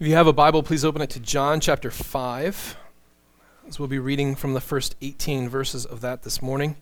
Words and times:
If 0.00 0.06
you 0.06 0.14
have 0.14 0.28
a 0.28 0.32
Bible, 0.32 0.62
please 0.62 0.84
open 0.84 1.02
it 1.02 1.10
to 1.10 1.18
John 1.18 1.58
chapter 1.58 1.90
5, 1.90 2.76
as 3.66 3.80
we'll 3.80 3.88
be 3.88 3.98
reading 3.98 4.36
from 4.36 4.54
the 4.54 4.60
first 4.60 4.94
18 5.02 5.48
verses 5.48 5.84
of 5.84 6.02
that 6.02 6.22
this 6.22 6.40
morning. 6.40 6.76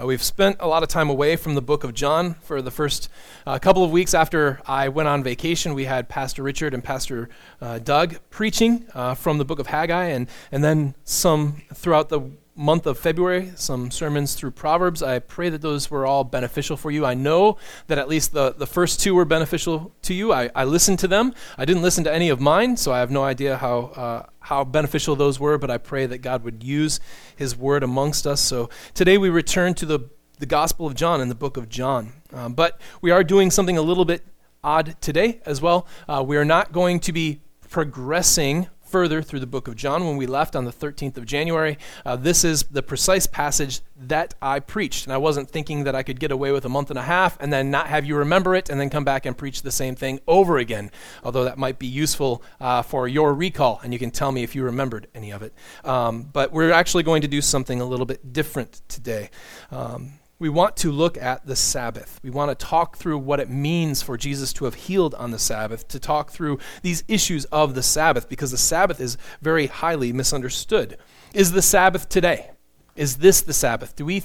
Uh, 0.00 0.06
we've 0.06 0.22
spent 0.22 0.58
a 0.60 0.68
lot 0.68 0.84
of 0.84 0.88
time 0.88 1.10
away 1.10 1.34
from 1.34 1.56
the 1.56 1.60
book 1.60 1.82
of 1.82 1.92
John 1.92 2.34
for 2.34 2.62
the 2.62 2.70
first 2.70 3.08
uh, 3.48 3.58
couple 3.58 3.82
of 3.82 3.90
weeks 3.90 4.14
after 4.14 4.60
I 4.64 4.90
went 4.90 5.08
on 5.08 5.24
vacation. 5.24 5.74
We 5.74 5.86
had 5.86 6.08
Pastor 6.08 6.44
Richard 6.44 6.72
and 6.72 6.84
Pastor 6.84 7.28
uh, 7.60 7.80
Doug 7.80 8.18
preaching 8.30 8.86
uh, 8.94 9.16
from 9.16 9.38
the 9.38 9.44
book 9.44 9.58
of 9.58 9.66
Haggai, 9.66 10.04
and, 10.04 10.28
and 10.52 10.62
then 10.62 10.94
some 11.02 11.62
throughout 11.74 12.10
the 12.10 12.20
month 12.54 12.86
of 12.86 12.98
February, 12.98 13.52
some 13.54 13.90
sermons 13.90 14.34
through 14.34 14.50
Proverbs. 14.50 15.02
I 15.02 15.18
pray 15.20 15.48
that 15.48 15.62
those 15.62 15.90
were 15.90 16.06
all 16.06 16.22
beneficial 16.22 16.76
for 16.76 16.90
you. 16.90 17.06
I 17.06 17.14
know 17.14 17.56
that 17.86 17.98
at 17.98 18.08
least 18.08 18.32
the, 18.32 18.52
the 18.52 18.66
first 18.66 19.00
two 19.00 19.14
were 19.14 19.24
beneficial 19.24 19.92
to 20.02 20.14
you. 20.14 20.32
I, 20.32 20.50
I 20.54 20.64
listened 20.64 20.98
to 21.00 21.08
them. 21.08 21.34
I 21.56 21.64
didn't 21.64 21.82
listen 21.82 22.04
to 22.04 22.12
any 22.12 22.28
of 22.28 22.40
mine, 22.40 22.76
so 22.76 22.92
I 22.92 22.98
have 22.98 23.10
no 23.10 23.24
idea 23.24 23.56
how, 23.56 23.78
uh, 23.96 24.26
how 24.40 24.64
beneficial 24.64 25.16
those 25.16 25.40
were, 25.40 25.56
but 25.56 25.70
I 25.70 25.78
pray 25.78 26.04
that 26.06 26.18
God 26.18 26.44
would 26.44 26.62
use 26.62 27.00
his 27.36 27.56
word 27.56 27.82
amongst 27.82 28.26
us. 28.26 28.40
So 28.40 28.68
today 28.92 29.16
we 29.16 29.30
return 29.30 29.72
to 29.74 29.86
the, 29.86 30.00
the 30.38 30.46
Gospel 30.46 30.86
of 30.86 30.94
John 30.94 31.20
in 31.22 31.28
the 31.28 31.34
book 31.34 31.56
of 31.56 31.70
John. 31.70 32.12
Um, 32.34 32.52
but 32.52 32.80
we 33.00 33.10
are 33.10 33.24
doing 33.24 33.50
something 33.50 33.78
a 33.78 33.82
little 33.82 34.04
bit 34.04 34.24
odd 34.62 34.96
today 35.00 35.40
as 35.46 35.62
well. 35.62 35.86
Uh, 36.06 36.22
we 36.26 36.36
are 36.36 36.44
not 36.44 36.72
going 36.72 37.00
to 37.00 37.12
be 37.12 37.40
progressing 37.70 38.68
further 38.92 39.22
through 39.22 39.40
the 39.40 39.46
book 39.46 39.66
of 39.66 39.74
John 39.74 40.06
when 40.06 40.18
we 40.18 40.26
left 40.26 40.54
on 40.54 40.66
the 40.66 40.72
13th 40.72 41.16
of 41.16 41.24
January. 41.24 41.78
Uh, 42.04 42.14
this 42.14 42.44
is 42.44 42.64
the 42.64 42.82
precise 42.82 43.26
passage 43.26 43.80
that 43.96 44.34
I 44.42 44.60
preached. 44.60 45.06
And 45.06 45.14
I 45.14 45.16
wasn't 45.16 45.50
thinking 45.50 45.84
that 45.84 45.94
I 45.94 46.02
could 46.02 46.20
get 46.20 46.30
away 46.30 46.52
with 46.52 46.66
a 46.66 46.68
month 46.68 46.90
and 46.90 46.98
a 46.98 47.02
half 47.02 47.38
and 47.40 47.50
then 47.50 47.70
not 47.70 47.86
have 47.86 48.04
you 48.04 48.16
remember 48.16 48.54
it 48.54 48.68
and 48.68 48.78
then 48.78 48.90
come 48.90 49.04
back 49.04 49.24
and 49.24 49.36
preach 49.36 49.62
the 49.62 49.72
same 49.72 49.94
thing 49.94 50.20
over 50.28 50.58
again, 50.58 50.90
although 51.24 51.44
that 51.44 51.56
might 51.56 51.78
be 51.78 51.86
useful 51.86 52.42
uh, 52.60 52.82
for 52.82 53.08
your 53.08 53.32
recall 53.32 53.80
and 53.82 53.94
you 53.94 53.98
can 53.98 54.10
tell 54.10 54.30
me 54.30 54.42
if 54.42 54.54
you 54.54 54.62
remembered 54.62 55.06
any 55.14 55.30
of 55.30 55.42
it. 55.42 55.54
Um, 55.84 56.28
but 56.30 56.52
we're 56.52 56.70
actually 56.70 57.02
going 57.02 57.22
to 57.22 57.28
do 57.28 57.40
something 57.40 57.80
a 57.80 57.86
little 57.86 58.06
bit 58.06 58.32
different 58.32 58.82
today. 58.88 59.30
Um, 59.70 60.18
we 60.42 60.48
want 60.48 60.76
to 60.78 60.90
look 60.90 61.16
at 61.16 61.46
the 61.46 61.54
Sabbath. 61.54 62.18
We 62.20 62.30
want 62.30 62.50
to 62.50 62.66
talk 62.66 62.96
through 62.96 63.18
what 63.18 63.38
it 63.38 63.48
means 63.48 64.02
for 64.02 64.16
Jesus 64.16 64.52
to 64.54 64.64
have 64.64 64.74
healed 64.74 65.14
on 65.14 65.30
the 65.30 65.38
Sabbath, 65.38 65.86
to 65.86 66.00
talk 66.00 66.32
through 66.32 66.58
these 66.82 67.04
issues 67.06 67.44
of 67.46 67.76
the 67.76 67.82
Sabbath, 67.82 68.28
because 68.28 68.50
the 68.50 68.58
Sabbath 68.58 69.00
is 69.00 69.16
very 69.40 69.68
highly 69.68 70.12
misunderstood. 70.12 70.98
Is 71.32 71.52
the 71.52 71.62
Sabbath 71.62 72.08
today? 72.08 72.50
Is 72.96 73.18
this 73.18 73.40
the 73.40 73.52
Sabbath? 73.52 73.94
Do 73.94 74.04
we 74.04 74.24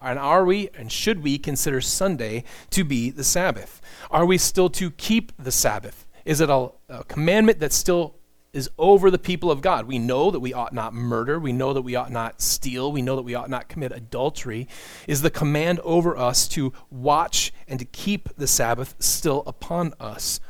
and 0.00 0.18
are 0.18 0.46
we 0.46 0.70
and 0.78 0.90
should 0.90 1.22
we 1.22 1.36
consider 1.36 1.82
Sunday 1.82 2.44
to 2.70 2.82
be 2.82 3.10
the 3.10 3.22
Sabbath? 3.22 3.82
Are 4.10 4.24
we 4.24 4.38
still 4.38 4.70
to 4.70 4.90
keep 4.90 5.30
the 5.38 5.52
Sabbath? 5.52 6.06
Is 6.24 6.40
it 6.40 6.48
a, 6.48 6.70
a 6.88 7.04
commandment 7.04 7.60
that's 7.60 7.76
still 7.76 8.14
is 8.52 8.68
over 8.78 9.10
the 9.10 9.18
people 9.18 9.50
of 9.50 9.60
God. 9.60 9.86
We 9.86 9.98
know 9.98 10.30
that 10.30 10.40
we 10.40 10.52
ought 10.52 10.72
not 10.72 10.92
murder. 10.92 11.38
We 11.38 11.52
know 11.52 11.72
that 11.72 11.82
we 11.82 11.94
ought 11.94 12.10
not 12.10 12.40
steal. 12.40 12.90
We 12.90 13.02
know 13.02 13.16
that 13.16 13.22
we 13.22 13.34
ought 13.34 13.50
not 13.50 13.68
commit 13.68 13.92
adultery. 13.92 14.66
Is 15.06 15.22
the 15.22 15.30
command 15.30 15.80
over 15.80 16.16
us 16.16 16.48
to 16.48 16.72
watch 16.90 17.52
and 17.68 17.78
to 17.78 17.84
keep 17.84 18.28
the 18.36 18.46
Sabbath 18.46 18.96
still 18.98 19.44
upon 19.46 19.94
us? 20.00 20.40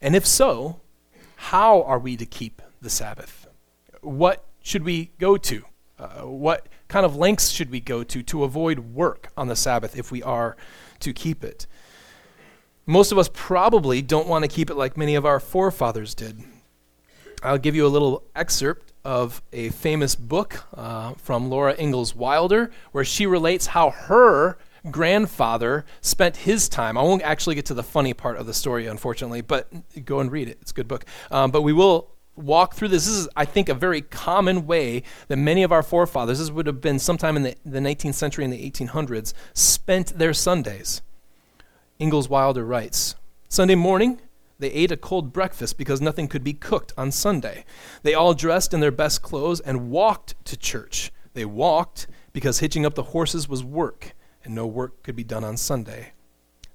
And 0.00 0.16
if 0.16 0.26
so, 0.26 0.80
how 1.36 1.82
are 1.82 1.98
we 1.98 2.16
to 2.16 2.26
keep 2.26 2.60
the 2.80 2.90
Sabbath? 2.90 3.46
What 4.00 4.44
should 4.60 4.84
we 4.84 5.12
go 5.18 5.36
to? 5.36 5.64
Uh, 5.98 6.22
what 6.22 6.68
kind 6.88 7.04
of 7.04 7.16
lengths 7.16 7.50
should 7.50 7.70
we 7.70 7.80
go 7.80 8.04
to 8.04 8.22
to 8.22 8.44
avoid 8.44 8.78
work 8.80 9.30
on 9.36 9.48
the 9.48 9.56
Sabbath 9.56 9.96
if 9.96 10.10
we 10.10 10.22
are 10.22 10.56
to 11.00 11.12
keep 11.12 11.44
it? 11.44 11.66
Most 12.86 13.12
of 13.12 13.18
us 13.18 13.28
probably 13.32 14.00
don't 14.02 14.26
want 14.26 14.44
to 14.44 14.48
keep 14.48 14.70
it 14.70 14.74
like 14.74 14.96
many 14.96 15.14
of 15.14 15.26
our 15.26 15.38
forefathers 15.38 16.14
did. 16.14 16.42
I'll 17.42 17.58
give 17.58 17.76
you 17.76 17.86
a 17.86 17.88
little 17.88 18.24
excerpt 18.34 18.92
of 19.04 19.42
a 19.52 19.70
famous 19.70 20.14
book 20.14 20.64
uh, 20.74 21.14
from 21.14 21.48
Laura 21.48 21.74
Ingalls 21.78 22.14
Wilder, 22.14 22.70
where 22.92 23.04
she 23.04 23.26
relates 23.26 23.68
how 23.68 23.90
her 23.90 24.58
grandfather 24.90 25.84
spent 26.00 26.38
his 26.38 26.68
time. 26.68 26.98
I 26.98 27.02
won't 27.02 27.22
actually 27.22 27.54
get 27.54 27.66
to 27.66 27.74
the 27.74 27.82
funny 27.82 28.12
part 28.12 28.36
of 28.38 28.46
the 28.46 28.54
story, 28.54 28.86
unfortunately, 28.86 29.40
but 29.40 29.68
go 30.04 30.20
and 30.20 30.30
read 30.32 30.48
it. 30.48 30.58
It's 30.60 30.72
a 30.72 30.74
good 30.74 30.88
book. 30.88 31.04
Um, 31.30 31.50
but 31.50 31.62
we 31.62 31.72
will 31.72 32.10
walk 32.36 32.74
through 32.74 32.88
this. 32.88 33.06
This 33.06 33.14
is, 33.14 33.28
I 33.36 33.44
think, 33.44 33.68
a 33.68 33.74
very 33.74 34.02
common 34.02 34.66
way 34.66 35.02
that 35.28 35.36
many 35.36 35.62
of 35.62 35.72
our 35.72 35.82
forefathers, 35.82 36.38
this 36.38 36.50
would 36.50 36.66
have 36.66 36.80
been 36.80 36.98
sometime 36.98 37.36
in 37.36 37.42
the, 37.42 37.56
the 37.64 37.80
19th 37.80 38.14
century 38.14 38.44
and 38.44 38.52
the 38.52 38.70
1800s, 38.70 39.32
spent 39.54 40.18
their 40.18 40.34
Sundays. 40.34 41.02
Ingalls 42.00 42.28
Wilder 42.28 42.64
writes 42.64 43.14
Sunday 43.48 43.74
morning, 43.74 44.20
they 44.58 44.70
ate 44.70 44.90
a 44.90 44.96
cold 44.96 45.32
breakfast 45.32 45.78
because 45.78 46.00
nothing 46.00 46.26
could 46.26 46.42
be 46.42 46.52
cooked 46.52 46.92
on 46.96 47.12
Sunday. 47.12 47.64
They 48.02 48.14
all 48.14 48.34
dressed 48.34 48.74
in 48.74 48.80
their 48.80 48.90
best 48.90 49.22
clothes 49.22 49.60
and 49.60 49.90
walked 49.90 50.34
to 50.46 50.56
church. 50.56 51.12
They 51.34 51.44
walked 51.44 52.08
because 52.32 52.58
hitching 52.58 52.84
up 52.84 52.94
the 52.94 53.04
horses 53.04 53.48
was 53.48 53.62
work, 53.62 54.14
and 54.42 54.54
no 54.54 54.66
work 54.66 55.02
could 55.04 55.14
be 55.14 55.24
done 55.24 55.44
on 55.44 55.56
Sunday. 55.56 56.12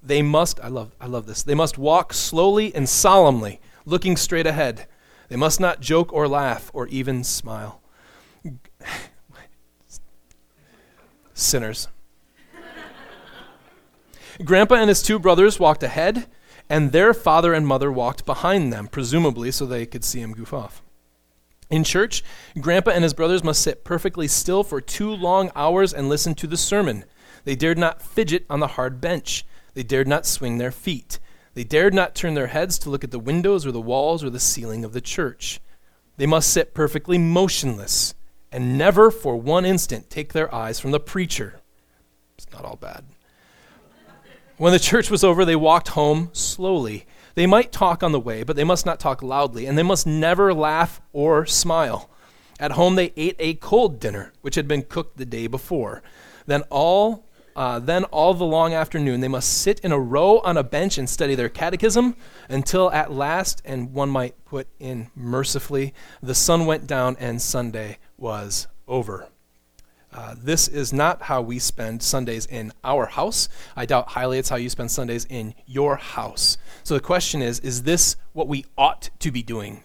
They 0.01 0.21
must, 0.21 0.59
I 0.61 0.69
love, 0.69 0.95
I 0.99 1.07
love 1.07 1.25
this, 1.25 1.43
they 1.43 1.55
must 1.55 1.77
walk 1.77 2.13
slowly 2.13 2.73
and 2.73 2.87
solemnly, 2.87 3.59
looking 3.85 4.15
straight 4.15 4.47
ahead. 4.47 4.87
They 5.27 5.35
must 5.35 5.59
not 5.59 5.81
joke 5.81 6.13
or 6.13 6.27
laugh 6.27 6.71
or 6.73 6.87
even 6.87 7.23
smile. 7.23 7.81
Sinners. 11.33 11.87
Grandpa 14.43 14.75
and 14.75 14.89
his 14.89 15.03
two 15.03 15.19
brothers 15.19 15.59
walked 15.59 15.83
ahead 15.83 16.27
and 16.69 16.91
their 16.91 17.13
father 17.13 17.53
and 17.53 17.67
mother 17.67 17.91
walked 17.91 18.25
behind 18.25 18.71
them, 18.71 18.87
presumably 18.87 19.51
so 19.51 19.65
they 19.65 19.85
could 19.85 20.03
see 20.03 20.21
him 20.21 20.33
goof 20.33 20.53
off. 20.53 20.81
In 21.69 21.83
church, 21.83 22.23
Grandpa 22.59 22.91
and 22.91 23.03
his 23.03 23.13
brothers 23.13 23.43
must 23.43 23.61
sit 23.61 23.83
perfectly 23.83 24.27
still 24.27 24.63
for 24.63 24.81
two 24.81 25.09
long 25.09 25.51
hours 25.55 25.93
and 25.93 26.09
listen 26.09 26.35
to 26.35 26.47
the 26.47 26.57
sermon. 26.57 27.05
They 27.45 27.55
dared 27.55 27.77
not 27.77 28.01
fidget 28.01 28.45
on 28.49 28.59
the 28.59 28.67
hard 28.67 29.01
bench. 29.01 29.45
They 29.73 29.83
dared 29.83 30.07
not 30.07 30.25
swing 30.25 30.57
their 30.57 30.71
feet. 30.71 31.19
They 31.55 31.63
dared 31.63 31.93
not 31.93 32.15
turn 32.15 32.33
their 32.33 32.47
heads 32.47 32.77
to 32.79 32.89
look 32.89 33.03
at 33.03 33.11
the 33.11 33.19
windows 33.19 33.65
or 33.65 33.71
the 33.71 33.81
walls 33.81 34.23
or 34.23 34.29
the 34.29 34.39
ceiling 34.39 34.85
of 34.85 34.93
the 34.93 35.01
church. 35.01 35.59
They 36.17 36.25
must 36.25 36.49
sit 36.51 36.73
perfectly 36.73 37.17
motionless 37.17 38.13
and 38.51 38.77
never 38.77 39.09
for 39.09 39.35
one 39.35 39.65
instant 39.65 40.09
take 40.09 40.33
their 40.33 40.53
eyes 40.53 40.79
from 40.79 40.91
the 40.91 40.99
preacher. 40.99 41.59
It's 42.37 42.51
not 42.51 42.65
all 42.65 42.75
bad. 42.75 43.03
When 44.57 44.71
the 44.71 44.79
church 44.79 45.09
was 45.09 45.23
over, 45.23 45.45
they 45.45 45.55
walked 45.55 45.89
home 45.89 46.29
slowly. 46.31 47.07
They 47.33 47.47
might 47.47 47.71
talk 47.71 48.03
on 48.03 48.11
the 48.11 48.19
way, 48.19 48.43
but 48.43 48.55
they 48.55 48.63
must 48.63 48.85
not 48.85 48.99
talk 48.99 49.23
loudly, 49.23 49.65
and 49.65 49.75
they 49.75 49.83
must 49.83 50.05
never 50.05 50.53
laugh 50.53 51.01
or 51.11 51.47
smile. 51.47 52.11
At 52.59 52.73
home, 52.73 52.95
they 52.95 53.13
ate 53.17 53.35
a 53.39 53.55
cold 53.55 53.99
dinner, 53.99 54.31
which 54.41 54.53
had 54.53 54.67
been 54.67 54.83
cooked 54.83 55.17
the 55.17 55.25
day 55.25 55.47
before. 55.47 56.03
Then 56.45 56.61
all, 56.69 57.27
uh, 57.55 57.79
then 57.79 58.03
all 58.05 58.35
the 58.35 58.45
long 58.45 58.75
afternoon, 58.75 59.21
they 59.21 59.27
must 59.27 59.61
sit 59.61 59.79
in 59.79 59.91
a 59.91 59.99
row 59.99 60.37
on 60.39 60.55
a 60.55 60.63
bench 60.63 60.99
and 60.99 61.09
study 61.09 61.33
their 61.33 61.49
catechism 61.49 62.15
until 62.47 62.91
at 62.91 63.11
last, 63.11 63.63
and 63.65 63.91
one 63.91 64.11
might 64.11 64.45
put 64.45 64.67
in 64.79 65.09
mercifully, 65.15 65.95
the 66.21 66.35
sun 66.35 66.67
went 66.67 66.85
down 66.85 67.17
and 67.19 67.41
Sunday 67.41 67.97
was 68.17 68.67
over. 68.87 69.29
Uh, 70.13 70.35
this 70.37 70.67
is 70.67 70.93
not 70.93 71.23
how 71.23 71.41
we 71.41 71.57
spend 71.57 72.03
Sundays 72.03 72.45
in 72.45 72.71
our 72.83 73.07
house. 73.07 73.49
I 73.75 73.85
doubt 73.85 74.09
highly 74.09 74.37
it's 74.37 74.49
how 74.49 74.57
you 74.57 74.69
spend 74.69 74.91
Sundays 74.91 75.25
in 75.25 75.55
your 75.65 75.95
house. 75.95 76.57
So 76.83 76.93
the 76.93 76.99
question 76.99 77.41
is 77.41 77.59
is 77.61 77.83
this 77.83 78.15
what 78.33 78.47
we 78.47 78.65
ought 78.77 79.09
to 79.19 79.31
be 79.31 79.41
doing? 79.41 79.83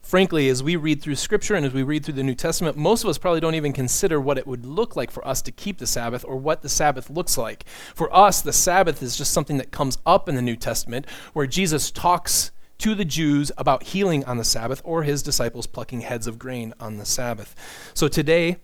Frankly, 0.00 0.48
as 0.48 0.62
we 0.62 0.76
read 0.76 1.02
through 1.02 1.16
Scripture 1.16 1.54
and 1.54 1.66
as 1.66 1.74
we 1.74 1.82
read 1.82 2.02
through 2.02 2.14
the 2.14 2.22
New 2.22 2.34
Testament, 2.34 2.78
most 2.78 3.04
of 3.04 3.10
us 3.10 3.18
probably 3.18 3.40
don't 3.40 3.56
even 3.56 3.74
consider 3.74 4.18
what 4.18 4.38
it 4.38 4.46
would 4.46 4.64
look 4.64 4.96
like 4.96 5.10
for 5.10 5.26
us 5.26 5.42
to 5.42 5.52
keep 5.52 5.76
the 5.76 5.86
Sabbath 5.86 6.24
or 6.26 6.36
what 6.36 6.62
the 6.62 6.68
Sabbath 6.68 7.10
looks 7.10 7.36
like. 7.36 7.66
For 7.94 8.14
us, 8.14 8.40
the 8.40 8.52
Sabbath 8.52 9.02
is 9.02 9.16
just 9.16 9.32
something 9.32 9.58
that 9.58 9.70
comes 9.70 9.98
up 10.06 10.26
in 10.26 10.34
the 10.34 10.40
New 10.40 10.56
Testament 10.56 11.04
where 11.34 11.46
Jesus 11.46 11.90
talks 11.90 12.52
to 12.78 12.94
the 12.94 13.04
Jews 13.04 13.50
about 13.58 13.82
healing 13.82 14.24
on 14.24 14.36
the 14.38 14.44
Sabbath 14.44 14.80
or 14.84 15.02
his 15.02 15.22
disciples 15.22 15.66
plucking 15.66 16.02
heads 16.02 16.26
of 16.26 16.38
grain 16.38 16.74
on 16.78 16.96
the 16.96 17.04
Sabbath. 17.04 17.54
So 17.94 18.08
today, 18.08 18.58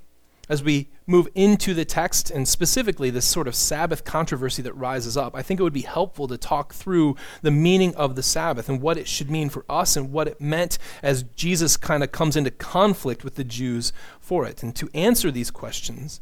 as 0.49 0.63
we 0.63 0.89
move 1.07 1.29
into 1.35 1.75
the 1.75 1.85
text 1.85 2.31
and 2.31 2.47
specifically 2.47 3.11
this 3.11 3.25
sort 3.25 3.49
of 3.49 3.55
Sabbath 3.55 4.05
controversy 4.05 4.63
that 4.63 4.75
rises 4.75 5.17
up, 5.17 5.35
I 5.35 5.43
think 5.43 5.59
it 5.59 5.63
would 5.63 5.73
be 5.73 5.83
helpful 5.83 6.29
to 6.29 6.37
talk 6.37 6.75
through 6.75 7.17
the 7.43 7.51
meaning 7.51 7.95
of 7.97 8.15
the 8.15 8.23
Sabbath 8.23 8.69
and 8.69 8.81
what 8.81 8.99
it 8.99 9.09
should 9.09 9.31
mean 9.31 9.49
for 9.49 9.65
us 9.69 9.97
and 9.97 10.13
what 10.13 10.29
it 10.29 10.41
meant 10.41 10.79
as 11.03 11.25
Jesus 11.35 11.77
kind 11.77 12.03
of 12.03 12.13
comes 12.13 12.37
into 12.37 12.51
conflict 12.51 13.25
with 13.25 13.37
the 13.37 13.45
Jews 13.45 13.93
for 14.21 14.47
it. 14.47 14.63
And 14.63 14.75
to 14.77 14.89
answer 14.95 15.31
these 15.31 15.51
questions, 15.51 16.21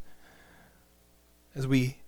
as 1.54 1.66
we 1.66 1.98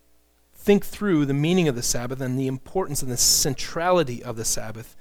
think 0.55 0.85
through 0.85 1.26
the 1.26 1.35
meaning 1.35 1.69
of 1.69 1.75
the 1.75 1.82
Sabbath 1.82 2.20
and 2.20 2.38
the 2.38 2.47
importance 2.47 3.03
and 3.03 3.11
the 3.11 3.17
centrality 3.17 4.23
of 4.23 4.37
the 4.37 4.44
Sabbath, 4.44 4.97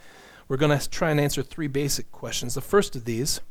we're 0.53 0.57
going 0.57 0.77
to 0.77 0.87
try 0.87 1.09
and 1.09 1.19
answer 1.19 1.41
three 1.41 1.65
basic 1.65 2.11
questions. 2.11 2.53
The 2.53 2.61
first 2.61 2.95
of 2.95 3.05
these 3.05 3.41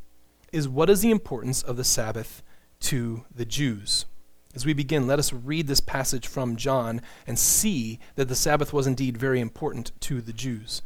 is 0.52 0.68
what 0.68 0.88
is 0.88 1.00
the 1.00 1.10
importance 1.10 1.60
of 1.60 1.76
the 1.76 1.82
Sabbath 1.82 2.44
to 2.78 3.24
the 3.34 3.44
Jews? 3.44 4.06
As 4.54 4.64
we 4.64 4.72
begin, 4.72 5.08
let 5.08 5.18
us 5.18 5.32
read 5.32 5.66
this 5.66 5.80
passage 5.80 6.28
from 6.28 6.54
John 6.54 7.02
and 7.26 7.36
see 7.36 7.98
that 8.14 8.28
the 8.28 8.36
Sabbath 8.36 8.72
was 8.72 8.86
indeed 8.86 9.16
very 9.16 9.40
important 9.40 9.90
to 10.02 10.20
the 10.20 10.32
Jews. 10.32 10.80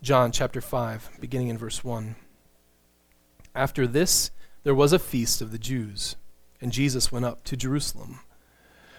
John 0.00 0.30
chapter 0.30 0.60
5, 0.60 1.18
beginning 1.18 1.48
in 1.48 1.58
verse 1.58 1.82
1. 1.82 2.14
After 3.52 3.88
this, 3.88 4.30
there 4.62 4.76
was 4.76 4.92
a 4.92 4.98
feast 5.00 5.42
of 5.42 5.50
the 5.50 5.58
Jews, 5.58 6.14
and 6.60 6.70
Jesus 6.70 7.10
went 7.10 7.24
up 7.24 7.42
to 7.42 7.56
Jerusalem. 7.56 8.20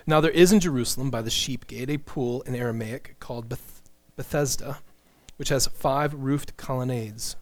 Now 0.05 0.19
there 0.19 0.29
is 0.29 0.51
in 0.51 0.59
Jerusalem 0.59 1.09
by 1.09 1.21
the 1.21 1.29
sheep 1.29 1.67
gate 1.67 1.89
a 1.89 1.97
pool 1.97 2.41
in 2.41 2.53
Aramaic 2.53 3.15
called 3.21 3.47
Beth- 3.47 3.81
Bethesda, 4.17 4.79
which 5.39 5.47
has 5.47 5.67
five 5.67 6.13
roofed 6.13 6.57
colonnades. 6.57 7.37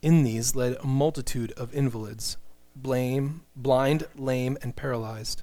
In 0.00 0.22
these 0.22 0.56
led 0.56 0.78
a 0.80 0.86
multitude 0.86 1.52
of 1.58 1.74
invalids, 1.74 2.38
blame, 2.74 3.42
blind, 3.54 4.06
lame, 4.16 4.56
and 4.62 4.74
paralyzed. 4.74 5.42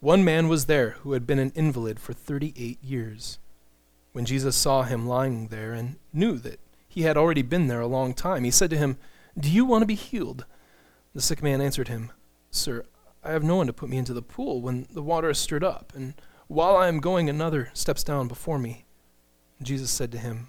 One 0.00 0.24
man 0.24 0.48
was 0.48 0.64
there 0.64 0.92
who 1.02 1.12
had 1.12 1.26
been 1.26 1.38
an 1.38 1.52
invalid 1.54 2.00
for 2.00 2.14
thirty 2.14 2.54
eight 2.56 2.82
years. 2.82 3.38
When 4.12 4.24
Jesus 4.24 4.56
saw 4.56 4.84
him 4.84 5.06
lying 5.06 5.48
there 5.48 5.74
and 5.74 5.96
knew 6.14 6.38
that 6.38 6.60
he 6.88 7.02
had 7.02 7.18
already 7.18 7.42
been 7.42 7.66
there 7.66 7.82
a 7.82 7.86
long 7.86 8.14
time, 8.14 8.44
he 8.44 8.50
said 8.50 8.70
to 8.70 8.78
him, 8.78 8.96
Do 9.38 9.50
you 9.50 9.66
want 9.66 9.82
to 9.82 9.86
be 9.86 9.96
healed? 9.96 10.46
The 11.14 11.20
sick 11.20 11.42
man 11.42 11.60
answered 11.60 11.88
him, 11.88 12.10
Sir, 12.50 12.86
I 13.22 13.32
have 13.32 13.44
no 13.44 13.56
one 13.56 13.66
to 13.66 13.74
put 13.74 13.90
me 13.90 13.98
into 13.98 14.14
the 14.14 14.22
pool 14.22 14.62
when 14.62 14.86
the 14.90 15.02
water 15.02 15.28
is 15.28 15.36
stirred 15.38 15.64
up, 15.64 15.92
and 15.94 16.14
while 16.46 16.74
I 16.74 16.88
am 16.88 17.00
going, 17.00 17.28
another 17.28 17.68
steps 17.74 18.02
down 18.02 18.28
before 18.28 18.58
me. 18.58 18.86
Jesus 19.60 19.90
said 19.90 20.10
to 20.12 20.18
him, 20.18 20.48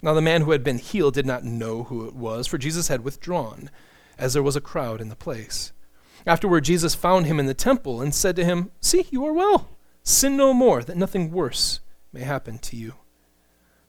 Now 0.00 0.14
the 0.14 0.20
man 0.20 0.42
who 0.42 0.52
had 0.52 0.62
been 0.62 0.78
healed 0.78 1.14
did 1.14 1.26
not 1.26 1.44
know 1.44 1.84
who 1.84 2.06
it 2.06 2.14
was, 2.14 2.46
for 2.46 2.58
Jesus 2.58 2.88
had 2.88 3.02
withdrawn, 3.02 3.70
as 4.16 4.32
there 4.32 4.42
was 4.42 4.56
a 4.56 4.60
crowd 4.60 5.00
in 5.00 5.08
the 5.08 5.16
place. 5.16 5.72
Afterward, 6.26 6.64
Jesus 6.64 6.94
found 6.94 7.26
him 7.26 7.40
in 7.40 7.46
the 7.46 7.54
temple 7.54 8.00
and 8.00 8.14
said 8.14 8.36
to 8.36 8.44
him, 8.44 8.70
See, 8.80 9.06
you 9.10 9.24
are 9.24 9.32
well. 9.32 9.70
Sin 10.02 10.36
no 10.36 10.52
more, 10.52 10.82
that 10.82 10.96
nothing 10.96 11.30
worse 11.30 11.80
may 12.12 12.20
happen 12.20 12.58
to 12.58 12.76
you. 12.76 12.94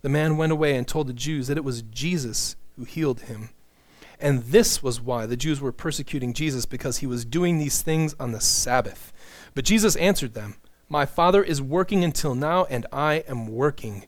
The 0.01 0.09
man 0.09 0.37
went 0.37 0.51
away 0.51 0.75
and 0.75 0.87
told 0.87 1.07
the 1.07 1.13
Jews 1.13 1.47
that 1.47 1.57
it 1.57 1.63
was 1.63 1.81
Jesus 1.81 2.55
who 2.75 2.85
healed 2.85 3.21
him. 3.21 3.49
And 4.19 4.43
this 4.43 4.83
was 4.83 5.01
why 5.01 5.25
the 5.25 5.37
Jews 5.37 5.61
were 5.61 5.71
persecuting 5.71 6.33
Jesus, 6.33 6.65
because 6.65 6.97
he 6.97 7.07
was 7.07 7.25
doing 7.25 7.57
these 7.57 7.81
things 7.81 8.15
on 8.19 8.31
the 8.31 8.41
Sabbath. 8.41 9.13
But 9.53 9.65
Jesus 9.65 9.95
answered 9.95 10.33
them, 10.33 10.55
My 10.89 11.05
Father 11.05 11.43
is 11.43 11.61
working 11.61 12.03
until 12.03 12.35
now, 12.35 12.65
and 12.65 12.85
I 12.91 13.23
am 13.27 13.47
working. 13.47 14.05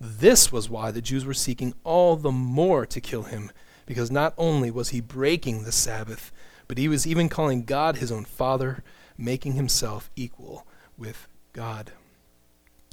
This 0.00 0.52
was 0.52 0.68
why 0.68 0.90
the 0.90 1.00
Jews 1.00 1.24
were 1.24 1.34
seeking 1.34 1.74
all 1.84 2.16
the 2.16 2.32
more 2.32 2.84
to 2.86 3.00
kill 3.00 3.24
him, 3.24 3.50
because 3.86 4.10
not 4.10 4.34
only 4.36 4.70
was 4.70 4.90
he 4.90 5.00
breaking 5.00 5.62
the 5.62 5.72
Sabbath, 5.72 6.32
but 6.68 6.78
he 6.78 6.88
was 6.88 7.06
even 7.06 7.28
calling 7.28 7.64
God 7.64 7.96
his 7.96 8.12
own 8.12 8.24
Father, 8.24 8.82
making 9.16 9.52
himself 9.52 10.10
equal 10.16 10.66
with 10.98 11.28
God. 11.52 11.92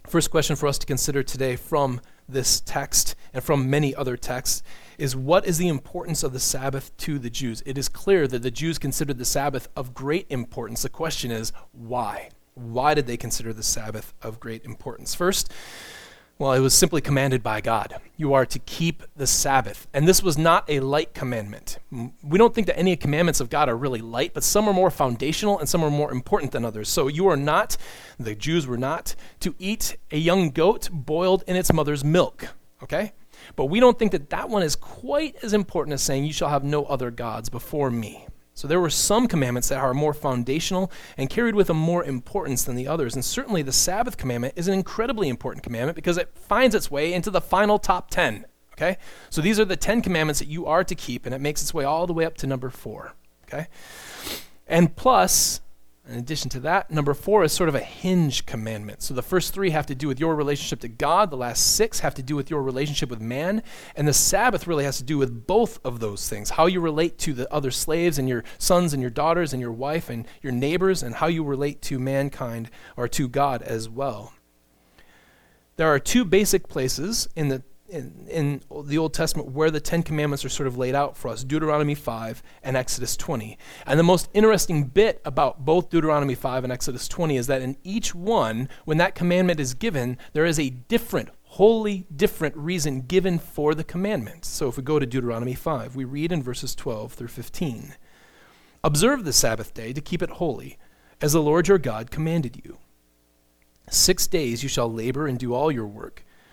First 0.07 0.31
question 0.31 0.55
for 0.55 0.67
us 0.67 0.77
to 0.79 0.85
consider 0.85 1.23
today 1.23 1.55
from 1.55 2.01
this 2.27 2.61
text 2.61 3.15
and 3.33 3.43
from 3.43 3.69
many 3.69 3.95
other 3.95 4.17
texts 4.17 4.63
is 4.97 5.15
what 5.15 5.45
is 5.45 5.57
the 5.57 5.67
importance 5.67 6.23
of 6.23 6.33
the 6.33 6.39
Sabbath 6.39 6.95
to 6.97 7.19
the 7.19 7.29
Jews? 7.29 7.63
It 7.65 7.77
is 7.77 7.89
clear 7.89 8.27
that 8.27 8.43
the 8.43 8.51
Jews 8.51 8.77
considered 8.77 9.17
the 9.17 9.25
Sabbath 9.25 9.69
of 9.75 9.93
great 9.93 10.27
importance. 10.29 10.83
The 10.83 10.89
question 10.89 11.31
is 11.31 11.51
why? 11.71 12.29
Why 12.53 12.93
did 12.93 13.07
they 13.07 13.17
consider 13.17 13.53
the 13.53 13.63
Sabbath 13.63 14.13
of 14.21 14.39
great 14.39 14.63
importance? 14.65 15.15
First, 15.15 15.51
well, 16.39 16.53
it 16.53 16.59
was 16.59 16.73
simply 16.73 16.99
commanded 16.99 17.43
by 17.43 17.61
God. 17.61 17.95
You 18.17 18.33
are 18.33 18.45
to 18.45 18.59
keep 18.59 19.03
the 19.15 19.27
Sabbath. 19.27 19.87
And 19.93 20.07
this 20.07 20.23
was 20.23 20.37
not 20.37 20.67
a 20.67 20.79
light 20.79 21.13
commandment. 21.13 21.77
We 21.91 22.37
don't 22.37 22.55
think 22.55 22.67
that 22.67 22.77
any 22.77 22.95
commandments 22.95 23.39
of 23.39 23.49
God 23.49 23.69
are 23.69 23.77
really 23.77 24.01
light, 24.01 24.33
but 24.33 24.43
some 24.43 24.67
are 24.67 24.73
more 24.73 24.89
foundational 24.89 25.59
and 25.59 25.69
some 25.69 25.83
are 25.83 25.91
more 25.91 26.11
important 26.11 26.51
than 26.51 26.65
others. 26.65 26.89
So 26.89 27.07
you 27.07 27.27
are 27.27 27.37
not, 27.37 27.77
the 28.19 28.35
Jews 28.35 28.65
were 28.65 28.77
not, 28.77 29.15
to 29.41 29.55
eat 29.59 29.95
a 30.11 30.17
young 30.17 30.49
goat 30.49 30.89
boiled 30.91 31.43
in 31.47 31.55
its 31.55 31.71
mother's 31.71 32.03
milk. 32.03 32.47
Okay? 32.81 33.13
But 33.55 33.65
we 33.65 33.79
don't 33.79 33.99
think 33.99 34.11
that 34.11 34.29
that 34.31 34.49
one 34.49 34.63
is 34.63 34.75
quite 34.75 35.35
as 35.43 35.53
important 35.53 35.93
as 35.93 36.01
saying, 36.01 36.25
You 36.25 36.33
shall 36.33 36.49
have 36.49 36.63
no 36.63 36.85
other 36.85 37.11
gods 37.11 37.49
before 37.49 37.91
me. 37.91 38.27
So 38.55 38.67
there 38.67 38.79
were 38.79 38.89
some 38.89 39.27
commandments 39.27 39.69
that 39.69 39.79
are 39.79 39.93
more 39.93 40.13
foundational 40.13 40.91
and 41.17 41.29
carried 41.29 41.55
with 41.55 41.67
them 41.67 41.77
more 41.77 42.03
importance 42.03 42.63
than 42.63 42.75
the 42.75 42.87
others. 42.87 43.15
And 43.15 43.25
certainly 43.25 43.63
the 43.63 43.71
Sabbath 43.71 44.15
commandment 44.15 44.53
is 44.55 44.67
an 44.67 44.73
incredibly 44.73 45.27
important 45.27 45.63
commandment 45.63 45.95
because 45.95 46.17
it 46.17 46.29
finds 46.35 46.75
its 46.75 46.91
way 46.91 47.13
into 47.13 47.31
the 47.31 47.41
final 47.41 47.79
top 47.79 48.11
10. 48.11 48.45
Okay? 48.73 48.97
So 49.29 49.41
these 49.41 49.59
are 49.59 49.65
the 49.65 49.75
10 49.75 50.01
commandments 50.01 50.39
that 50.39 50.47
you 50.47 50.65
are 50.65 50.83
to 50.83 50.95
keep, 50.95 51.25
and 51.25 51.33
it 51.33 51.41
makes 51.41 51.61
its 51.61 51.73
way 51.73 51.83
all 51.83 52.05
the 52.05 52.13
way 52.13 52.25
up 52.25 52.37
to 52.37 52.47
number 52.47 52.69
4. 52.69 53.13
Okay? 53.45 53.67
And 54.67 54.95
plus, 54.95 55.61
in 56.07 56.15
addition 56.15 56.49
to 56.49 56.59
that, 56.59 56.91
number 56.91 57.13
four 57.13 57.45
is 57.45 57.53
sort 57.53 57.69
of 57.69 57.75
a 57.75 57.79
hinge 57.79 58.45
commandment. 58.45 59.01
So 59.01 59.13
the 59.13 59.21
first 59.21 59.53
three 59.53 59.69
have 59.69 59.85
to 59.85 59.95
do 59.95 60.09
with 60.09 60.19
your 60.19 60.35
relationship 60.35 60.81
to 60.81 60.89
God, 60.89 61.29
the 61.29 61.37
last 61.37 61.75
six 61.75 62.01
have 62.01 62.13
to 62.15 62.23
do 62.23 62.35
with 62.35 62.49
your 62.49 62.61
relationship 62.61 63.09
with 63.09 63.21
man, 63.21 63.63
and 63.95 64.05
the 64.05 64.13
Sabbath 64.13 64.67
really 64.67 64.83
has 64.83 64.97
to 64.97 65.03
do 65.03 65.17
with 65.17 65.47
both 65.47 65.79
of 65.85 66.01
those 66.01 66.27
things 66.27 66.51
how 66.51 66.65
you 66.65 66.81
relate 66.81 67.17
to 67.19 67.33
the 67.33 67.51
other 67.53 67.71
slaves 67.71 68.19
and 68.19 68.27
your 68.27 68.43
sons 68.57 68.91
and 68.93 69.01
your 69.01 69.09
daughters 69.09 69.53
and 69.53 69.61
your 69.61 69.71
wife 69.71 70.09
and 70.09 70.27
your 70.41 70.51
neighbors, 70.51 71.03
and 71.03 71.15
how 71.15 71.27
you 71.27 71.43
relate 71.43 71.81
to 71.83 71.97
mankind 71.97 72.69
or 72.97 73.07
to 73.07 73.29
God 73.29 73.61
as 73.61 73.87
well. 73.87 74.33
There 75.77 75.87
are 75.87 75.99
two 75.99 76.25
basic 76.25 76.67
places 76.67 77.29
in 77.35 77.47
the 77.47 77.63
in, 77.93 78.27
in, 78.29 78.61
the 78.85 78.97
Old 78.97 79.13
Testament 79.13 79.51
where 79.51 79.71
the 79.71 79.79
Ten 79.79 80.03
Commandments 80.03 80.43
are 80.43 80.49
sort 80.49 80.67
of 80.67 80.77
laid 80.77 80.95
out 80.95 81.15
for 81.15 81.29
us 81.29 81.43
Deuteronomy 81.43 81.95
5 81.95 82.41
and 82.63 82.75
Exodus 82.75 83.15
20. 83.15 83.57
And 83.85 83.99
the 83.99 84.03
most 84.03 84.29
interesting 84.33 84.85
bit 84.85 85.21
about 85.23 85.63
both 85.63 85.89
Deuteronomy 85.89 86.35
5 86.35 86.63
and 86.63 86.73
Exodus 86.73 87.07
20 87.07 87.37
is 87.37 87.47
that 87.47 87.61
in 87.61 87.77
each 87.83 88.15
one, 88.15 88.67
when 88.85 88.97
that 88.97 89.15
commandment 89.15 89.59
is 89.59 89.73
given, 89.73 90.17
there 90.33 90.45
is 90.45 90.59
a 90.59 90.71
different, 90.71 91.29
wholly 91.43 92.07
different 92.13 92.57
reason 92.57 93.01
given 93.01 93.37
for 93.37 93.75
the 93.75 93.83
commandment. 93.83 94.43
So 94.45 94.67
if 94.67 94.77
we 94.77 94.83
go 94.83 94.99
to 94.99 95.05
Deuteronomy 95.05 95.53
5, 95.53 95.95
we 95.95 96.03
read 96.03 96.31
in 96.31 96.41
verses 96.41 96.75
12 96.75 97.13
through 97.13 97.27
15 97.27 97.95
Observe 98.83 99.23
the 99.23 99.31
Sabbath 99.31 99.73
day 99.73 99.93
to 99.93 100.01
keep 100.01 100.21
it 100.21 100.29
holy, 100.29 100.77
as 101.21 101.31
the 101.31 101.41
Lord 101.41 101.69
your 101.69 101.77
God 101.77 102.11
commanded 102.11 102.61
you. 102.65 102.79
Six 103.89 104.27
days 104.27 104.61
you 104.61 104.67
shall 104.67 104.91
labor 104.91 105.25
and 105.25 105.39
do 105.39 105.53
all 105.53 105.71
your 105.71 105.87
work. 105.87 106.25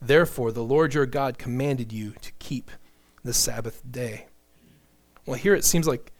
Therefore, 0.00 0.52
the 0.52 0.64
Lord 0.64 0.94
your 0.94 1.06
God 1.06 1.38
commanded 1.38 1.92
you 1.92 2.12
to 2.20 2.32
keep 2.38 2.70
the 3.24 3.34
Sabbath 3.34 3.82
day. 3.90 4.26
Well, 5.26 5.36
here 5.36 5.54
it 5.54 5.64
seems 5.64 5.86
like 5.86 6.12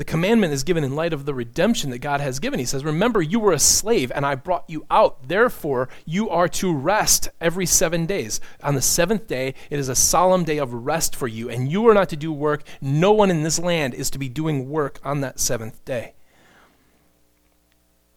the 0.00 0.04
commandment 0.04 0.54
is 0.54 0.64
given 0.64 0.82
in 0.82 0.96
light 0.96 1.12
of 1.12 1.26
the 1.26 1.34
redemption 1.34 1.90
that 1.90 1.98
God 1.98 2.22
has 2.22 2.38
given. 2.38 2.58
He 2.58 2.64
says, 2.64 2.84
Remember, 2.84 3.20
you 3.20 3.38
were 3.38 3.52
a 3.52 3.58
slave, 3.58 4.10
and 4.14 4.24
I 4.24 4.34
brought 4.34 4.64
you 4.66 4.86
out. 4.90 5.28
Therefore, 5.28 5.90
you 6.06 6.30
are 6.30 6.48
to 6.48 6.74
rest 6.74 7.28
every 7.38 7.66
seven 7.66 8.06
days. 8.06 8.40
On 8.62 8.74
the 8.74 8.80
seventh 8.80 9.26
day, 9.26 9.54
it 9.68 9.78
is 9.78 9.90
a 9.90 9.94
solemn 9.94 10.44
day 10.44 10.56
of 10.56 10.72
rest 10.72 11.14
for 11.14 11.28
you, 11.28 11.50
and 11.50 11.70
you 11.70 11.86
are 11.86 11.92
not 11.92 12.08
to 12.08 12.16
do 12.16 12.32
work. 12.32 12.62
No 12.80 13.12
one 13.12 13.30
in 13.30 13.42
this 13.42 13.58
land 13.58 13.92
is 13.92 14.08
to 14.10 14.18
be 14.18 14.30
doing 14.30 14.70
work 14.70 15.00
on 15.04 15.20
that 15.20 15.38
seventh 15.38 15.84
day. 15.84 16.14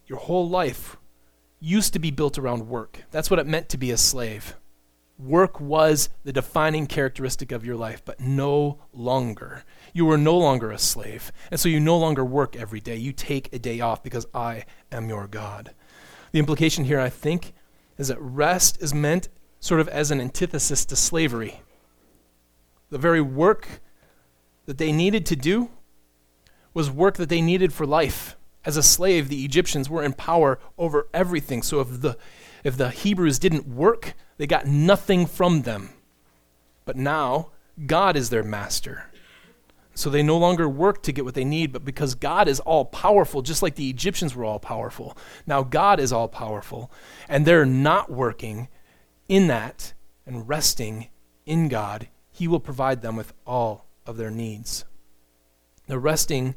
Your 0.07 0.19
whole 0.19 0.47
life 0.47 0.95
used 1.59 1.91
to 1.91 1.99
be 1.99 2.11
built 2.11 2.37
around 2.37 2.69
work. 2.69 3.03
That's 3.11 3.29
what 3.29 3.39
it 3.39 3.47
meant 3.47 3.67
to 3.67 3.77
be 3.77 3.91
a 3.91 3.97
slave. 3.97 4.55
Work 5.23 5.61
was 5.61 6.09
the 6.25 6.33
defining 6.33 6.85
characteristic 6.85 7.53
of 7.53 7.65
your 7.65 7.77
life, 7.77 8.01
but 8.03 8.19
no 8.19 8.79
longer. 8.91 9.63
You 9.93 10.09
are 10.11 10.17
no 10.17 10.37
longer 10.37 10.69
a 10.69 10.77
slave. 10.77 11.31
And 11.49 11.57
so 11.57 11.69
you 11.69 11.79
no 11.79 11.97
longer 11.97 12.25
work 12.25 12.57
every 12.57 12.81
day. 12.81 12.97
You 12.97 13.13
take 13.13 13.53
a 13.53 13.59
day 13.59 13.79
off 13.79 14.03
because 14.03 14.25
I 14.33 14.65
am 14.91 15.07
your 15.07 15.27
God. 15.27 15.73
The 16.33 16.39
implication 16.39 16.83
here, 16.83 16.99
I 16.99 17.09
think, 17.09 17.53
is 17.97 18.09
that 18.09 18.19
rest 18.19 18.81
is 18.81 18.93
meant 18.93 19.29
sort 19.61 19.79
of 19.79 19.87
as 19.87 20.11
an 20.11 20.19
antithesis 20.19 20.83
to 20.85 20.95
slavery. 20.97 21.61
The 22.89 22.97
very 22.97 23.21
work 23.21 23.81
that 24.65 24.77
they 24.77 24.91
needed 24.91 25.25
to 25.27 25.37
do 25.37 25.69
was 26.73 26.91
work 26.91 27.15
that 27.15 27.29
they 27.29 27.41
needed 27.41 27.71
for 27.71 27.85
life. 27.85 28.35
As 28.65 28.75
a 28.75 28.83
slave, 28.83 29.29
the 29.29 29.45
Egyptians 29.45 29.89
were 29.89 30.03
in 30.03 30.13
power 30.13 30.59
over 30.77 31.07
everything. 31.13 31.61
So 31.61 31.79
if 31.79 32.01
the, 32.01 32.17
if 32.65 32.75
the 32.75 32.89
Hebrews 32.89 33.39
didn't 33.39 33.67
work, 33.67 34.15
they 34.37 34.47
got 34.47 34.65
nothing 34.65 35.25
from 35.25 35.61
them. 35.61 35.89
But 36.85 36.95
now, 36.95 37.51
God 37.85 38.15
is 38.15 38.29
their 38.29 38.43
master. 38.43 39.05
So 39.95 40.09
they 40.09 40.23
no 40.23 40.37
longer 40.37 40.67
work 40.67 41.03
to 41.03 41.11
get 41.11 41.23
what 41.23 41.35
they 41.35 41.45
need, 41.45 41.71
but 41.71 41.85
because 41.85 42.15
God 42.15 42.47
is 42.47 42.59
all 42.59 42.85
powerful, 42.85 43.41
just 43.43 43.61
like 43.61 43.75
the 43.75 43.89
Egyptians 43.89 44.35
were 44.35 44.45
all 44.45 44.59
powerful, 44.59 45.15
now 45.45 45.61
God 45.61 45.99
is 45.99 46.11
all 46.11 46.27
powerful, 46.27 46.91
and 47.29 47.45
they're 47.45 47.65
not 47.65 48.11
working 48.11 48.69
in 49.29 49.47
that 49.47 49.93
and 50.25 50.47
resting 50.49 51.09
in 51.45 51.67
God, 51.67 52.07
He 52.31 52.47
will 52.47 52.59
provide 52.59 53.01
them 53.01 53.15
with 53.15 53.33
all 53.45 53.85
of 54.05 54.17
their 54.17 54.31
needs. 54.31 54.85
The 55.87 55.99
resting 55.99 56.55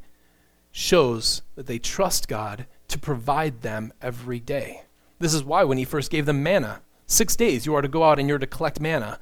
shows 0.71 1.43
that 1.57 1.67
they 1.67 1.79
trust 1.79 2.29
God 2.29 2.67
to 2.89 2.99
provide 2.99 3.63
them 3.63 3.93
every 4.01 4.41
day. 4.41 4.83
This 5.19 5.35
is 5.35 5.45
why 5.45 5.65
when 5.65 5.79
He 5.79 5.85
first 5.85 6.11
gave 6.11 6.27
them 6.27 6.43
manna, 6.43 6.81
six 7.07 7.37
days 7.37 7.67
you 7.67 7.75
are 7.75 7.83
to 7.83 7.89
go 7.89 8.05
out 8.05 8.19
and 8.19 8.29
you're 8.29 8.39
to 8.39 8.47
collect 8.47 8.81
manna. 8.81 9.19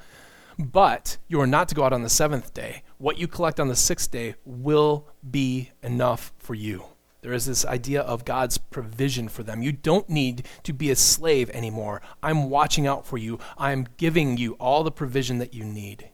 But 0.59 1.17
you 1.27 1.41
are 1.41 1.47
not 1.47 1.69
to 1.69 1.75
go 1.75 1.85
out 1.85 1.93
on 1.93 2.03
the 2.03 2.09
seventh 2.09 2.55
day. 2.55 2.83
What 2.99 3.19
you 3.19 3.27
collect 3.27 3.59
on 3.59 3.69
the 3.69 3.77
sixth 3.77 4.11
day 4.11 4.37
will 4.45 5.09
be 5.29 5.71
enough 5.83 6.33
for 6.39 6.55
you. 6.55 6.85
There 7.23 7.33
is 7.33 7.47
this 7.47 7.65
idea 7.65 8.03
of 8.03 8.27
God's 8.27 8.59
provision 8.59 9.29
for 9.29 9.43
them. 9.43 9.63
You 9.63 9.73
don't 9.73 10.09
need 10.11 10.47
to 10.63 10.75
be 10.75 10.91
a 10.91 10.97
slave 10.97 11.49
anymore. 11.51 12.03
I'm 12.23 12.51
watching 12.51 12.87
out 12.87 13.07
for 13.07 13.17
you. 13.17 13.39
I'm 13.57 13.89
giving 13.97 14.37
you 14.37 14.53
all 14.55 14.85
the 14.85 14.93
provision 14.93 15.39
that 15.39 15.55
you 15.55 15.65
need. 15.65 16.11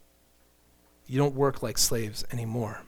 You 1.06 1.18
don't 1.18 1.34
work 1.34 1.62
like 1.64 1.78
slaves 1.78 2.24
anymore. 2.30 2.82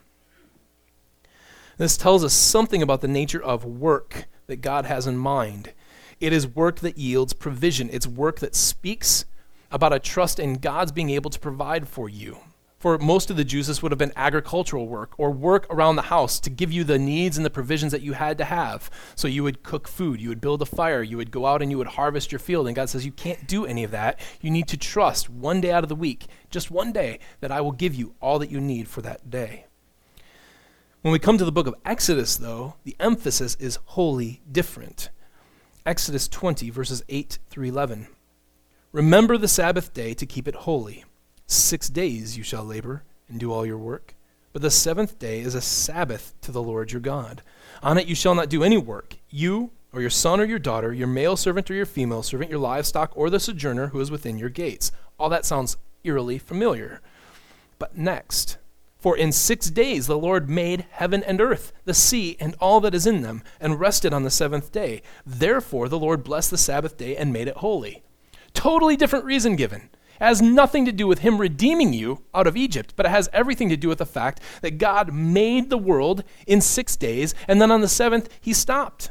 This 1.79 1.97
tells 1.97 2.23
us 2.23 2.33
something 2.33 2.81
about 2.81 3.01
the 3.01 3.09
nature 3.09 3.43
of 3.43 3.65
work 3.65 4.27
that 4.47 4.61
God 4.61 4.85
has 4.85 5.07
in 5.09 5.17
mind. 5.17 5.73
It 6.21 6.33
is 6.33 6.47
work 6.47 6.81
that 6.81 6.99
yields 6.99 7.33
provision, 7.33 7.89
it's 7.93 8.07
work 8.07 8.41
that 8.41 8.55
speaks 8.55 9.25
about 9.71 9.93
a 9.93 9.99
trust 9.99 10.39
in 10.39 10.55
God's 10.55 10.93
being 10.93 11.11
able 11.11 11.31
to 11.31 11.39
provide 11.39 11.89
for 11.89 12.09
you. 12.09 12.39
For 12.83 12.99
most 12.99 13.31
of 13.31 13.37
the 13.37 13.45
Jews, 13.45 13.69
this 13.69 13.81
would 13.81 13.93
have 13.93 13.99
been 14.01 14.13
agricultural 14.17 14.89
work 14.89 15.13
or 15.17 15.31
work 15.31 15.69
around 15.71 15.95
the 15.95 16.03
house 16.03 16.41
to 16.41 16.51
give 16.51 16.73
you 16.73 16.83
the 16.83 16.99
needs 16.99 17.37
and 17.37 17.47
the 17.47 17.51
provisions 17.51 17.93
that 17.93 18.03
you 18.03 18.15
had 18.15 18.39
to 18.39 18.45
have. 18.45 18.91
So 19.15 19.29
you 19.29 19.45
would 19.45 19.63
cook 19.63 19.87
food, 19.87 20.21
you 20.21 20.29
would 20.31 20.41
build 20.41 20.63
a 20.63 20.67
fire, 20.67 21.01
you 21.01 21.17
would 21.17 21.31
go 21.31 21.47
out 21.47 21.63
and 21.63 21.71
you 21.71 21.79
would 21.79 21.87
harvest 21.87 22.33
your 22.33 22.41
field. 22.41 22.67
And 22.67 22.75
God 22.75 22.89
says, 22.89 23.07
You 23.07 23.13
can't 23.13 23.47
do 23.47 23.65
any 23.65 23.85
of 23.85 23.93
that. 23.93 24.19
You 24.41 24.51
need 24.51 24.67
to 24.67 24.77
trust 24.77 25.31
one 25.31 25.61
day 25.61 25.71
out 25.71 25.85
of 25.85 25.89
the 25.89 25.95
week, 25.95 26.27
just 26.51 26.73
one 26.73 26.91
day, 26.91 27.21
that 27.39 27.53
I 27.53 27.61
will 27.61 27.71
give 27.71 27.95
you 27.95 28.17
all 28.21 28.41
that 28.41 28.51
you 28.51 28.61
need 28.61 28.89
for 28.89 29.01
that 29.03 29.31
day. 29.31 29.67
When 31.03 31.13
we 31.13 31.21
come 31.21 31.39
to 31.39 31.45
the 31.45 31.53
book 31.53 31.69
of 31.69 31.77
Exodus, 31.85 32.37
though, 32.37 32.75
the 32.83 32.97
emphasis 32.99 33.57
is 33.61 33.79
wholly 33.85 34.43
different. 34.51 35.11
Exodus 35.85 36.29
20, 36.29 36.71
verses 36.71 37.03
8 37.09 37.39
through 37.51 37.65
11. 37.65 38.07
Remember 38.93 39.37
the 39.37 39.49
Sabbath 39.49 39.93
day 39.93 40.15
to 40.15 40.25
keep 40.25 40.47
it 40.47 40.55
holy. 40.55 41.05
Six 41.49 41.89
days 41.89 42.37
you 42.37 42.45
shall 42.45 42.63
labor 42.63 43.03
and 43.29 43.41
do 43.41 43.53
all 43.53 43.67
your 43.67 43.79
work. 43.79 44.15
But 44.53 44.63
the 44.63 44.71
seventh 44.71 45.19
day 45.19 45.41
is 45.41 45.57
a 45.57 45.61
Sabbath 45.61 46.35
to 46.43 46.53
the 46.53 46.63
Lord 46.63 46.93
your 46.93 47.01
God. 47.01 47.43
On 47.83 47.99
it 47.99 48.07
you 48.07 48.15
shall 48.15 48.37
not 48.37 48.49
do 48.49 48.63
any 48.63 48.77
work, 48.77 49.17
you, 49.29 49.71
or 49.93 50.01
your 50.01 50.11
son 50.11 50.39
or 50.39 50.45
your 50.45 50.61
daughter, 50.61 50.93
your 50.93 51.09
male 51.09 51.37
servant 51.37 51.69
or 51.69 51.75
your 51.75 51.87
female 51.87 52.23
servant, 52.23 52.51
your 52.51 52.61
livestock, 52.61 53.11
or 53.17 53.29
the 53.29 53.41
sojourner 53.41 53.89
who 53.89 53.99
is 53.99 54.11
within 54.11 54.39
your 54.39 54.51
gates. 54.51 54.93
All 55.19 55.29
that 55.31 55.45
sounds 55.45 55.77
eerily 56.05 56.39
familiar. 56.39 57.01
But 57.81 57.99
next, 57.99 58.57
for 59.03 59.17
in 59.17 59.33
six 59.33 59.69
days 59.69 60.07
the 60.07 60.17
Lord 60.17 60.49
made 60.49 60.87
heaven 60.93 61.25
and 61.25 61.41
earth, 61.41 61.73
the 61.85 61.93
sea, 61.93 62.37
and 62.39 62.55
all 62.61 62.81
that 62.81 62.95
is 62.95 63.05
in 63.05 63.23
them, 63.23 63.43
and 63.61 63.81
rested 63.81 64.15
on 64.15 64.23
the 64.23 64.31
seventh 64.31 64.71
day. 64.71 65.03
Therefore 65.27 65.89
the 65.89 65.99
Lord 65.99 66.23
blessed 66.23 66.53
the 66.53 66.57
Sabbath 66.57 66.97
day 66.97 67.17
and 67.17 67.33
made 67.33 67.49
it 67.49 67.57
holy. 67.57 68.05
Totally 68.55 68.97
different 68.97 69.25
reason 69.25 69.57
given. 69.57 69.91
It 70.21 70.25
has 70.25 70.41
nothing 70.41 70.85
to 70.85 70.93
do 70.93 71.09
with 71.09 71.19
him 71.19 71.39
redeeming 71.39 71.93
you 71.93 72.23
out 72.33 72.47
of 72.47 72.57
Egypt, 72.57 72.95
but 72.95 73.05
it 73.05 73.09
has 73.09 73.29
everything 73.33 73.69
to 73.71 73.77
do 73.77 73.89
with 73.89 73.99
the 73.99 74.07
fact 74.07 74.41
that 74.61 74.79
God 74.79 75.13
made 75.13 75.69
the 75.69 75.79
world 75.79 76.23
in 76.47 76.61
six 76.61 76.95
days, 76.95 77.35
and 77.49 77.61
then 77.61 77.73
on 77.73 77.81
the 77.81 77.89
seventh, 77.89 78.29
he 78.41 78.53
stopped. 78.53 79.11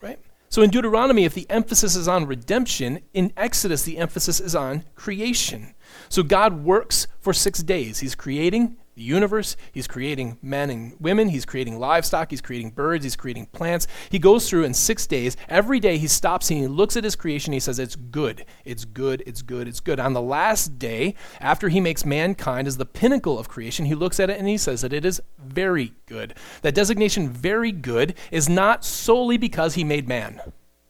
Right? 0.00 0.20
So 0.50 0.62
in 0.62 0.70
Deuteronomy, 0.70 1.24
if 1.24 1.34
the 1.34 1.50
emphasis 1.50 1.96
is 1.96 2.06
on 2.06 2.26
redemption, 2.26 3.00
in 3.12 3.32
Exodus, 3.36 3.82
the 3.82 3.98
emphasis 3.98 4.38
is 4.38 4.54
on 4.54 4.84
creation. 4.94 5.74
So 6.08 6.22
God 6.22 6.64
works 6.64 7.06
for 7.20 7.32
six 7.32 7.62
days. 7.62 8.00
He's 8.00 8.14
creating, 8.14 8.76
the 8.98 9.04
universe. 9.04 9.56
He's 9.72 9.86
creating 9.86 10.38
men 10.42 10.70
and 10.70 10.96
women. 10.98 11.28
He's 11.28 11.46
creating 11.46 11.78
livestock. 11.78 12.30
He's 12.30 12.40
creating 12.40 12.72
birds. 12.72 13.04
He's 13.04 13.14
creating 13.14 13.46
plants. 13.46 13.86
He 14.10 14.18
goes 14.18 14.50
through 14.50 14.64
in 14.64 14.74
six 14.74 15.06
days. 15.06 15.36
Every 15.48 15.78
day 15.78 15.98
he 15.98 16.08
stops 16.08 16.50
and 16.50 16.58
he 16.58 16.66
looks 16.66 16.96
at 16.96 17.04
his 17.04 17.14
creation. 17.14 17.52
He 17.52 17.60
says, 17.60 17.78
It's 17.78 17.94
good. 17.94 18.44
It's 18.64 18.84
good. 18.84 19.22
It's 19.24 19.40
good. 19.40 19.68
It's 19.68 19.80
good. 19.80 20.00
On 20.00 20.12
the 20.12 20.20
last 20.20 20.80
day, 20.80 21.14
after 21.40 21.68
he 21.68 21.80
makes 21.80 22.04
mankind 22.04 22.66
as 22.66 22.76
the 22.76 22.84
pinnacle 22.84 23.38
of 23.38 23.48
creation, 23.48 23.86
he 23.86 23.94
looks 23.94 24.18
at 24.18 24.30
it 24.30 24.38
and 24.38 24.48
he 24.48 24.58
says 24.58 24.82
that 24.82 24.92
it 24.92 25.04
is 25.04 25.22
very 25.38 25.92
good. 26.06 26.34
That 26.62 26.74
designation, 26.74 27.30
very 27.30 27.70
good, 27.70 28.14
is 28.32 28.48
not 28.48 28.84
solely 28.84 29.38
because 29.38 29.74
he 29.74 29.84
made 29.84 30.08
man. 30.08 30.40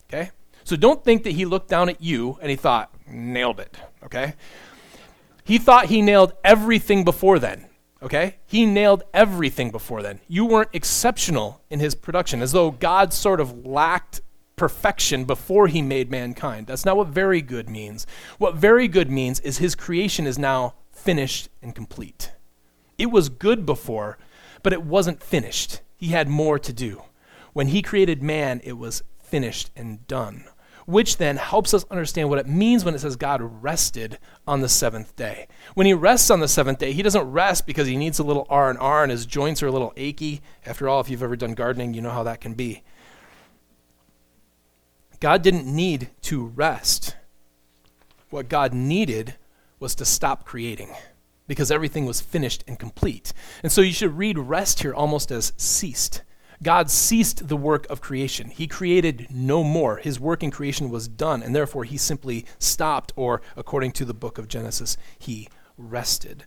Okay? 0.08 0.30
So 0.64 0.76
don't 0.76 1.04
think 1.04 1.24
that 1.24 1.32
he 1.32 1.44
looked 1.44 1.68
down 1.68 1.90
at 1.90 2.00
you 2.02 2.38
and 2.40 2.48
he 2.48 2.56
thought, 2.56 2.90
nailed 3.06 3.60
it. 3.60 3.76
Okay? 4.02 4.32
He 5.48 5.56
thought 5.56 5.86
he 5.86 6.02
nailed 6.02 6.34
everything 6.44 7.04
before 7.04 7.38
then. 7.38 7.68
Okay? 8.02 8.36
He 8.44 8.66
nailed 8.66 9.04
everything 9.14 9.70
before 9.70 10.02
then. 10.02 10.20
You 10.28 10.44
weren't 10.44 10.68
exceptional 10.74 11.62
in 11.70 11.80
his 11.80 11.94
production, 11.94 12.42
as 12.42 12.52
though 12.52 12.70
God 12.70 13.14
sort 13.14 13.40
of 13.40 13.64
lacked 13.64 14.20
perfection 14.56 15.24
before 15.24 15.66
he 15.68 15.80
made 15.80 16.10
mankind. 16.10 16.66
That's 16.66 16.84
not 16.84 16.98
what 16.98 17.08
very 17.08 17.40
good 17.40 17.70
means. 17.70 18.06
What 18.36 18.56
very 18.56 18.88
good 18.88 19.10
means 19.10 19.40
is 19.40 19.56
his 19.56 19.74
creation 19.74 20.26
is 20.26 20.38
now 20.38 20.74
finished 20.92 21.48
and 21.62 21.74
complete. 21.74 22.32
It 22.98 23.10
was 23.10 23.30
good 23.30 23.64
before, 23.64 24.18
but 24.62 24.74
it 24.74 24.82
wasn't 24.82 25.22
finished. 25.22 25.80
He 25.96 26.08
had 26.08 26.28
more 26.28 26.58
to 26.58 26.74
do. 26.74 27.04
When 27.54 27.68
he 27.68 27.80
created 27.80 28.22
man, 28.22 28.60
it 28.64 28.76
was 28.76 29.02
finished 29.18 29.70
and 29.74 30.06
done 30.06 30.44
which 30.88 31.18
then 31.18 31.36
helps 31.36 31.74
us 31.74 31.84
understand 31.90 32.30
what 32.30 32.38
it 32.38 32.48
means 32.48 32.82
when 32.82 32.94
it 32.94 32.98
says 32.98 33.14
God 33.14 33.62
rested 33.62 34.18
on 34.46 34.62
the 34.62 34.70
seventh 34.70 35.14
day. 35.16 35.46
When 35.74 35.86
he 35.86 35.92
rests 35.92 36.30
on 36.30 36.40
the 36.40 36.48
seventh 36.48 36.78
day, 36.78 36.92
he 36.92 37.02
doesn't 37.02 37.30
rest 37.30 37.66
because 37.66 37.86
he 37.86 37.94
needs 37.94 38.18
a 38.18 38.22
little 38.22 38.46
R 38.48 38.70
and 38.70 38.78
R 38.78 39.02
and 39.02 39.12
his 39.12 39.26
joints 39.26 39.62
are 39.62 39.66
a 39.66 39.70
little 39.70 39.92
achy. 39.98 40.40
After 40.64 40.88
all, 40.88 41.00
if 41.00 41.10
you've 41.10 41.22
ever 41.22 41.36
done 41.36 41.52
gardening, 41.52 41.92
you 41.92 42.00
know 42.00 42.08
how 42.08 42.22
that 42.22 42.40
can 42.40 42.54
be. 42.54 42.84
God 45.20 45.42
didn't 45.42 45.66
need 45.66 46.08
to 46.22 46.46
rest. 46.46 47.16
What 48.30 48.48
God 48.48 48.72
needed 48.72 49.34
was 49.78 49.94
to 49.96 50.06
stop 50.06 50.46
creating 50.46 50.94
because 51.46 51.70
everything 51.70 52.06
was 52.06 52.22
finished 52.22 52.64
and 52.66 52.78
complete. 52.78 53.34
And 53.62 53.70
so 53.70 53.82
you 53.82 53.92
should 53.92 54.16
read 54.16 54.38
rest 54.38 54.80
here 54.80 54.94
almost 54.94 55.30
as 55.30 55.52
ceased. 55.58 56.22
God 56.62 56.90
ceased 56.90 57.48
the 57.48 57.56
work 57.56 57.86
of 57.88 58.00
creation. 58.00 58.50
He 58.50 58.66
created 58.66 59.28
no 59.30 59.62
more. 59.62 59.98
His 59.98 60.18
work 60.18 60.42
in 60.42 60.50
creation 60.50 60.90
was 60.90 61.06
done, 61.06 61.42
and 61.42 61.54
therefore 61.54 61.84
he 61.84 61.96
simply 61.96 62.46
stopped, 62.58 63.12
or 63.14 63.40
according 63.56 63.92
to 63.92 64.04
the 64.04 64.14
book 64.14 64.38
of 64.38 64.48
Genesis, 64.48 64.96
he 65.18 65.48
rested. 65.76 66.44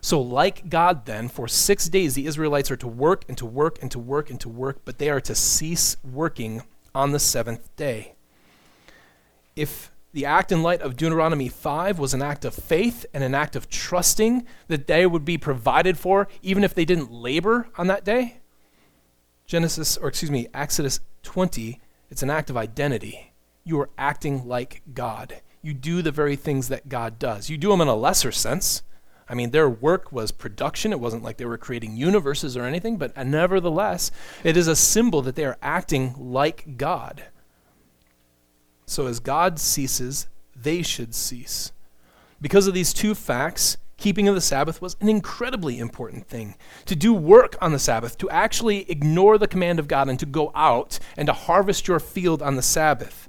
So, 0.00 0.20
like 0.20 0.68
God, 0.68 1.04
then, 1.04 1.28
for 1.28 1.48
six 1.48 1.88
days 1.88 2.14
the 2.14 2.26
Israelites 2.26 2.70
are 2.70 2.76
to 2.76 2.88
work 2.88 3.24
and 3.28 3.36
to 3.38 3.46
work 3.46 3.78
and 3.82 3.90
to 3.90 3.98
work 3.98 4.30
and 4.30 4.40
to 4.40 4.48
work, 4.48 4.82
but 4.84 4.98
they 4.98 5.10
are 5.10 5.20
to 5.22 5.34
cease 5.34 5.96
working 6.04 6.62
on 6.94 7.12
the 7.12 7.18
seventh 7.18 7.74
day. 7.76 8.14
If 9.54 9.90
the 10.12 10.24
act 10.24 10.50
in 10.50 10.62
light 10.62 10.80
of 10.80 10.96
Deuteronomy 10.96 11.48
5 11.48 11.98
was 11.98 12.14
an 12.14 12.22
act 12.22 12.46
of 12.46 12.54
faith 12.54 13.04
and 13.12 13.22
an 13.22 13.34
act 13.34 13.54
of 13.54 13.68
trusting 13.68 14.46
that 14.68 14.86
they 14.86 15.06
would 15.06 15.26
be 15.26 15.36
provided 15.36 15.98
for 15.98 16.26
even 16.40 16.64
if 16.64 16.74
they 16.74 16.86
didn't 16.86 17.12
labor 17.12 17.68
on 17.76 17.86
that 17.88 18.04
day, 18.04 18.38
Genesis, 19.46 19.96
or 19.96 20.08
excuse 20.08 20.30
me, 20.30 20.48
Exodus 20.52 21.00
20, 21.22 21.80
it's 22.10 22.22
an 22.22 22.30
act 22.30 22.50
of 22.50 22.56
identity. 22.56 23.32
You 23.64 23.80
are 23.80 23.90
acting 23.96 24.46
like 24.46 24.82
God. 24.92 25.40
You 25.62 25.74
do 25.74 26.02
the 26.02 26.12
very 26.12 26.36
things 26.36 26.68
that 26.68 26.88
God 26.88 27.18
does. 27.18 27.48
You 27.48 27.56
do 27.56 27.70
them 27.70 27.80
in 27.80 27.88
a 27.88 27.94
lesser 27.94 28.32
sense. 28.32 28.82
I 29.28 29.34
mean, 29.34 29.50
their 29.50 29.68
work 29.68 30.12
was 30.12 30.30
production. 30.30 30.92
It 30.92 31.00
wasn't 31.00 31.24
like 31.24 31.36
they 31.36 31.46
were 31.46 31.58
creating 31.58 31.96
universes 31.96 32.56
or 32.56 32.64
anything, 32.64 32.96
but 32.96 33.16
nevertheless, 33.16 34.12
it 34.44 34.56
is 34.56 34.68
a 34.68 34.76
symbol 34.76 35.22
that 35.22 35.34
they 35.34 35.44
are 35.44 35.58
acting 35.60 36.14
like 36.16 36.76
God. 36.76 37.24
So 38.84 39.06
as 39.06 39.18
God 39.18 39.58
ceases, 39.58 40.28
they 40.54 40.82
should 40.82 41.12
cease. 41.12 41.72
Because 42.40 42.68
of 42.68 42.74
these 42.74 42.92
two 42.92 43.16
facts, 43.16 43.78
keeping 43.96 44.28
of 44.28 44.34
the 44.34 44.40
Sabbath 44.40 44.82
was 44.82 44.96
an 45.00 45.08
incredibly 45.08 45.78
important 45.78 46.26
thing. 46.26 46.54
To 46.86 46.96
do 46.96 47.14
work 47.14 47.56
on 47.60 47.72
the 47.72 47.78
Sabbath, 47.78 48.18
to 48.18 48.30
actually 48.30 48.90
ignore 48.90 49.38
the 49.38 49.48
command 49.48 49.78
of 49.78 49.88
God 49.88 50.08
and 50.08 50.18
to 50.20 50.26
go 50.26 50.52
out 50.54 50.98
and 51.16 51.26
to 51.26 51.32
harvest 51.32 51.88
your 51.88 52.00
field 52.00 52.42
on 52.42 52.56
the 52.56 52.62
Sabbath, 52.62 53.28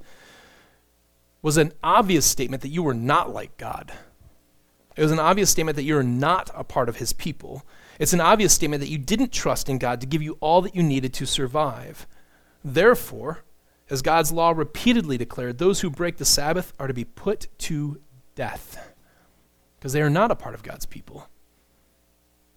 was 1.40 1.56
an 1.56 1.72
obvious 1.82 2.26
statement 2.26 2.62
that 2.62 2.68
you 2.68 2.82
were 2.82 2.94
not 2.94 3.32
like 3.32 3.56
God. 3.56 3.92
It 4.96 5.02
was 5.02 5.12
an 5.12 5.20
obvious 5.20 5.50
statement 5.50 5.76
that 5.76 5.84
you're 5.84 6.02
not 6.02 6.50
a 6.54 6.64
part 6.64 6.88
of 6.88 6.96
his 6.96 7.12
people. 7.12 7.64
It's 7.98 8.12
an 8.12 8.20
obvious 8.20 8.52
statement 8.52 8.80
that 8.80 8.90
you 8.90 8.98
didn't 8.98 9.32
trust 9.32 9.68
in 9.68 9.78
God 9.78 10.00
to 10.00 10.06
give 10.06 10.22
you 10.22 10.36
all 10.40 10.60
that 10.62 10.74
you 10.74 10.82
needed 10.82 11.14
to 11.14 11.26
survive. 11.26 12.06
Therefore, 12.64 13.44
as 13.88 14.02
God's 14.02 14.32
law 14.32 14.50
repeatedly 14.50 15.16
declared, 15.16 15.58
those 15.58 15.80
who 15.80 15.88
break 15.88 16.16
the 16.16 16.24
Sabbath 16.24 16.72
are 16.78 16.88
to 16.88 16.94
be 16.94 17.04
put 17.04 17.46
to 17.58 18.00
death 18.34 18.94
because 19.78 19.92
they 19.92 20.02
are 20.02 20.10
not 20.10 20.30
a 20.30 20.36
part 20.36 20.54
of 20.54 20.62
God's 20.62 20.86
people. 20.86 21.28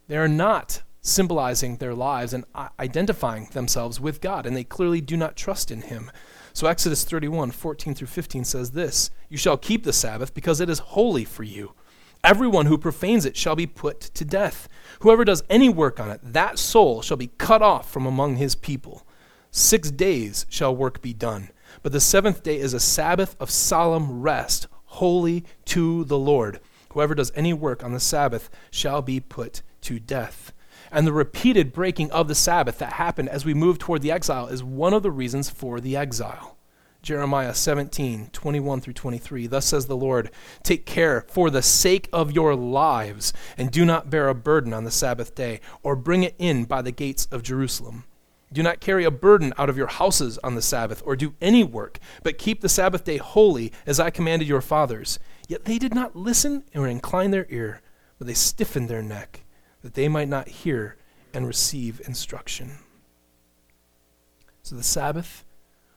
They 0.07 0.17
are 0.17 0.27
not 0.27 0.81
symbolizing 1.01 1.77
their 1.77 1.95
lives 1.95 2.33
and 2.33 2.45
identifying 2.79 3.47
themselves 3.53 3.99
with 3.99 4.21
God, 4.21 4.45
and 4.45 4.55
they 4.55 4.63
clearly 4.63 5.01
do 5.01 5.17
not 5.17 5.35
trust 5.35 5.71
in 5.71 5.81
Him. 5.81 6.11
So 6.53 6.67
Exodus 6.67 7.03
31, 7.03 7.51
14 7.51 7.95
through 7.95 8.07
15 8.07 8.43
says 8.43 8.71
this 8.71 9.09
You 9.29 9.37
shall 9.37 9.57
keep 9.57 9.83
the 9.83 9.93
Sabbath 9.93 10.33
because 10.33 10.59
it 10.59 10.69
is 10.69 10.79
holy 10.79 11.25
for 11.25 11.43
you. 11.43 11.73
Everyone 12.23 12.67
who 12.67 12.77
profanes 12.77 13.25
it 13.25 13.35
shall 13.35 13.55
be 13.55 13.65
put 13.65 13.99
to 13.99 14.23
death. 14.23 14.67
Whoever 14.99 15.25
does 15.25 15.43
any 15.49 15.69
work 15.69 15.99
on 15.99 16.11
it, 16.11 16.19
that 16.23 16.59
soul 16.59 17.01
shall 17.01 17.17
be 17.17 17.31
cut 17.39 17.63
off 17.63 17.89
from 17.89 18.05
among 18.05 18.35
his 18.35 18.53
people. 18.53 19.07
Six 19.49 19.89
days 19.89 20.45
shall 20.47 20.75
work 20.75 21.01
be 21.01 21.13
done. 21.13 21.49
But 21.81 21.93
the 21.93 21.99
seventh 21.99 22.43
day 22.43 22.59
is 22.59 22.73
a 22.73 22.79
Sabbath 22.79 23.35
of 23.39 23.49
solemn 23.49 24.21
rest, 24.21 24.67
holy 24.85 25.45
to 25.65 26.03
the 26.03 26.17
Lord. 26.17 26.59
Whoever 26.93 27.15
does 27.15 27.31
any 27.36 27.53
work 27.53 27.83
on 27.83 27.93
the 27.93 28.00
Sabbath 28.00 28.50
shall 28.69 29.01
be 29.01 29.19
put 29.19 29.62
to 29.81 30.00
death. 30.00 30.53
And 30.91 31.07
the 31.07 31.13
repeated 31.13 31.71
breaking 31.71 32.12
of 32.12 32.27
the 32.27 32.36
Sabbath 32.36 32.77
that 32.79 32.93
happened 32.93 33.29
as 33.29 33.45
we 33.45 33.53
move 33.53 33.79
toward 33.79 34.01
the 34.01 34.12
exile 34.12 34.48
is 34.48 34.63
one 34.63 34.93
of 34.93 35.03
the 35.03 35.12
reasons 35.12 35.50
for 35.50 35.79
the 35.79 35.95
exile. 35.95 36.57
Jeremiah 37.01 37.55
17, 37.55 38.29
21 38.31 38.81
through 38.81 38.93
23. 38.93 39.48
Thus 39.48 39.65
says 39.65 39.88
the 39.88 39.98
Lord 39.98 40.29
Take 40.63 40.86
care 40.86 41.25
for 41.29 41.50
the 41.50 41.63
sake 41.63 42.07
of 42.13 42.31
your 42.31 42.55
lives, 42.55 43.33
and 43.57 43.71
do 43.71 43.86
not 43.86 44.10
bear 44.10 44.27
a 44.27 44.36
burden 44.36 44.74
on 44.74 44.83
the 44.83 44.91
Sabbath 44.91 45.33
day, 45.33 45.62
or 45.81 45.95
bring 45.95 46.24
it 46.24 46.36
in 46.38 46.65
by 46.65 46.81
the 46.81 46.91
gates 46.91 47.27
of 47.31 47.41
Jerusalem. 47.41 48.03
Do 48.53 48.62
not 48.62 48.81
carry 48.81 49.05
a 49.05 49.12
burden 49.12 49.53
out 49.57 49.69
of 49.69 49.77
your 49.77 49.88
houses 49.88 50.38
on 50.43 50.55
the 50.55 50.62
Sabbath, 50.62 51.01
or 51.05 51.15
do 51.15 51.33
any 51.41 51.63
work, 51.63 52.00
but 52.21 52.38
keep 52.38 52.62
the 52.62 52.69
Sabbath 52.69 53.05
day 53.05 53.17
holy, 53.17 53.71
as 53.88 54.00
I 54.00 54.10
commanded 54.10 54.48
your 54.48 54.62
fathers. 54.62 55.19
Yet 55.51 55.65
they 55.65 55.79
did 55.79 55.93
not 55.93 56.15
listen 56.15 56.63
or 56.74 56.88
incline 56.88 57.31
their 57.31 57.46
ear, 57.50 57.81
but 58.17 58.25
they 58.25 58.34
stiffened 58.34 58.88
their 58.88 59.01
neck, 59.01 59.43
that 59.81 59.96
they 59.96 60.08
might 60.08 60.29
not 60.29 60.48
hear 60.48 60.96
and 61.34 61.46
receive 61.46 62.00
instruction. 62.08 62.77
So 64.63 64.77
the 64.77 64.81
Sabbath 64.81 65.43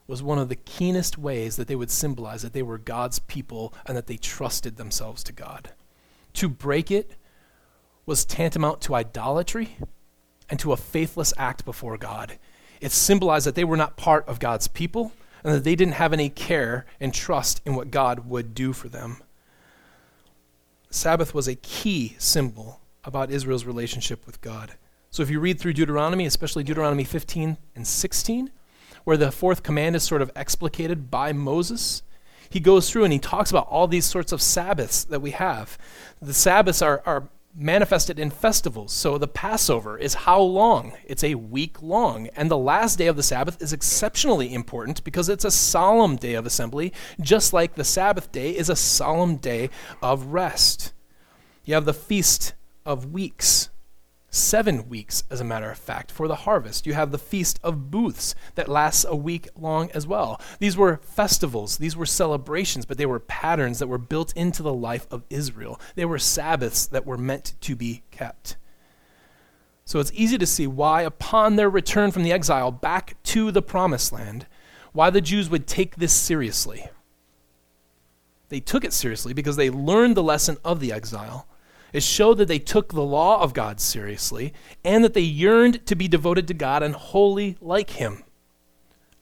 was 0.08 0.24
one 0.24 0.40
of 0.40 0.48
the 0.48 0.56
keenest 0.56 1.18
ways 1.18 1.54
that 1.54 1.68
they 1.68 1.76
would 1.76 1.92
symbolize 1.92 2.42
that 2.42 2.52
they 2.52 2.64
were 2.64 2.78
God's 2.78 3.20
people 3.20 3.72
and 3.86 3.96
that 3.96 4.08
they 4.08 4.16
trusted 4.16 4.76
themselves 4.76 5.22
to 5.22 5.32
God. 5.32 5.70
To 6.32 6.48
break 6.48 6.90
it 6.90 7.14
was 8.06 8.24
tantamount 8.24 8.80
to 8.80 8.96
idolatry 8.96 9.78
and 10.50 10.58
to 10.58 10.72
a 10.72 10.76
faithless 10.76 11.32
act 11.38 11.64
before 11.64 11.96
God. 11.96 12.40
It 12.80 12.90
symbolized 12.90 13.46
that 13.46 13.54
they 13.54 13.62
were 13.62 13.76
not 13.76 13.96
part 13.96 14.26
of 14.26 14.40
God's 14.40 14.66
people 14.66 15.12
and 15.44 15.54
that 15.54 15.62
they 15.62 15.76
didn't 15.76 15.94
have 15.94 16.12
any 16.12 16.28
care 16.28 16.86
and 16.98 17.14
trust 17.14 17.62
in 17.64 17.76
what 17.76 17.92
God 17.92 18.28
would 18.28 18.52
do 18.52 18.72
for 18.72 18.88
them. 18.88 19.22
Sabbath 20.94 21.34
was 21.34 21.48
a 21.48 21.56
key 21.56 22.14
symbol 22.18 22.80
about 23.02 23.30
Israel's 23.30 23.64
relationship 23.64 24.24
with 24.26 24.40
God. 24.40 24.74
So 25.10 25.22
if 25.22 25.30
you 25.30 25.40
read 25.40 25.58
through 25.58 25.72
Deuteronomy, 25.72 26.24
especially 26.24 26.62
Deuteronomy 26.62 27.04
15 27.04 27.58
and 27.74 27.86
16, 27.86 28.50
where 29.02 29.16
the 29.16 29.32
fourth 29.32 29.62
command 29.62 29.96
is 29.96 30.04
sort 30.04 30.22
of 30.22 30.30
explicated 30.36 31.10
by 31.10 31.32
Moses. 31.32 32.02
He 32.48 32.60
goes 32.60 32.90
through 32.90 33.04
and 33.04 33.12
he 33.12 33.18
talks 33.18 33.50
about 33.50 33.66
all 33.68 33.86
these 33.88 34.06
sorts 34.06 34.32
of 34.32 34.40
Sabbaths 34.40 35.04
that 35.04 35.20
we 35.20 35.32
have. 35.32 35.76
The 36.22 36.32
Sabbaths 36.32 36.80
are, 36.80 37.02
are 37.04 37.28
manifested 37.54 38.18
in 38.18 38.30
festivals. 38.30 38.92
So 38.92 39.16
the 39.18 39.28
Passover 39.28 39.96
is 39.96 40.14
how 40.14 40.40
long? 40.40 40.92
It's 41.04 41.22
a 41.22 41.36
week 41.36 41.80
long. 41.82 42.28
And 42.34 42.50
the 42.50 42.58
last 42.58 42.98
day 42.98 43.06
of 43.06 43.16
the 43.16 43.22
Sabbath 43.22 43.62
is 43.62 43.72
exceptionally 43.72 44.52
important 44.52 45.04
because 45.04 45.28
it's 45.28 45.44
a 45.44 45.50
solemn 45.50 46.16
day 46.16 46.34
of 46.34 46.46
assembly, 46.46 46.92
just 47.20 47.52
like 47.52 47.74
the 47.74 47.84
Sabbath 47.84 48.32
day 48.32 48.50
is 48.50 48.68
a 48.68 48.76
solemn 48.76 49.36
day 49.36 49.70
of 50.02 50.26
rest. 50.26 50.93
You 51.64 51.74
have 51.74 51.86
the 51.86 51.94
Feast 51.94 52.52
of 52.84 53.12
Weeks, 53.12 53.70
seven 54.28 54.86
weeks, 54.88 55.24
as 55.30 55.40
a 55.40 55.44
matter 55.44 55.70
of 55.70 55.78
fact, 55.78 56.10
for 56.10 56.28
the 56.28 56.34
harvest. 56.34 56.86
You 56.86 56.92
have 56.92 57.10
the 57.10 57.18
Feast 57.18 57.58
of 57.62 57.90
Booths 57.90 58.34
that 58.54 58.68
lasts 58.68 59.06
a 59.08 59.16
week 59.16 59.48
long 59.56 59.90
as 59.92 60.06
well. 60.06 60.40
These 60.58 60.76
were 60.76 60.98
festivals, 60.98 61.78
these 61.78 61.96
were 61.96 62.04
celebrations, 62.04 62.84
but 62.84 62.98
they 62.98 63.06
were 63.06 63.20
patterns 63.20 63.78
that 63.78 63.86
were 63.86 63.96
built 63.96 64.36
into 64.36 64.62
the 64.62 64.74
life 64.74 65.06
of 65.10 65.24
Israel. 65.30 65.80
They 65.94 66.04
were 66.04 66.18
Sabbaths 66.18 66.86
that 66.88 67.06
were 67.06 67.16
meant 67.16 67.54
to 67.62 67.74
be 67.74 68.02
kept. 68.10 68.56
So 69.86 70.00
it's 70.00 70.12
easy 70.14 70.36
to 70.36 70.46
see 70.46 70.66
why, 70.66 71.02
upon 71.02 71.56
their 71.56 71.70
return 71.70 72.10
from 72.10 72.24
the 72.24 72.32
exile 72.32 72.70
back 72.70 73.16
to 73.24 73.50
the 73.50 73.62
promised 73.62 74.12
land, 74.12 74.46
why 74.92 75.08
the 75.08 75.20
Jews 75.22 75.48
would 75.48 75.66
take 75.66 75.96
this 75.96 76.12
seriously. 76.12 76.88
They 78.50 78.60
took 78.60 78.84
it 78.84 78.92
seriously 78.92 79.32
because 79.32 79.56
they 79.56 79.70
learned 79.70 80.14
the 80.14 80.22
lesson 80.22 80.58
of 80.62 80.80
the 80.80 80.92
exile 80.92 81.46
it 81.94 82.02
showed 82.02 82.38
that 82.38 82.48
they 82.48 82.58
took 82.58 82.92
the 82.92 83.04
law 83.04 83.40
of 83.40 83.54
God 83.54 83.80
seriously 83.80 84.52
and 84.84 85.04
that 85.04 85.14
they 85.14 85.20
yearned 85.20 85.86
to 85.86 85.94
be 85.94 86.08
devoted 86.08 86.48
to 86.48 86.54
God 86.54 86.82
and 86.82 86.92
holy 86.92 87.56
like 87.60 87.90
Him. 87.90 88.24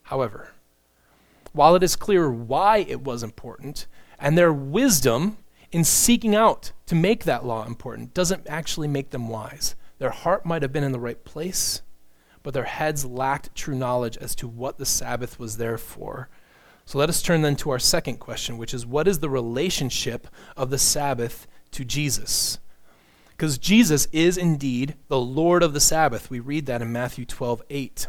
However, 0.04 0.52
while 1.52 1.74
it 1.74 1.82
is 1.82 1.96
clear 1.96 2.30
why 2.30 2.78
it 2.78 3.02
was 3.02 3.22
important 3.22 3.86
and 4.18 4.38
their 4.38 4.54
wisdom 4.54 5.36
in 5.70 5.84
seeking 5.84 6.34
out 6.34 6.72
to 6.86 6.94
make 6.94 7.24
that 7.24 7.44
law 7.44 7.66
important 7.66 8.14
doesn't 8.14 8.48
actually 8.48 8.88
make 8.88 9.10
them 9.10 9.28
wise. 9.28 9.74
Their 9.98 10.10
heart 10.10 10.46
might 10.46 10.62
have 10.62 10.72
been 10.72 10.82
in 10.82 10.92
the 10.92 10.98
right 11.00 11.22
place, 11.24 11.82
but 12.42 12.54
their 12.54 12.64
heads 12.64 13.04
lacked 13.04 13.54
true 13.54 13.74
knowledge 13.74 14.16
as 14.16 14.34
to 14.36 14.48
what 14.48 14.78
the 14.78 14.86
Sabbath 14.86 15.38
was 15.38 15.58
there 15.58 15.76
for. 15.76 16.30
So 16.86 16.98
let 16.98 17.10
us 17.10 17.20
turn 17.20 17.42
then 17.42 17.56
to 17.56 17.70
our 17.70 17.78
second 17.78 18.16
question, 18.16 18.56
which 18.56 18.72
is 18.72 18.86
what 18.86 19.06
is 19.06 19.18
the 19.18 19.28
relationship 19.28 20.26
of 20.56 20.70
the 20.70 20.78
Sabbath 20.78 21.46
to 21.72 21.84
Jesus? 21.84 22.58
Because 23.30 23.58
Jesus 23.58 24.06
is 24.12 24.38
indeed 24.38 24.94
the 25.08 25.18
Lord 25.18 25.62
of 25.62 25.74
the 25.74 25.80
Sabbath. 25.80 26.30
We 26.30 26.40
read 26.40 26.66
that 26.66 26.80
in 26.82 26.92
Matthew 26.92 27.24
12, 27.24 27.62
8. 27.68 28.06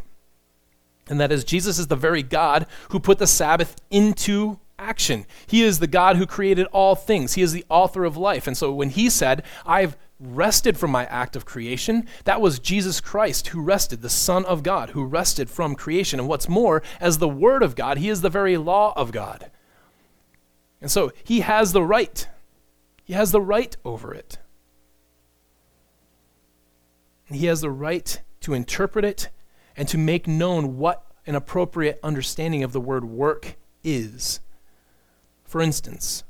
And 1.09 1.19
that 1.19 1.31
is, 1.31 1.43
Jesus 1.43 1.79
is 1.79 1.87
the 1.87 1.95
very 1.95 2.23
God 2.23 2.67
who 2.89 2.99
put 2.99 3.17
the 3.17 3.27
Sabbath 3.27 3.75
into 3.89 4.59
action. 4.77 5.25
He 5.47 5.63
is 5.63 5.79
the 5.79 5.87
God 5.87 6.17
who 6.17 6.25
created 6.25 6.67
all 6.67 6.95
things. 6.95 7.33
He 7.33 7.41
is 7.41 7.51
the 7.51 7.65
author 7.69 8.05
of 8.05 8.17
life. 8.17 8.47
And 8.47 8.57
so 8.57 8.71
when 8.71 8.89
he 8.89 9.09
said, 9.09 9.43
I've 9.65 9.97
rested 10.19 10.77
from 10.77 10.91
my 10.91 11.05
act 11.05 11.35
of 11.35 11.45
creation, 11.45 12.07
that 12.23 12.41
was 12.41 12.59
Jesus 12.59 13.01
Christ 13.01 13.49
who 13.49 13.61
rested, 13.61 14.01
the 14.01 14.09
Son 14.09 14.45
of 14.45 14.63
God, 14.63 14.91
who 14.91 15.03
rested 15.03 15.49
from 15.49 15.75
creation. 15.75 16.19
And 16.19 16.29
what's 16.29 16.47
more, 16.47 16.81
as 16.99 17.17
the 17.17 17.29
Word 17.29 17.63
of 17.63 17.75
God, 17.75 17.97
he 17.97 18.09
is 18.09 18.21
the 18.21 18.29
very 18.29 18.57
law 18.57 18.93
of 18.95 19.11
God. 19.11 19.51
And 20.81 20.91
so 20.91 21.11
he 21.23 21.41
has 21.41 21.71
the 21.71 21.83
right. 21.83 22.27
He 23.03 23.13
has 23.13 23.31
the 23.31 23.41
right 23.41 23.75
over 23.83 24.13
it. 24.13 24.37
He 27.25 27.47
has 27.47 27.61
the 27.61 27.71
right 27.71 28.21
to 28.41 28.53
interpret 28.53 29.03
it 29.03 29.29
and 29.75 29.87
to 29.87 29.97
make 29.97 30.27
known 30.27 30.77
what 30.77 31.05
an 31.25 31.35
appropriate 31.35 31.99
understanding 32.03 32.63
of 32.63 32.73
the 32.73 32.81
word 32.81 33.05
work 33.05 33.55
is. 33.83 34.39
For 35.43 35.61
instance, 35.61 36.23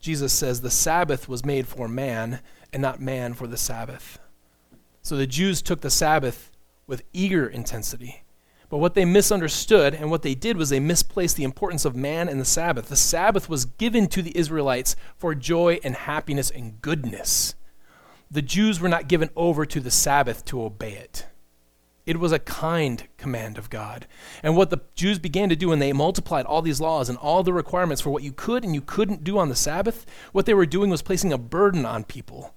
Jesus 0.00 0.32
says 0.32 0.60
the 0.60 0.70
Sabbath 0.70 1.28
was 1.28 1.44
made 1.44 1.66
for 1.66 1.88
man 1.88 2.40
and 2.72 2.82
not 2.82 3.00
man 3.00 3.34
for 3.34 3.46
the 3.46 3.56
Sabbath. 3.56 4.18
So 5.02 5.16
the 5.16 5.26
Jews 5.26 5.62
took 5.62 5.80
the 5.80 5.90
Sabbath 5.90 6.50
with 6.86 7.02
eager 7.12 7.46
intensity. 7.46 8.22
But 8.72 8.78
what 8.78 8.94
they 8.94 9.04
misunderstood 9.04 9.94
and 9.94 10.10
what 10.10 10.22
they 10.22 10.34
did 10.34 10.56
was 10.56 10.70
they 10.70 10.80
misplaced 10.80 11.36
the 11.36 11.44
importance 11.44 11.84
of 11.84 11.94
man 11.94 12.28
and 12.28 12.40
the 12.40 12.44
Sabbath. 12.44 12.88
The 12.88 12.96
Sabbath 12.96 13.48
was 13.48 13.66
given 13.66 14.08
to 14.08 14.22
the 14.22 14.36
Israelites 14.36 14.96
for 15.16 15.36
joy 15.36 15.78
and 15.84 15.94
happiness 15.94 16.50
and 16.50 16.82
goodness 16.82 17.54
the 18.32 18.42
Jews 18.42 18.80
were 18.80 18.88
not 18.88 19.08
given 19.08 19.28
over 19.36 19.66
to 19.66 19.78
the 19.78 19.90
Sabbath 19.90 20.44
to 20.46 20.62
obey 20.62 20.94
it. 20.94 21.26
It 22.06 22.18
was 22.18 22.32
a 22.32 22.38
kind 22.38 23.06
command 23.18 23.58
of 23.58 23.70
God. 23.70 24.06
And 24.42 24.56
what 24.56 24.70
the 24.70 24.80
Jews 24.94 25.18
began 25.18 25.50
to 25.50 25.56
do 25.56 25.68
when 25.68 25.78
they 25.78 25.92
multiplied 25.92 26.46
all 26.46 26.62
these 26.62 26.80
laws 26.80 27.08
and 27.08 27.18
all 27.18 27.42
the 27.42 27.52
requirements 27.52 28.00
for 28.00 28.10
what 28.10 28.22
you 28.22 28.32
could 28.32 28.64
and 28.64 28.74
you 28.74 28.80
couldn't 28.80 29.22
do 29.22 29.38
on 29.38 29.50
the 29.50 29.54
Sabbath, 29.54 30.06
what 30.32 30.46
they 30.46 30.54
were 30.54 30.66
doing 30.66 30.90
was 30.90 31.02
placing 31.02 31.32
a 31.32 31.38
burden 31.38 31.84
on 31.84 32.04
people, 32.04 32.54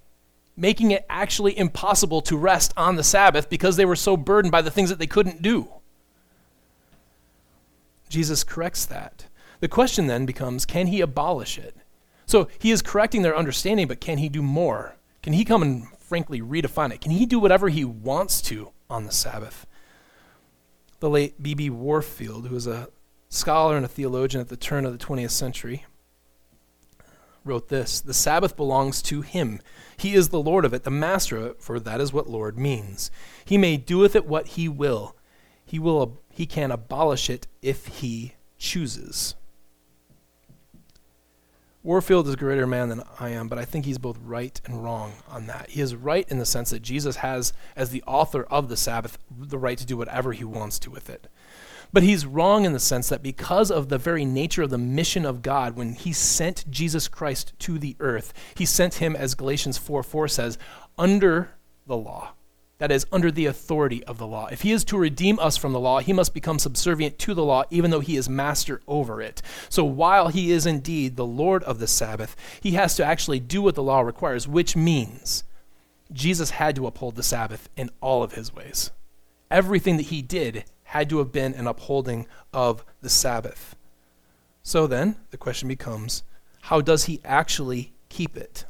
making 0.56 0.90
it 0.90 1.04
actually 1.10 1.56
impossible 1.56 2.22
to 2.22 2.36
rest 2.38 2.72
on 2.76 2.96
the 2.96 3.04
Sabbath 3.04 3.50
because 3.50 3.76
they 3.76 3.84
were 3.84 3.94
so 3.94 4.16
burdened 4.16 4.50
by 4.50 4.62
the 4.62 4.70
things 4.70 4.88
that 4.88 4.98
they 4.98 5.06
couldn't 5.06 5.42
do. 5.42 5.68
Jesus 8.08 8.44
corrects 8.44 8.84
that. 8.86 9.26
The 9.60 9.68
question 9.68 10.06
then 10.06 10.26
becomes 10.26 10.64
can 10.64 10.88
he 10.88 11.00
abolish 11.00 11.58
it? 11.58 11.76
So 12.26 12.48
he 12.58 12.70
is 12.70 12.82
correcting 12.82 13.22
their 13.22 13.36
understanding, 13.36 13.86
but 13.86 14.00
can 14.00 14.18
he 14.18 14.28
do 14.28 14.42
more? 14.42 14.96
Can 15.22 15.32
he 15.32 15.44
come 15.44 15.62
and 15.62 15.88
frankly 15.98 16.40
redefine 16.40 16.92
it? 16.92 17.00
Can 17.00 17.12
he 17.12 17.26
do 17.26 17.38
whatever 17.38 17.68
he 17.68 17.84
wants 17.84 18.40
to 18.42 18.70
on 18.90 19.04
the 19.06 19.12
Sabbath? 19.12 19.66
The 21.00 21.10
late 21.10 21.42
B.B. 21.42 21.70
Warfield, 21.70 22.48
who 22.48 22.54
was 22.54 22.66
a 22.66 22.88
scholar 23.28 23.76
and 23.76 23.84
a 23.84 23.88
theologian 23.88 24.40
at 24.40 24.48
the 24.48 24.56
turn 24.56 24.84
of 24.84 24.96
the 24.96 25.04
20th 25.04 25.30
century, 25.30 25.84
wrote 27.46 27.68
this 27.68 28.00
The 28.00 28.14
Sabbath 28.14 28.56
belongs 28.56 29.00
to 29.02 29.22
him. 29.22 29.60
He 29.96 30.14
is 30.14 30.28
the 30.28 30.40
Lord 30.40 30.64
of 30.64 30.74
it, 30.74 30.84
the 30.84 30.90
master 30.90 31.36
of 31.36 31.44
it, 31.46 31.62
for 31.62 31.80
that 31.80 32.00
is 32.00 32.12
what 32.12 32.28
Lord 32.28 32.58
means. 32.58 33.10
He 33.44 33.56
may 33.56 33.76
do 33.76 33.98
with 33.98 34.16
it 34.16 34.26
what 34.26 34.48
he 34.48 34.68
will. 34.68 35.16
He, 35.64 35.78
will, 35.78 36.20
he 36.36 36.44
can 36.44 36.70
abolish 36.70 37.30
it 37.30 37.46
if 37.62 37.86
he 37.86 38.34
chooses. 38.58 39.34
Warfield 41.82 42.28
is 42.28 42.34
a 42.34 42.36
greater 42.36 42.66
man 42.66 42.90
than 42.90 43.02
I 43.18 43.30
am, 43.30 43.48
but 43.48 43.58
I 43.58 43.64
think 43.64 43.86
he's 43.86 43.96
both 43.96 44.18
right 44.22 44.60
and 44.66 44.84
wrong 44.84 45.14
on 45.30 45.46
that. 45.46 45.70
He 45.70 45.80
is 45.80 45.94
right 45.94 46.28
in 46.28 46.36
the 46.36 46.44
sense 46.44 46.68
that 46.70 46.82
Jesus 46.82 47.16
has, 47.16 47.54
as 47.74 47.88
the 47.88 48.02
author 48.06 48.42
of 48.50 48.68
the 48.68 48.76
Sabbath, 48.76 49.16
the 49.34 49.56
right 49.56 49.78
to 49.78 49.86
do 49.86 49.96
whatever 49.96 50.34
he 50.34 50.44
wants 50.44 50.78
to 50.80 50.90
with 50.90 51.08
it. 51.08 51.26
But 51.90 52.02
he's 52.02 52.26
wrong 52.26 52.66
in 52.66 52.74
the 52.74 52.80
sense 52.80 53.08
that 53.08 53.22
because 53.22 53.70
of 53.70 53.88
the 53.88 53.96
very 53.96 54.26
nature 54.26 54.64
of 54.64 54.70
the 54.70 54.76
mission 54.76 55.24
of 55.24 55.40
God, 55.40 55.74
when 55.74 55.94
he 55.94 56.12
sent 56.12 56.70
Jesus 56.70 57.08
Christ 57.08 57.54
to 57.60 57.78
the 57.78 57.96
earth, 57.98 58.34
he 58.56 58.66
sent 58.66 58.96
him, 58.96 59.16
as 59.16 59.34
Galatians 59.34 59.78
4 59.78 60.02
4 60.02 60.28
says, 60.28 60.58
under 60.98 61.52
the 61.86 61.96
law 61.96 62.34
that 62.78 62.92
is, 62.92 63.06
under 63.10 63.30
the 63.30 63.46
authority 63.46 64.04
of 64.04 64.18
the 64.18 64.26
law. 64.26 64.46
If 64.46 64.62
he 64.62 64.72
is 64.72 64.84
to 64.84 64.98
redeem 64.98 65.38
us 65.38 65.56
from 65.56 65.72
the 65.72 65.80
law, 65.80 66.00
he 66.00 66.12
must 66.12 66.34
become 66.34 66.58
subservient 66.58 67.18
to 67.20 67.32
the 67.32 67.44
law, 67.44 67.64
even 67.70 67.90
though 67.90 68.00
he 68.00 68.16
is 68.16 68.28
master 68.28 68.82
over 68.86 69.22
it. 69.22 69.40
So 69.68 69.84
while 69.84 70.28
he 70.28 70.50
is 70.50 70.66
indeed 70.66 71.16
the 71.16 71.26
Lord 71.26 71.62
of 71.64 71.78
the 71.78 71.86
Sabbath, 71.86 72.36
he 72.60 72.72
has 72.72 72.94
to 72.96 73.04
actually 73.04 73.40
do 73.40 73.62
what 73.62 73.74
the 73.74 73.82
law 73.82 74.00
requires, 74.00 74.46
which 74.46 74.76
means 74.76 75.44
Jesus 76.12 76.50
had 76.50 76.76
to 76.76 76.86
uphold 76.86 77.16
the 77.16 77.22
Sabbath 77.22 77.68
in 77.76 77.90
all 78.00 78.22
of 78.22 78.32
his 78.32 78.54
ways. 78.54 78.90
Everything 79.50 79.96
that 79.96 80.04
he 80.04 80.20
did 80.20 80.64
had 80.84 81.08
to 81.10 81.18
have 81.18 81.32
been 81.32 81.54
an 81.54 81.66
upholding 81.66 82.26
of 82.52 82.84
the 83.00 83.08
Sabbath. 83.08 83.74
So 84.62 84.86
then, 84.86 85.16
the 85.30 85.36
question 85.36 85.68
becomes 85.68 86.22
how 86.62 86.80
does 86.80 87.04
he 87.04 87.20
actually 87.24 87.92
keep 88.08 88.36
it? 88.36 88.64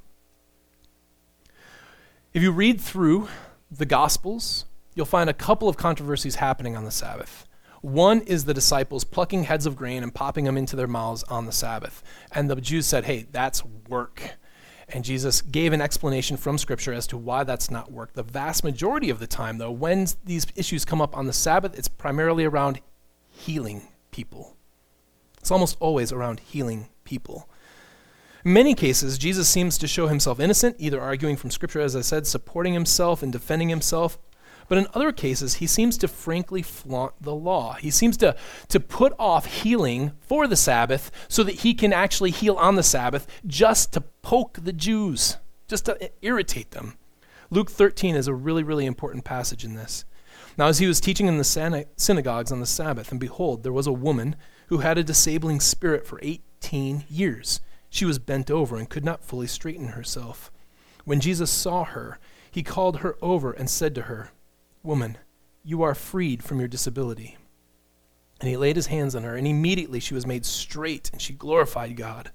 If 2.35 2.43
you 2.43 2.53
read 2.53 2.81
through 2.81 3.29
the 3.71 3.87
Gospels, 3.87 4.65
you'll 4.95 5.07
find 5.07 5.29
a 5.29 5.35
couple 5.35 5.69
of 5.69 5.77
controversies 5.77 6.37
happening 6.37 6.77
on 6.77 6.85
the 6.85 6.91
Sabbath. 6.91 7.47
One 7.83 8.23
is 8.23 8.45
the 8.45 8.55
disciples 8.55 9.05
plucking 9.05 9.45
heads 9.45 9.67
of 9.67 9.77
grain 9.77 10.03
and 10.03 10.15
popping 10.15 10.45
them 10.45 10.57
into 10.57 10.77
their 10.77 10.87
mouths 10.87 11.23
on 11.25 11.47
the 11.47 11.53
Sabbath. 11.53 12.03
And 12.33 12.51
the 12.51 12.57
Jews 12.57 12.87
said, 12.87 13.05
hey, 13.05 13.27
that's 13.31 13.65
work. 13.89 14.37
And 14.89 15.05
Jesus 15.05 15.43
gave 15.43 15.73
an 15.73 15.81
explanation 15.81 16.37
from 16.37 16.59
Scripture 16.59 16.93
as 16.93 17.07
to 17.09 17.17
why 17.17 17.45
that's 17.45 17.71
not 17.71 17.93
work. 17.93 18.13
The 18.15 18.23
vast 18.23 18.65
majority 18.65 19.11
of 19.11 19.19
the 19.19 19.27
time, 19.27 19.59
though, 19.59 19.71
when 19.71 20.07
these 20.25 20.47
issues 20.55 20.85
come 20.85 21.01
up 21.01 21.17
on 21.17 21.27
the 21.27 21.33
Sabbath, 21.33 21.77
it's 21.77 21.89
primarily 21.89 22.45
around 22.45 22.81
healing 23.29 23.89
people. 24.11 24.57
It's 25.39 25.51
almost 25.51 25.77
always 25.81 26.13
around 26.13 26.41
healing 26.41 26.89
people. 27.05 27.49
Many 28.47 28.77
cases, 28.77 29.19
Jesus 29.19 29.49
seems 29.49 29.77
to 29.77 29.89
show 29.89 30.07
himself 30.07 30.39
innocent, 30.39 30.77
either 30.79 31.01
arguing 31.01 31.35
from 31.35 31.51
Scripture, 31.51 31.81
as 31.81 31.97
I 31.97 32.01
said, 32.03 32.29
supporting 32.29 32.75
himself 32.75 33.21
and 33.21 33.33
defending 33.33 33.71
himself. 33.71 34.21
But 34.69 34.79
in 34.79 34.87
other 34.95 35.11
cases, 35.11 35.55
he 35.55 35.67
seems 35.67 35.99
to 35.99 36.07
frankly 36.07 36.63
flaunt 36.63 37.15
the 37.21 37.35
law. 37.35 37.73
He 37.73 37.91
seems 37.91 38.17
to, 38.19 38.37
to 38.69 38.79
put 38.79 39.15
off 39.19 39.47
healing 39.47 40.13
for 40.21 40.47
the 40.47 40.55
Sabbath 40.55 41.11
so 41.27 41.43
that 41.43 41.57
he 41.57 41.75
can 41.75 41.93
actually 41.93 42.31
heal 42.31 42.55
on 42.55 42.77
the 42.77 42.85
Sabbath 42.85 43.27
just 43.49 43.93
to 43.95 44.01
poke 44.01 44.61
the 44.63 44.73
Jews, 44.73 45.39
just 45.67 45.87
to 45.87 46.13
irritate 46.23 46.71
them. 46.71 46.99
Luke 47.51 47.73
13 47.73 48.15
is 48.15 48.29
a 48.29 48.35
really, 48.35 48.63
really 48.63 48.87
important 48.87 49.25
passage 49.25 49.65
in 49.65 49.75
this. 49.75 50.05
Now, 50.57 50.69
as 50.69 50.79
he 50.79 50.87
was 50.87 51.01
teaching 51.01 51.27
in 51.27 51.39
the 51.39 51.87
synagogues 51.97 52.53
on 52.53 52.61
the 52.61 52.67
Sabbath, 52.67 53.11
and 53.11 53.19
behold, 53.19 53.65
there 53.65 53.73
was 53.73 53.89
a 53.89 53.93
woman 53.93 54.37
who 54.69 54.79
had 54.79 54.99
a 54.99 55.03
disabling 55.03 55.59
spirit 55.59 56.07
for 56.07 56.21
18 56.23 57.07
years. 57.09 57.61
She 57.97 58.05
was 58.05 58.19
bent 58.19 58.51
over 58.51 58.77
and 58.77 58.91
could 58.91 59.07
not 59.07 59.25
fully 59.25 59.47
straighten 59.47 59.89
herself. 59.89 60.53
When 61.07 61.19
Jesus 61.19 61.51
saw 61.51 61.85
her, 61.85 62.19
he 62.51 62.63
called 62.63 62.99
her 62.99 63.17
over 63.23 63.53
and 63.53 63.71
said 63.71 63.95
to 63.95 64.03
her, 64.03 64.33
Woman, 64.83 65.17
you 65.65 65.81
are 65.81 65.95
freed 65.95 66.43
from 66.43 66.59
your 66.59 66.69
disability. 66.69 67.39
And 68.39 68.51
he 68.51 68.57
laid 68.59 68.77
his 68.77 68.89
hands 68.89 69.15
on 69.15 69.23
her, 69.23 69.35
and 69.35 69.47
immediately 69.47 69.99
she 69.99 70.13
was 70.13 70.27
made 70.27 70.45
straight, 70.45 71.09
and 71.11 71.23
she 71.23 71.33
glorified 71.33 71.97
God. 71.97 72.31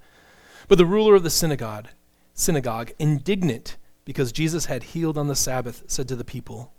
But 0.67 0.79
the 0.79 0.85
ruler 0.87 1.13
of 1.13 1.21
the 1.21 1.29
synagogue, 1.29 1.89
synagogue, 2.33 2.93
indignant 2.97 3.77
because 4.03 4.31
Jesus 4.31 4.65
had 4.65 4.81
healed 4.81 5.15
on 5.15 5.27
the 5.27 5.35
Sabbath, 5.35 5.83
said 5.85 6.07
to 6.07 6.15
the 6.15 6.23
people, 6.23 6.73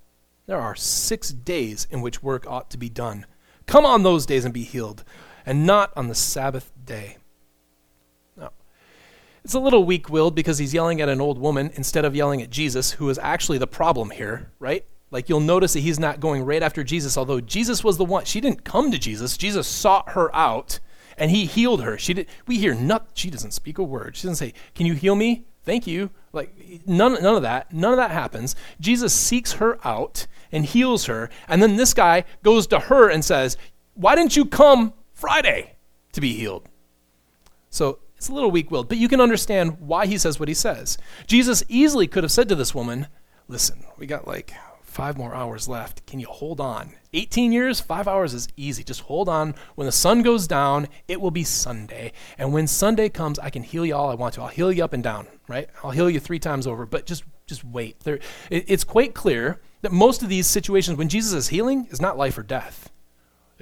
There 0.47 0.61
are 0.61 0.75
six 0.75 1.31
days 1.31 1.87
in 1.89 2.01
which 2.01 2.21
work 2.25 2.49
ought 2.49 2.69
to 2.71 2.79
be 2.79 2.89
done. 2.89 3.27
Come 3.67 3.87
on 3.87 4.03
those 4.03 4.27
days 4.27 4.45
and 4.45 4.53
be 4.53 4.65
healed, 4.65 5.05
and 5.47 5.69
not 5.69 5.93
on 5.97 6.09
the 6.09 6.17
Sabbath 6.17 6.73
day. 6.85 7.19
It's 9.45 9.55
a 9.55 9.61
little 9.61 9.85
weak 9.85 10.09
willed 10.09 10.35
because 10.35 10.59
he's 10.59 10.73
yelling 10.73 11.01
at 11.01 11.09
an 11.09 11.21
old 11.21 11.39
woman 11.39 11.71
instead 11.75 12.05
of 12.05 12.15
yelling 12.15 12.43
at 12.43 12.51
Jesus, 12.51 12.93
who 12.93 13.11
is 13.11 13.19
actually 13.19 13.59
the 13.59 13.67
problem 13.67 14.11
here, 14.11 14.53
right? 14.61 14.85
Like 15.11 15.29
you'll 15.29 15.41
notice 15.41 15.73
that 15.75 15.81
he's 15.81 15.99
not 15.99 16.21
going 16.21 16.45
right 16.45 16.63
after 16.63 16.85
Jesus, 16.85 17.19
although 17.19 17.41
Jesus 17.41 17.83
was 17.83 17.99
the 17.99 18.05
one. 18.05 18.25
She 18.25 18.41
didn't 18.41 18.65
come 18.65 18.91
to 18.91 18.99
Jesus. 18.99 19.37
Jesus 19.37 19.67
sought 19.67 20.11
her 20.11 20.35
out 20.35 20.81
and 21.19 21.31
he 21.31 21.45
healed 21.45 21.83
her. 21.83 21.99
She 21.99 22.15
did 22.15 22.29
we 22.47 22.59
hear 22.59 22.75
not 22.75 23.09
she 23.15 23.31
doesn't 23.31 23.51
speak 23.53 23.79
a 23.79 23.83
word. 23.83 24.17
She 24.17 24.23
doesn't 24.23 24.37
say, 24.37 24.55
Can 24.75 24.87
you 24.87 24.95
heal 24.95 25.15
me? 25.15 25.45
Thank 25.65 25.87
you. 25.87 26.11
Like 26.33 26.55
none 26.87 27.23
none 27.23 27.37
of 27.37 27.43
that. 27.43 27.73
None 27.73 27.93
of 27.93 27.99
that 27.99 28.11
happens. 28.11 28.57
Jesus 28.81 29.13
seeks 29.13 29.55
her 29.55 29.79
out 29.87 30.27
and 30.51 30.65
heals 30.65 31.05
her. 31.07 31.29
And 31.47 31.63
then 31.63 31.77
this 31.77 31.93
guy 31.95 32.25
goes 32.43 32.67
to 32.69 32.79
her 32.79 33.11
and 33.11 33.25
says, 33.25 33.59
Why 33.95 34.15
didn't 34.15 34.37
you 34.37 34.47
come 34.47 34.95
Friday 35.13 35.77
to 36.13 36.21
be 36.21 36.33
healed? 36.35 36.69
So 37.69 37.99
it's 38.23 38.29
a 38.29 38.33
little 38.33 38.53
weak 38.53 38.71
willed, 38.71 38.89
but 38.89 38.99
you 38.99 39.09
can 39.09 39.21
understand 39.21 39.81
why 39.81 40.07
he 40.07 40.17
says 40.17 40.39
what 40.39 40.47
he 40.47 40.55
says. 40.55 40.97
Jesus 41.27 41.65
easily 41.69 42.07
could 42.07 42.23
have 42.23 42.31
said 42.31 42.49
to 42.51 42.55
this 42.55 42.73
woman, 42.73 43.09
Listen, 43.49 43.85
we 43.99 44.07
got 44.07 44.29
like 44.29 44.55
five 44.81 45.19
more 45.19 45.35
hours 45.35 45.67
left. 45.67 46.07
Can 46.07 46.21
you 46.21 46.29
hold 46.29 46.61
on? 46.61 46.93
18 47.15 47.51
years, 47.51 47.81
five 47.81 48.07
hours 48.07 48.33
is 48.33 48.47
easy. 48.57 48.85
Just 48.85 49.01
hold 49.01 49.29
on. 49.29 49.57
When 49.75 49.87
the 49.87 49.93
sun 49.93 50.23
goes 50.23 50.47
down, 50.47 50.87
it 51.09 51.21
will 51.21 51.33
be 51.33 51.43
Sunday. 51.43 52.13
And 52.39 52.53
when 52.53 52.69
Sunday 52.69 53.09
comes, 53.09 53.41
I 53.41 53.51
can 53.51 53.65
heal 53.65 53.85
you 53.85 53.97
all 53.97 54.09
I 54.09 54.15
want 54.15 54.35
to. 54.35 54.43
I'll 54.43 54.47
heal 54.47 54.71
you 54.71 54.85
up 54.85 54.93
and 54.93 55.03
down, 55.03 55.27
right? 55.49 55.69
I'll 55.83 55.91
heal 55.91 56.09
you 56.09 56.21
three 56.21 56.39
times 56.39 56.69
over, 56.69 56.87
but 56.87 57.07
just 57.07 57.25
just 57.49 57.65
wait. 57.65 57.99
There, 58.05 58.21
it, 58.51 58.67
it's 58.69 58.85
quite 58.85 59.15
clear 59.15 59.61
that 59.81 59.91
most 59.91 60.23
of 60.23 60.29
these 60.29 60.47
situations 60.47 60.97
when 60.97 61.09
Jesus 61.09 61.33
is 61.33 61.49
healing 61.49 61.89
is 61.91 62.01
not 62.01 62.17
life 62.17 62.39
or 62.39 62.45
death. 62.45 62.93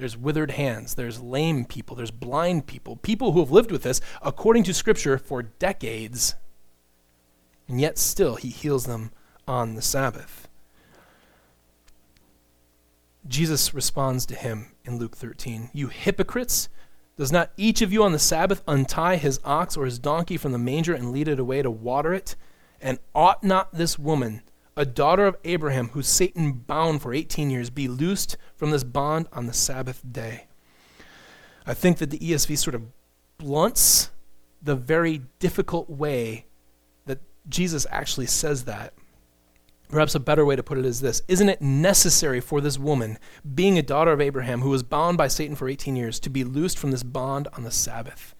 There's 0.01 0.17
withered 0.17 0.49
hands. 0.49 0.95
There's 0.95 1.21
lame 1.21 1.63
people. 1.63 1.95
There's 1.95 2.09
blind 2.09 2.65
people. 2.65 2.95
People 2.95 3.33
who 3.33 3.39
have 3.39 3.51
lived 3.51 3.71
with 3.71 3.83
this, 3.83 4.01
according 4.23 4.63
to 4.63 4.73
Scripture, 4.73 5.19
for 5.19 5.43
decades. 5.43 6.33
And 7.67 7.79
yet, 7.79 7.99
still, 7.99 8.33
he 8.33 8.49
heals 8.49 8.87
them 8.87 9.11
on 9.47 9.75
the 9.75 9.81
Sabbath. 9.83 10.47
Jesus 13.27 13.75
responds 13.75 14.25
to 14.25 14.33
him 14.33 14.71
in 14.85 14.97
Luke 14.97 15.15
13 15.15 15.69
You 15.71 15.89
hypocrites! 15.89 16.67
Does 17.15 17.31
not 17.31 17.51
each 17.55 17.83
of 17.83 17.93
you 17.93 18.03
on 18.03 18.11
the 18.11 18.17
Sabbath 18.17 18.63
untie 18.67 19.17
his 19.17 19.39
ox 19.43 19.77
or 19.77 19.85
his 19.85 19.99
donkey 19.99 20.35
from 20.35 20.51
the 20.51 20.57
manger 20.57 20.95
and 20.95 21.11
lead 21.11 21.27
it 21.27 21.39
away 21.39 21.61
to 21.61 21.69
water 21.69 22.11
it? 22.11 22.35
And 22.81 22.97
ought 23.13 23.43
not 23.43 23.71
this 23.75 23.99
woman, 23.99 24.41
a 24.77 24.85
daughter 24.85 25.25
of 25.25 25.35
Abraham, 25.43 25.89
who 25.89 26.01
Satan 26.01 26.53
bound 26.53 27.01
for 27.01 27.13
18 27.13 27.49
years, 27.49 27.69
be 27.69 27.87
loosed 27.87 28.37
from 28.55 28.71
this 28.71 28.83
bond 28.83 29.27
on 29.33 29.45
the 29.45 29.53
Sabbath 29.53 30.01
day. 30.09 30.47
I 31.65 31.73
think 31.73 31.97
that 31.97 32.09
the 32.09 32.19
ESV 32.19 32.57
sort 32.57 32.75
of 32.75 32.83
blunts 33.37 34.11
the 34.61 34.75
very 34.75 35.21
difficult 35.39 35.89
way 35.89 36.45
that 37.05 37.19
Jesus 37.49 37.85
actually 37.89 38.27
says 38.27 38.65
that. 38.65 38.93
Perhaps 39.89 40.15
a 40.15 40.21
better 40.21 40.45
way 40.45 40.55
to 40.55 40.63
put 40.63 40.77
it 40.77 40.85
is 40.85 41.01
this 41.01 41.21
Isn't 41.27 41.49
it 41.49 41.61
necessary 41.61 42.39
for 42.39 42.61
this 42.61 42.79
woman, 42.79 43.17
being 43.53 43.77
a 43.77 43.83
daughter 43.83 44.13
of 44.13 44.21
Abraham, 44.21 44.61
who 44.61 44.69
was 44.69 44.83
bound 44.83 45.17
by 45.17 45.27
Satan 45.27 45.55
for 45.55 45.67
18 45.67 45.95
years, 45.95 46.19
to 46.21 46.29
be 46.29 46.45
loosed 46.45 46.77
from 46.77 46.91
this 46.91 47.03
bond 47.03 47.49
on 47.53 47.63
the 47.63 47.71
Sabbath? 47.71 48.33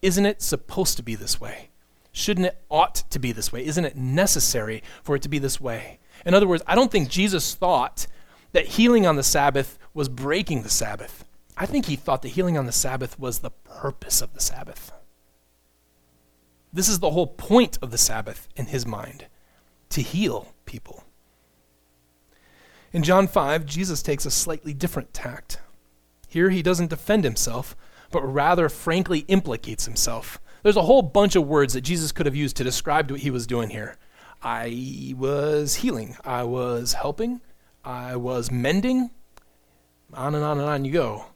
Isn't 0.00 0.26
it 0.26 0.40
supposed 0.40 0.96
to 0.96 1.02
be 1.02 1.16
this 1.16 1.40
way? 1.40 1.69
Shouldn't 2.12 2.46
it 2.46 2.62
ought 2.68 2.96
to 3.10 3.18
be 3.18 3.32
this 3.32 3.52
way? 3.52 3.64
Isn't 3.64 3.84
it 3.84 3.96
necessary 3.96 4.82
for 5.02 5.16
it 5.16 5.22
to 5.22 5.28
be 5.28 5.38
this 5.38 5.60
way? 5.60 6.00
In 6.26 6.34
other 6.34 6.46
words, 6.46 6.62
I 6.66 6.74
don't 6.74 6.90
think 6.90 7.08
Jesus 7.08 7.54
thought 7.54 8.06
that 8.52 8.66
healing 8.66 9.06
on 9.06 9.16
the 9.16 9.22
Sabbath 9.22 9.78
was 9.94 10.08
breaking 10.08 10.62
the 10.62 10.70
Sabbath. 10.70 11.24
I 11.56 11.66
think 11.66 11.86
he 11.86 11.96
thought 11.96 12.22
that 12.22 12.28
healing 12.30 12.58
on 12.58 12.66
the 12.66 12.72
Sabbath 12.72 13.18
was 13.18 13.38
the 13.38 13.50
purpose 13.50 14.20
of 14.20 14.34
the 14.34 14.40
Sabbath. 14.40 14.92
This 16.72 16.88
is 16.88 17.00
the 17.00 17.10
whole 17.10 17.26
point 17.26 17.78
of 17.82 17.90
the 17.90 17.98
Sabbath 17.98 18.48
in 18.56 18.66
his 18.66 18.86
mind 18.86 19.26
to 19.90 20.02
heal 20.02 20.54
people. 20.66 21.04
In 22.92 23.02
John 23.02 23.28
5, 23.28 23.66
Jesus 23.66 24.02
takes 24.02 24.26
a 24.26 24.30
slightly 24.30 24.74
different 24.74 25.12
tact. 25.12 25.60
Here, 26.28 26.50
he 26.50 26.62
doesn't 26.62 26.90
defend 26.90 27.24
himself, 27.24 27.76
but 28.10 28.22
rather 28.22 28.68
frankly 28.68 29.20
implicates 29.28 29.84
himself 29.84 30.40
there's 30.62 30.76
a 30.76 30.82
whole 30.82 31.02
bunch 31.02 31.36
of 31.36 31.46
words 31.46 31.74
that 31.74 31.82
Jesus 31.82 32.12
could 32.12 32.26
have 32.26 32.36
used 32.36 32.56
to 32.56 32.64
describe 32.64 33.10
what 33.10 33.20
he 33.20 33.30
was 33.30 33.46
doing 33.46 33.70
here. 33.70 33.96
I 34.42 35.14
was 35.16 35.76
healing, 35.76 36.16
I 36.24 36.44
was 36.44 36.94
helping, 36.94 37.40
I 37.84 38.16
was 38.16 38.50
mending, 38.50 39.10
on 40.14 40.34
and 40.34 40.44
on 40.44 40.58
and 40.58 40.68
on 40.68 40.84
you 40.84 40.92
go. 40.92 41.26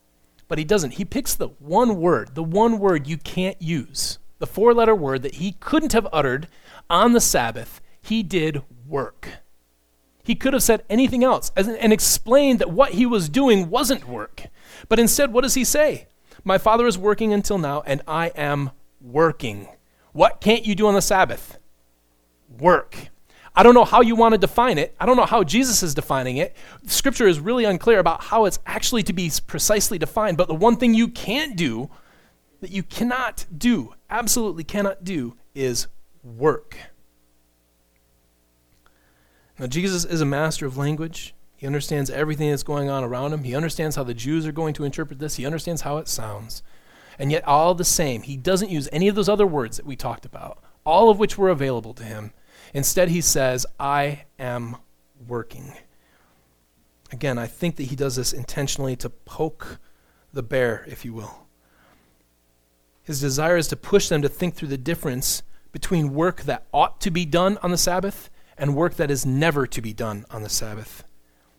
But 0.49 0.59
he 0.59 0.65
doesn't. 0.65 0.93
He 0.93 1.05
picks 1.05 1.35
the 1.35 1.49
one 1.59 1.97
word, 2.01 2.35
the 2.35 2.43
one 2.43 2.79
word 2.79 3.07
you 3.07 3.17
can't 3.17 3.61
use 3.61 4.19
the 4.45 4.47
four 4.47 4.75
letter 4.75 4.95
word 4.95 5.23
that 5.23 5.37
he 5.37 5.53
couldn't 5.53 5.95
have 5.95 6.07
uttered 6.13 6.49
on 6.91 7.13
the 7.13 7.21
Sabbath, 7.21 7.81
he 8.03 8.23
did 8.23 8.63
work. 8.87 9.29
He 10.23 10.35
could 10.35 10.53
have 10.53 10.63
said 10.63 10.85
anything 10.91 11.25
else 11.25 11.51
and 11.57 11.93
explained 11.93 12.59
that 12.59 12.71
what 12.71 12.93
he 12.93 13.07
was 13.07 13.31
doing 13.31 13.71
wasn't 13.71 14.09
work. 14.09 14.47
But 14.89 14.99
instead, 14.99 15.33
what 15.33 15.43
does 15.43 15.55
he 15.55 15.65
say? 15.65 16.09
My 16.45 16.59
father 16.59 16.87
is 16.87 16.99
working 16.99 17.33
until 17.33 17.59
now, 17.59 17.83
and 17.87 18.03
I 18.07 18.29
am 18.29 18.71
working. 19.05 19.69
What 20.13 20.41
can't 20.41 20.65
you 20.65 20.75
do 20.75 20.87
on 20.87 20.95
the 20.95 21.03
Sabbath? 21.03 21.59
Work. 22.59 23.11
I 23.57 23.63
don't 23.63 23.75
know 23.75 23.85
how 23.85 24.01
you 24.01 24.17
want 24.17 24.33
to 24.33 24.39
define 24.39 24.79
it. 24.79 24.97
I 24.99 25.07
don't 25.07 25.17
know 25.17 25.27
how 25.27 25.45
Jesus 25.45 25.83
is 25.83 25.95
defining 25.95 26.39
it. 26.39 26.57
Scripture 26.87 27.29
is 27.29 27.39
really 27.39 27.65
unclear 27.65 28.01
about 28.01 28.25
how 28.25 28.47
it's 28.47 28.59
actually 28.67 29.05
to 29.05 29.13
be 29.13 29.31
precisely 29.47 29.99
defined. 29.99 30.37
But 30.37 30.49
the 30.49 30.55
one 30.55 30.77
thing 30.77 30.95
you 30.95 31.09
can't 31.09 31.57
do, 31.57 31.89
that 32.61 32.71
you 32.71 32.83
cannot 32.83 33.47
do, 33.57 33.95
absolutely 34.11 34.65
cannot 34.65 35.05
do, 35.05 35.37
is 35.55 35.87
work. 36.25 36.77
Now, 39.57 39.69
Jesus 39.69 40.05
is 40.05 40.21
a 40.21 40.27
master 40.27 40.67
of 40.67 40.77
language. 40.77 41.33
He 41.57 41.67
understands 41.67 42.11
everything 42.11 42.51
that's 42.51 42.65
going 42.65 42.91
on 42.91 43.05
around 43.05 43.33
him. 43.33 43.45
He 43.45 43.55
understands 43.55 43.95
how 43.95 44.03
the 44.03 44.15
Jews 44.15 44.47
are 44.47 44.53
going 44.53 44.75
to 44.75 44.85
interpret 44.85 45.21
this. 45.21 45.37
He 45.37 45.47
understands 45.47 45.83
how 45.83 45.99
it 45.99 46.09
sounds. 46.09 46.65
And 47.19 47.31
yet, 47.31 47.47
all 47.47 47.75
the 47.75 47.85
same, 47.85 48.23
he 48.23 48.37
doesn't 48.37 48.71
use 48.71 48.89
any 48.93 49.09
of 49.09 49.15
those 49.15 49.29
other 49.29 49.47
words 49.47 49.77
that 49.77 49.87
we 49.87 49.97
talked 49.97 50.25
about, 50.25 50.63
all 50.85 51.11
of 51.11 51.19
which 51.19 51.39
were 51.39 51.51
available 51.51 51.95
to 51.95 52.05
him. 52.05 52.33
Instead, 52.73 53.09
he 53.09 53.21
says, 53.21 53.67
I 53.79 54.25
am 54.39 54.77
working. 55.27 55.75
Again, 57.13 57.39
I 57.39 57.47
think 57.47 57.77
that 57.77 57.85
he 57.85 57.97
does 57.97 58.17
this 58.17 58.33
intentionally 58.33 58.97
to 58.97 59.09
poke 59.11 59.79
the 60.33 60.43
bear, 60.43 60.85
if 60.89 61.05
you 61.05 61.13
will. 61.13 61.47
His 63.05 63.21
desire 63.21 63.57
is 63.57 63.69
to 63.69 63.77
push 63.77 64.09
them 64.09 64.23
to 64.23 64.29
think 64.29 64.55
through 64.55 64.69
the 64.69 64.79
difference 64.79 65.43
between 65.71 66.15
work 66.15 66.43
that 66.43 66.67
ought 66.73 67.01
to 67.03 67.11
be 67.11 67.25
done 67.25 67.59
on 67.63 67.71
the 67.71 67.79
Sabbath 67.79 68.31
and 68.57 68.75
work 68.75 68.95
that 68.95 69.11
is 69.11 69.27
never 69.27 69.67
to 69.67 69.83
be 69.83 69.93
done 69.93 70.25
on 70.31 70.43
the 70.43 70.49
Sabbath. 70.49 71.05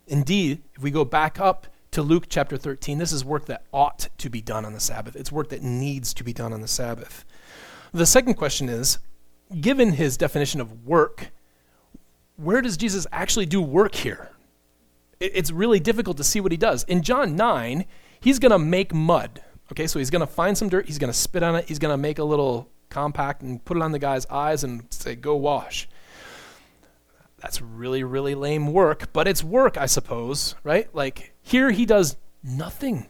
Indeed, 0.08 0.64
if 0.76 0.82
we 0.82 0.92
go 0.92 1.06
back 1.06 1.40
up 1.40 1.68
to 1.96 2.02
Luke 2.02 2.26
chapter 2.28 2.58
13, 2.58 2.98
this 2.98 3.14
is 3.14 3.24
work 3.24 3.46
that 3.46 3.64
ought 3.72 4.10
to 4.18 4.30
be 4.30 4.42
done 4.42 4.66
on 4.66 4.74
the 4.74 4.82
Sabbath. 4.82 5.16
It's 5.16 5.32
work 5.32 5.48
that 5.48 5.64
needs 5.64 6.14
to 6.16 6.26
be 6.26 6.34
done 6.34 6.52
on 6.52 6.60
the 6.60 6.68
Sabbath. 6.68 7.24
The 7.94 8.06
second 8.06 8.34
question 8.34 8.68
is 8.68 9.00
given 9.62 9.94
his 9.94 10.18
definition 10.18 10.60
of 10.60 10.86
work, 10.86 11.32
where 12.36 12.62
does 12.62 12.76
Jesus 12.76 13.08
actually 13.14 13.46
do 13.46 13.62
work 13.62 13.96
here? 13.96 14.32
It's 15.22 15.52
really 15.52 15.80
difficult 15.80 16.18
to 16.18 16.24
see 16.26 16.42
what 16.42 16.52
he 16.52 16.58
does. 16.58 16.84
In 16.84 17.02
John 17.02 17.38
9, 17.38 17.86
he's 18.20 18.40
going 18.40 18.52
to 18.52 18.60
make 18.60 18.94
mud. 18.94 19.42
Okay, 19.72 19.88
so 19.88 19.98
he's 19.98 20.10
going 20.10 20.20
to 20.20 20.28
find 20.28 20.58
some 20.58 20.68
dirt, 20.68 20.88
he's 20.88 21.00
going 21.00 21.14
to 21.14 21.18
spit 21.18 21.44
on 21.44 21.56
it, 21.56 21.64
he's 21.70 21.80
going 21.80 21.94
to 21.94 21.98
make 21.98 22.20
a 22.20 22.26
little 22.26 22.70
compact 22.90 23.42
and 23.42 23.64
put 23.64 23.78
it 23.78 23.84
on 23.84 23.94
the 23.94 24.00
guy's 24.00 24.26
eyes 24.26 24.66
and 24.66 24.86
say, 24.90 25.16
go 25.16 25.38
wash. 25.38 25.88
That's 27.38 27.62
really, 27.62 28.04
really 28.04 28.36
lame 28.36 28.74
work, 28.74 29.14
but 29.14 29.30
it's 29.30 29.46
work, 29.46 29.78
I 29.78 29.86
suppose, 29.86 30.56
right? 30.66 30.94
Like 30.94 31.35
here 31.46 31.72
he 31.72 31.86
does 31.86 32.18
nothing. 32.44 33.06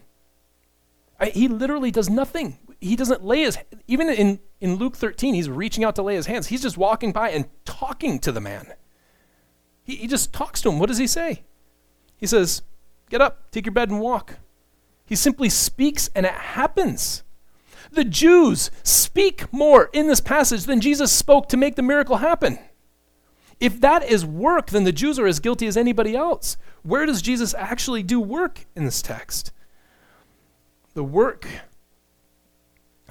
I, 1.19 1.27
he 1.27 1.47
literally 1.47 1.91
does 1.91 2.09
nothing 2.09 2.59
he 2.79 2.95
doesn't 2.95 3.23
lay 3.23 3.41
his 3.41 3.57
even 3.87 4.09
in 4.09 4.39
in 4.61 4.75
Luke 4.75 4.95
13 4.95 5.33
he's 5.33 5.49
reaching 5.49 5.83
out 5.83 5.95
to 5.95 6.03
lay 6.03 6.15
his 6.15 6.27
hands. 6.27 6.47
He's 6.47 6.61
just 6.61 6.77
walking 6.77 7.11
by 7.11 7.29
and 7.29 7.45
talking 7.65 8.19
to 8.19 8.31
the 8.31 8.41
man. 8.41 8.73
He, 9.83 9.95
he 9.95 10.07
just 10.07 10.33
talks 10.33 10.61
to 10.61 10.69
him. 10.69 10.79
What 10.79 10.87
does 10.87 10.97
he 10.97 11.07
say? 11.07 11.43
He 12.17 12.27
says, 12.27 12.61
"Get 13.09 13.21
up, 13.21 13.51
take 13.51 13.65
your 13.65 13.73
bed 13.73 13.89
and 13.89 13.99
walk." 13.99 14.39
He 15.05 15.15
simply 15.15 15.49
speaks 15.49 16.09
and 16.15 16.25
it 16.25 16.33
happens. 16.33 17.23
The 17.91 18.03
Jews 18.03 18.71
speak 18.83 19.51
more 19.53 19.89
in 19.93 20.07
this 20.07 20.21
passage 20.21 20.63
than 20.63 20.81
Jesus 20.81 21.11
spoke 21.11 21.47
to 21.49 21.57
make 21.57 21.75
the 21.75 21.83
miracle 21.83 22.17
happen. 22.17 22.57
If 23.59 23.79
that 23.81 24.03
is 24.03 24.25
work, 24.25 24.71
then 24.71 24.83
the 24.83 24.91
Jews 24.91 25.17
are 25.17 25.27
as 25.27 25.39
guilty 25.39 25.67
as 25.67 25.77
anybody 25.77 26.15
else. 26.15 26.57
Where 26.83 27.05
does 27.05 27.21
Jesus 27.21 27.53
actually 27.53 28.03
do 28.03 28.19
work 28.19 28.65
in 28.75 28.85
this 28.85 29.01
text? 29.01 29.51
The 30.93 31.03
work 31.03 31.47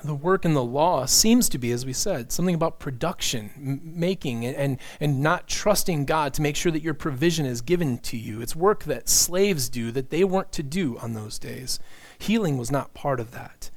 the 0.04 0.14
work 0.14 0.44
in 0.44 0.52
the 0.52 0.62
law 0.62 1.06
seems 1.06 1.48
to 1.48 1.58
be, 1.58 1.72
as 1.72 1.86
we 1.86 1.92
said, 1.92 2.30
something 2.30 2.54
about 2.54 2.78
production, 2.78 3.50
m- 3.56 3.80
making, 3.98 4.44
and, 4.44 4.56
and, 4.56 4.78
and 5.00 5.20
not 5.20 5.48
trusting 5.48 6.04
God 6.04 6.34
to 6.34 6.42
make 6.42 6.56
sure 6.56 6.70
that 6.70 6.82
your 6.82 6.94
provision 6.94 7.46
is 7.46 7.62
given 7.62 7.98
to 7.98 8.16
you. 8.16 8.42
It's 8.42 8.54
work 8.54 8.84
that 8.84 9.08
slaves 9.08 9.68
do 9.68 9.90
that 9.92 10.10
they 10.10 10.22
weren't 10.22 10.52
to 10.52 10.62
do 10.62 10.98
on 10.98 11.14
those 11.14 11.38
days. 11.38 11.78
Healing 12.18 12.58
was 12.58 12.70
not 12.70 12.94
part 12.94 13.18
of 13.18 13.30
that. 13.30 13.70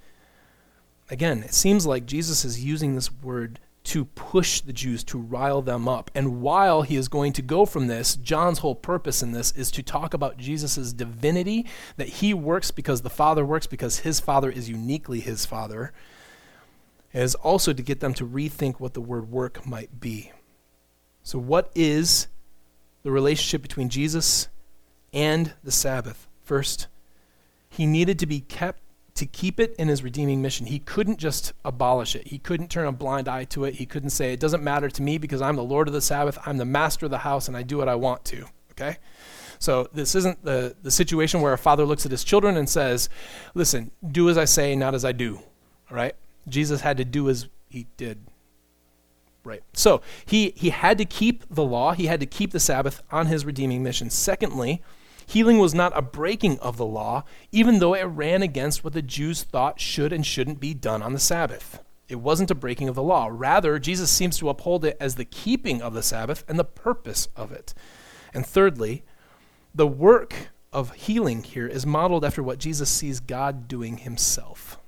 Again, 1.09 1.43
it 1.43 1.53
seems 1.53 1.85
like 1.85 2.05
Jesus 2.05 2.43
is 2.43 2.63
using 2.63 2.95
this 2.95 3.11
word 3.11 3.61
to 3.87 4.03
push 4.03 4.59
the 4.59 4.73
Jews, 4.73 5.01
to 5.05 5.17
rile 5.17 5.61
them 5.61 5.87
up. 5.87 6.11
And 6.13 6.41
while 6.41 6.81
he 6.81 6.97
is 6.97 7.07
going 7.07 7.31
to 7.33 7.41
go 7.41 7.65
from 7.65 7.87
this, 7.87 8.17
John's 8.17 8.59
whole 8.59 8.75
purpose 8.75 9.23
in 9.23 9.31
this 9.31 9.53
is 9.53 9.71
to 9.71 9.81
talk 9.81 10.13
about 10.13 10.37
Jesus' 10.37 10.91
divinity, 10.91 11.65
that 11.95 12.09
he 12.09 12.33
works 12.33 12.69
because 12.69 13.01
the 13.01 13.09
Father 13.09 13.45
works 13.45 13.65
because 13.65 13.99
his 13.99 14.19
Father 14.19 14.51
is 14.51 14.67
uniquely 14.69 15.21
his 15.21 15.45
Father 15.45 15.93
is 17.13 17.35
also 17.35 17.71
to 17.71 17.81
get 17.81 18.01
them 18.01 18.13
to 18.13 18.27
rethink 18.27 18.79
what 18.79 18.93
the 18.93 19.01
word 19.01 19.31
work 19.31 19.65
might 19.65 20.01
be. 20.01 20.31
So, 21.23 21.39
what 21.39 21.71
is 21.73 22.27
the 23.03 23.11
relationship 23.11 23.61
between 23.61 23.87
Jesus 23.87 24.49
and 25.13 25.53
the 25.63 25.71
Sabbath? 25.71 26.27
First, 26.43 26.87
he 27.69 27.85
needed 27.85 28.19
to 28.19 28.25
be 28.25 28.41
kept 28.41 28.81
to 29.17 29.25
keep 29.25 29.59
it 29.59 29.75
in 29.77 29.87
his 29.87 30.03
redeeming 30.03 30.41
mission. 30.41 30.67
He 30.67 30.79
couldn't 30.79 31.17
just 31.17 31.53
abolish 31.65 32.15
it. 32.15 32.27
He 32.27 32.37
couldn't 32.37 32.69
turn 32.69 32.87
a 32.87 32.91
blind 32.91 33.27
eye 33.27 33.45
to 33.45 33.65
it. 33.65 33.75
He 33.75 33.85
couldn't 33.85 34.11
say, 34.11 34.31
It 34.31 34.39
doesn't 34.39 34.63
matter 34.63 34.89
to 34.89 35.01
me 35.01 35.17
because 35.17 35.41
I'm 35.41 35.55
the 35.55 35.63
Lord 35.63 35.87
of 35.87 35.93
the 35.93 36.01
Sabbath. 36.01 36.37
I'm 36.45 36.57
the 36.57 36.65
master 36.65 37.05
of 37.05 37.11
the 37.11 37.19
house 37.19 37.47
and 37.47 37.57
I 37.57 37.63
do 37.63 37.77
what 37.77 37.89
I 37.89 37.95
want 37.95 38.23
to. 38.25 38.45
Okay? 38.71 38.97
So 39.59 39.89
this 39.91 40.13
isn't 40.13 40.45
the, 40.45 40.75
the 40.83 40.91
situation 40.91 41.41
where 41.41 41.53
a 41.53 41.57
father 41.57 41.83
looks 41.83 42.05
at 42.05 42.11
his 42.11 42.23
children 42.23 42.57
and 42.57 42.69
says, 42.69 43.09
Listen, 43.55 43.91
do 44.07 44.29
as 44.29 44.37
I 44.37 44.45
say, 44.45 44.75
not 44.75 44.93
as 44.93 45.03
I 45.03 45.11
do. 45.11 45.37
All 45.89 45.97
right? 45.97 46.15
Jesus 46.47 46.81
had 46.81 46.97
to 46.97 47.05
do 47.05 47.27
as 47.29 47.47
he 47.69 47.87
did. 47.97 48.19
Right. 49.43 49.63
So 49.73 50.01
he, 50.25 50.53
he 50.55 50.69
had 50.69 50.97
to 50.99 51.05
keep 51.05 51.43
the 51.49 51.63
law, 51.63 51.93
he 51.93 52.05
had 52.05 52.19
to 52.19 52.25
keep 52.25 52.51
the 52.51 52.59
Sabbath 52.59 53.01
on 53.11 53.27
his 53.27 53.45
redeeming 53.45 53.81
mission. 53.81 54.09
Secondly, 54.09 54.83
healing 55.27 55.59
was 55.59 55.75
not 55.75 55.95
a 55.95 56.01
breaking 56.01 56.57
of 56.59 56.77
the 56.77 56.85
law, 56.85 57.23
even 57.51 57.77
though 57.77 57.93
it 57.93 58.03
ran 58.03 58.41
against 58.41 58.83
what 58.83 58.93
the 58.93 59.01
Jews 59.03 59.43
thought 59.43 59.79
should 59.79 60.11
and 60.11 60.25
shouldn't 60.25 60.59
be 60.59 60.73
done 60.73 61.03
on 61.03 61.13
the 61.13 61.19
Sabbath. 61.19 61.83
It 62.07 62.15
wasn't 62.15 62.49
a 62.49 62.55
breaking 62.55 62.87
of 62.87 62.95
the 62.95 63.03
law. 63.03 63.27
Rather, 63.29 63.77
Jesus 63.77 64.09
seems 64.09 64.37
to 64.37 64.49
uphold 64.49 64.85
it 64.85 64.95
as 64.99 65.15
the 65.15 65.25
keeping 65.25 65.81
of 65.81 65.93
the 65.93 66.01
Sabbath 66.01 66.45
and 66.47 66.57
the 66.57 66.63
purpose 66.63 67.27
of 67.35 67.51
it. 67.51 67.73
And 68.33 68.45
thirdly, 68.45 69.03
the 69.75 69.85
work 69.85 70.49
of 70.71 70.93
healing 70.93 71.43
here 71.43 71.67
is 71.67 71.85
modeled 71.85 72.23
after 72.23 72.41
what 72.41 72.59
Jesus 72.59 72.89
sees 72.89 73.19
God 73.19 73.67
doing 73.67 73.97
himself. 73.97 74.79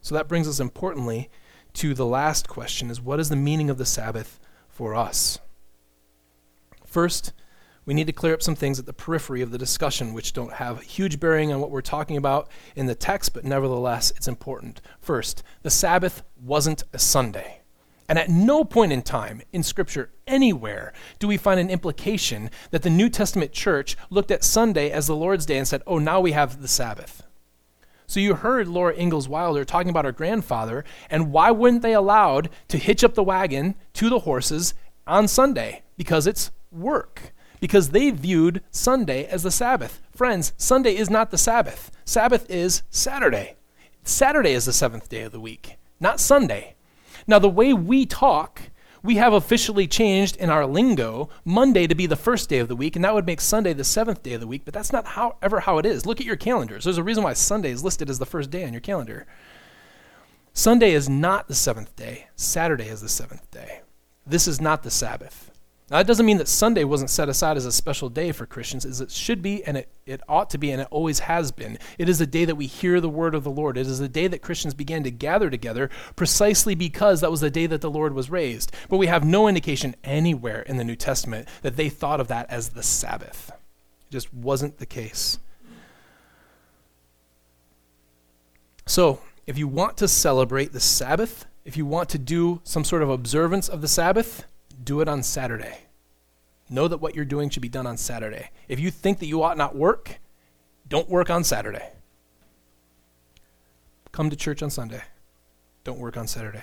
So 0.00 0.14
that 0.14 0.28
brings 0.28 0.46
us 0.46 0.60
importantly 0.60 1.28
to 1.74 1.94
the 1.94 2.06
last 2.06 2.48
question 2.48 2.90
is 2.90 3.00
what 3.00 3.20
is 3.20 3.28
the 3.28 3.36
meaning 3.36 3.70
of 3.70 3.78
the 3.78 3.84
Sabbath 3.84 4.38
for 4.68 4.94
us? 4.94 5.40
First, 6.86 7.32
we 7.88 7.94
need 7.94 8.06
to 8.06 8.12
clear 8.12 8.34
up 8.34 8.42
some 8.42 8.54
things 8.54 8.78
at 8.78 8.84
the 8.84 8.92
periphery 8.92 9.40
of 9.40 9.50
the 9.50 9.56
discussion 9.56 10.12
which 10.12 10.34
don't 10.34 10.52
have 10.52 10.82
huge 10.82 11.18
bearing 11.18 11.50
on 11.50 11.58
what 11.58 11.70
we're 11.70 11.80
talking 11.80 12.18
about 12.18 12.50
in 12.76 12.84
the 12.84 12.94
text, 12.94 13.32
but 13.32 13.46
nevertheless 13.46 14.10
it's 14.10 14.28
important. 14.28 14.82
First, 15.00 15.42
the 15.62 15.70
Sabbath 15.70 16.22
wasn't 16.38 16.82
a 16.92 16.98
Sunday. 16.98 17.62
And 18.06 18.18
at 18.18 18.28
no 18.28 18.62
point 18.62 18.92
in 18.92 19.00
time 19.00 19.40
in 19.54 19.62
Scripture 19.62 20.10
anywhere 20.26 20.92
do 21.18 21.26
we 21.26 21.38
find 21.38 21.58
an 21.58 21.70
implication 21.70 22.50
that 22.72 22.82
the 22.82 22.90
New 22.90 23.08
Testament 23.08 23.52
church 23.52 23.96
looked 24.10 24.30
at 24.30 24.44
Sunday 24.44 24.90
as 24.90 25.06
the 25.06 25.16
Lord's 25.16 25.46
day 25.46 25.56
and 25.56 25.66
said, 25.66 25.82
oh, 25.86 25.96
now 25.96 26.20
we 26.20 26.32
have 26.32 26.60
the 26.60 26.68
Sabbath. 26.68 27.22
So 28.06 28.20
you 28.20 28.34
heard 28.34 28.68
Laura 28.68 28.94
Ingalls 28.98 29.30
Wilder 29.30 29.64
talking 29.64 29.88
about 29.88 30.04
her 30.04 30.12
grandfather, 30.12 30.84
and 31.08 31.32
why 31.32 31.52
weren't 31.52 31.80
they 31.80 31.94
allowed 31.94 32.50
to 32.68 32.76
hitch 32.76 33.02
up 33.02 33.14
the 33.14 33.22
wagon 33.22 33.76
to 33.94 34.10
the 34.10 34.18
horses 34.20 34.74
on 35.06 35.26
Sunday? 35.26 35.84
Because 35.96 36.26
it's 36.26 36.50
work. 36.70 37.32
Because 37.60 37.90
they 37.90 38.10
viewed 38.10 38.62
Sunday 38.70 39.24
as 39.26 39.42
the 39.42 39.50
Sabbath. 39.50 40.00
Friends, 40.14 40.52
Sunday 40.56 40.96
is 40.96 41.10
not 41.10 41.30
the 41.30 41.38
Sabbath. 41.38 41.90
Sabbath 42.04 42.48
is 42.50 42.82
Saturday. 42.90 43.56
Saturday 44.04 44.52
is 44.52 44.64
the 44.64 44.72
seventh 44.72 45.08
day 45.08 45.22
of 45.22 45.32
the 45.32 45.40
week, 45.40 45.76
not 46.00 46.20
Sunday. 46.20 46.74
Now, 47.26 47.38
the 47.38 47.48
way 47.48 47.72
we 47.72 48.06
talk 48.06 48.62
we 49.02 49.16
have 49.16 49.32
officially 49.32 49.86
changed 49.86 50.36
in 50.36 50.50
our 50.50 50.66
lingo 50.66 51.28
Monday 51.44 51.86
to 51.86 51.94
be 51.94 52.06
the 52.06 52.16
first 52.16 52.48
day 52.48 52.58
of 52.58 52.68
the 52.68 52.76
week, 52.76 52.96
and 52.96 53.04
that 53.04 53.14
would 53.14 53.26
make 53.26 53.40
Sunday 53.40 53.72
the 53.72 53.84
seventh 53.84 54.22
day 54.22 54.32
of 54.32 54.40
the 54.40 54.46
week, 54.46 54.62
but 54.64 54.74
that's 54.74 54.92
not 54.92 55.06
how, 55.06 55.36
ever 55.42 55.60
how 55.60 55.78
it 55.78 55.86
is. 55.86 56.06
Look 56.06 56.20
at 56.20 56.26
your 56.26 56.36
calendars. 56.36 56.84
There's 56.84 56.98
a 56.98 57.02
reason 57.02 57.22
why 57.22 57.32
Sunday 57.34 57.70
is 57.70 57.84
listed 57.84 58.10
as 58.10 58.18
the 58.18 58.26
first 58.26 58.50
day 58.50 58.64
on 58.64 58.72
your 58.72 58.80
calendar. 58.80 59.26
Sunday 60.52 60.92
is 60.92 61.08
not 61.08 61.46
the 61.46 61.54
seventh 61.54 61.94
day, 61.94 62.28
Saturday 62.34 62.88
is 62.88 63.00
the 63.00 63.08
seventh 63.08 63.50
day. 63.50 63.82
This 64.26 64.48
is 64.48 64.60
not 64.60 64.82
the 64.82 64.90
Sabbath. 64.90 65.50
Now, 65.90 65.96
that 65.96 66.06
doesn't 66.06 66.26
mean 66.26 66.36
that 66.36 66.48
Sunday 66.48 66.84
wasn't 66.84 67.08
set 67.08 67.30
aside 67.30 67.56
as 67.56 67.64
a 67.64 67.72
special 67.72 68.10
day 68.10 68.30
for 68.32 68.44
Christians, 68.44 68.84
as 68.84 69.00
it 69.00 69.10
should 69.10 69.40
be, 69.40 69.64
and 69.64 69.78
it, 69.78 69.88
it 70.04 70.20
ought 70.28 70.50
to 70.50 70.58
be, 70.58 70.70
and 70.70 70.82
it 70.82 70.88
always 70.90 71.20
has 71.20 71.50
been. 71.50 71.78
It 71.96 72.10
is 72.10 72.20
a 72.20 72.26
day 72.26 72.44
that 72.44 72.56
we 72.56 72.66
hear 72.66 73.00
the 73.00 73.08
word 73.08 73.34
of 73.34 73.42
the 73.42 73.50
Lord. 73.50 73.78
It 73.78 73.86
is 73.86 73.98
a 73.98 74.08
day 74.08 74.26
that 74.26 74.42
Christians 74.42 74.74
began 74.74 75.02
to 75.04 75.10
gather 75.10 75.48
together 75.48 75.88
precisely 76.14 76.74
because 76.74 77.22
that 77.22 77.30
was 77.30 77.40
the 77.40 77.50
day 77.50 77.66
that 77.66 77.80
the 77.80 77.90
Lord 77.90 78.12
was 78.12 78.28
raised. 78.28 78.70
But 78.90 78.98
we 78.98 79.06
have 79.06 79.24
no 79.24 79.48
indication 79.48 79.96
anywhere 80.04 80.60
in 80.60 80.76
the 80.76 80.84
New 80.84 80.96
Testament 80.96 81.48
that 81.62 81.76
they 81.76 81.88
thought 81.88 82.20
of 82.20 82.28
that 82.28 82.50
as 82.50 82.70
the 82.70 82.82
Sabbath. 82.82 83.50
It 83.50 84.12
just 84.12 84.32
wasn't 84.34 84.76
the 84.76 84.86
case. 84.86 85.38
So, 88.84 89.20
if 89.46 89.56
you 89.56 89.68
want 89.68 89.96
to 89.98 90.08
celebrate 90.08 90.74
the 90.74 90.80
Sabbath, 90.80 91.46
if 91.64 91.78
you 91.78 91.86
want 91.86 92.10
to 92.10 92.18
do 92.18 92.60
some 92.64 92.84
sort 92.84 93.02
of 93.02 93.08
observance 93.08 93.70
of 93.70 93.80
the 93.80 93.88
Sabbath, 93.88 94.44
do 94.82 95.00
it 95.00 95.08
on 95.08 95.22
Saturday. 95.22 95.78
Know 96.70 96.88
that 96.88 96.98
what 96.98 97.14
you're 97.14 97.24
doing 97.24 97.50
should 97.50 97.62
be 97.62 97.68
done 97.68 97.86
on 97.86 97.96
Saturday. 97.96 98.50
If 98.68 98.78
you 98.78 98.90
think 98.90 99.20
that 99.20 99.26
you 99.26 99.42
ought 99.42 99.56
not 99.56 99.74
work, 99.74 100.18
don't 100.88 101.08
work 101.08 101.30
on 101.30 101.44
Saturday. 101.44 101.90
Come 104.12 104.30
to 104.30 104.36
church 104.36 104.62
on 104.62 104.70
Sunday. 104.70 105.02
Don't 105.84 105.98
work 105.98 106.16
on 106.16 106.26
Saturday. 106.26 106.62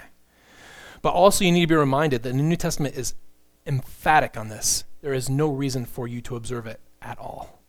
But 1.01 1.13
also, 1.13 1.45
you 1.45 1.51
need 1.51 1.61
to 1.61 1.67
be 1.67 1.75
reminded 1.75 2.23
that 2.23 2.29
the 2.29 2.35
New 2.35 2.55
Testament 2.55 2.95
is 2.95 3.13
emphatic 3.65 4.37
on 4.37 4.49
this. 4.49 4.83
There 5.01 5.13
is 5.13 5.29
no 5.29 5.51
reason 5.51 5.85
for 5.85 6.07
you 6.07 6.21
to 6.21 6.35
observe 6.35 6.67
it 6.67 6.79
at 7.01 7.17
all. 7.19 7.59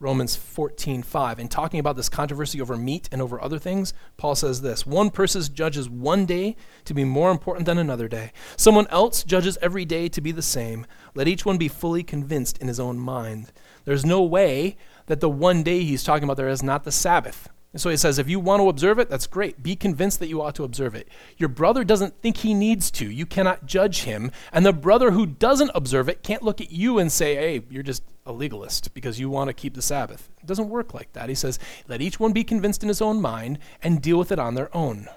Romans 0.00 0.36
14:5. 0.36 1.38
In 1.38 1.48
talking 1.48 1.80
about 1.80 1.96
this 1.96 2.08
controversy 2.08 2.60
over 2.60 2.76
meat 2.76 3.08
and 3.12 3.22
over 3.22 3.40
other 3.40 3.58
things, 3.58 3.94
Paul 4.16 4.34
says 4.34 4.60
this, 4.60 4.84
one 4.84 5.10
person 5.10 5.42
judges 5.54 5.88
one 5.88 6.26
day 6.26 6.56
to 6.84 6.94
be 6.94 7.04
more 7.04 7.30
important 7.30 7.66
than 7.66 7.78
another 7.78 8.08
day. 8.08 8.32
Someone 8.56 8.86
else 8.88 9.22
judges 9.22 9.56
every 9.62 9.84
day 9.84 10.08
to 10.08 10.20
be 10.20 10.32
the 10.32 10.42
same. 10.42 10.84
Let 11.14 11.28
each 11.28 11.46
one 11.46 11.58
be 11.58 11.68
fully 11.68 12.02
convinced 12.02 12.58
in 12.58 12.68
his 12.68 12.80
own 12.80 12.98
mind. 12.98 13.52
There's 13.84 14.04
no 14.04 14.22
way 14.22 14.76
that 15.06 15.20
the 15.20 15.30
one 15.30 15.62
day 15.62 15.84
he's 15.84 16.02
talking 16.02 16.24
about 16.24 16.36
there 16.36 16.48
is 16.48 16.62
not 16.62 16.84
the 16.84 16.92
Sabbath. 16.92 17.48
And 17.74 17.80
so 17.80 17.90
he 17.90 17.96
says, 17.96 18.20
if 18.20 18.28
you 18.28 18.38
want 18.38 18.60
to 18.60 18.68
observe 18.68 19.00
it, 19.00 19.10
that's 19.10 19.26
great. 19.26 19.60
Be 19.60 19.74
convinced 19.74 20.20
that 20.20 20.28
you 20.28 20.40
ought 20.40 20.54
to 20.54 20.62
observe 20.62 20.94
it. 20.94 21.08
Your 21.38 21.48
brother 21.48 21.82
doesn't 21.82 22.22
think 22.22 22.36
he 22.36 22.54
needs 22.54 22.88
to. 22.92 23.10
You 23.10 23.26
cannot 23.26 23.66
judge 23.66 24.02
him. 24.02 24.30
And 24.52 24.64
the 24.64 24.72
brother 24.72 25.10
who 25.10 25.26
doesn't 25.26 25.72
observe 25.74 26.08
it 26.08 26.22
can't 26.22 26.44
look 26.44 26.60
at 26.60 26.70
you 26.70 27.00
and 27.00 27.10
say, 27.10 27.34
hey, 27.34 27.62
you're 27.68 27.82
just 27.82 28.04
a 28.26 28.32
legalist 28.32 28.94
because 28.94 29.18
you 29.18 29.28
want 29.28 29.48
to 29.48 29.54
keep 29.54 29.74
the 29.74 29.82
Sabbath. 29.82 30.30
It 30.40 30.46
doesn't 30.46 30.68
work 30.68 30.94
like 30.94 31.12
that. 31.14 31.28
He 31.28 31.34
says, 31.34 31.58
let 31.88 32.00
each 32.00 32.20
one 32.20 32.32
be 32.32 32.44
convinced 32.44 32.84
in 32.84 32.88
his 32.88 33.02
own 33.02 33.20
mind 33.20 33.58
and 33.82 34.00
deal 34.00 34.20
with 34.20 34.30
it 34.30 34.38
on 34.38 34.54
their 34.54 34.74
own. 34.74 35.08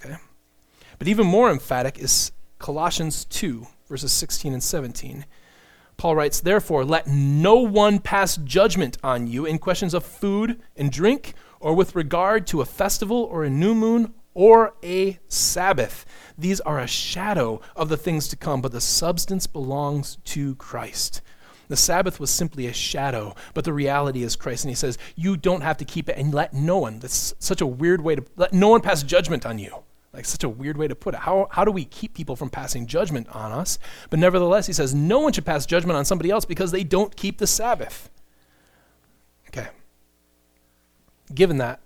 Okay? 0.00 0.16
But 0.98 1.08
even 1.08 1.26
more 1.26 1.50
emphatic 1.50 1.98
is 1.98 2.32
Colossians 2.58 3.26
2, 3.26 3.66
verses 3.90 4.10
16 4.14 4.54
and 4.54 4.62
17. 4.62 5.26
Paul 5.98 6.16
writes, 6.16 6.40
Therefore, 6.40 6.82
let 6.82 7.06
no 7.06 7.56
one 7.56 7.98
pass 7.98 8.38
judgment 8.38 8.96
on 9.02 9.26
you 9.26 9.44
in 9.44 9.58
questions 9.58 9.92
of 9.92 10.04
food 10.04 10.58
and 10.76 10.90
drink 10.90 11.34
or 11.60 11.74
with 11.74 11.94
regard 11.94 12.46
to 12.48 12.60
a 12.60 12.66
festival 12.66 13.24
or 13.24 13.44
a 13.44 13.50
new 13.50 13.74
moon 13.74 14.14
or 14.34 14.74
a 14.82 15.18
Sabbath. 15.28 16.04
These 16.36 16.60
are 16.60 16.78
a 16.78 16.86
shadow 16.86 17.60
of 17.74 17.88
the 17.88 17.96
things 17.96 18.28
to 18.28 18.36
come, 18.36 18.60
but 18.60 18.72
the 18.72 18.82
substance 18.82 19.46
belongs 19.46 20.18
to 20.24 20.54
Christ. 20.56 21.22
The 21.68 21.76
Sabbath 21.76 22.20
was 22.20 22.30
simply 22.30 22.66
a 22.66 22.72
shadow, 22.72 23.34
but 23.54 23.64
the 23.64 23.72
reality 23.72 24.22
is 24.22 24.36
Christ. 24.36 24.64
And 24.64 24.70
he 24.70 24.76
says, 24.76 24.98
You 25.16 25.36
don't 25.36 25.62
have 25.62 25.78
to 25.78 25.84
keep 25.84 26.08
it 26.08 26.18
and 26.18 26.32
let 26.32 26.52
no 26.52 26.78
one, 26.78 27.00
that's 27.00 27.34
such 27.38 27.60
a 27.60 27.66
weird 27.66 28.02
way 28.02 28.16
to, 28.16 28.24
let 28.36 28.52
no 28.52 28.68
one 28.68 28.82
pass 28.82 29.02
judgment 29.02 29.46
on 29.46 29.58
you. 29.58 29.74
Like, 30.12 30.26
such 30.26 30.44
a 30.44 30.48
weird 30.48 30.76
way 30.76 30.88
to 30.88 30.94
put 30.94 31.14
it. 31.14 31.20
How, 31.20 31.48
how 31.50 31.64
do 31.64 31.70
we 31.70 31.84
keep 31.84 32.14
people 32.14 32.36
from 32.36 32.48
passing 32.48 32.86
judgment 32.86 33.28
on 33.30 33.52
us? 33.52 33.78
But 34.08 34.18
nevertheless, 34.18 34.66
he 34.66 34.72
says, 34.72 34.94
No 34.94 35.20
one 35.20 35.32
should 35.32 35.46
pass 35.46 35.64
judgment 35.66 35.96
on 35.96 36.04
somebody 36.04 36.30
else 36.30 36.44
because 36.44 36.72
they 36.72 36.84
don't 36.84 37.16
keep 37.16 37.38
the 37.38 37.46
Sabbath. 37.46 38.10
Okay 39.48 39.68
given 41.34 41.58
that, 41.58 41.80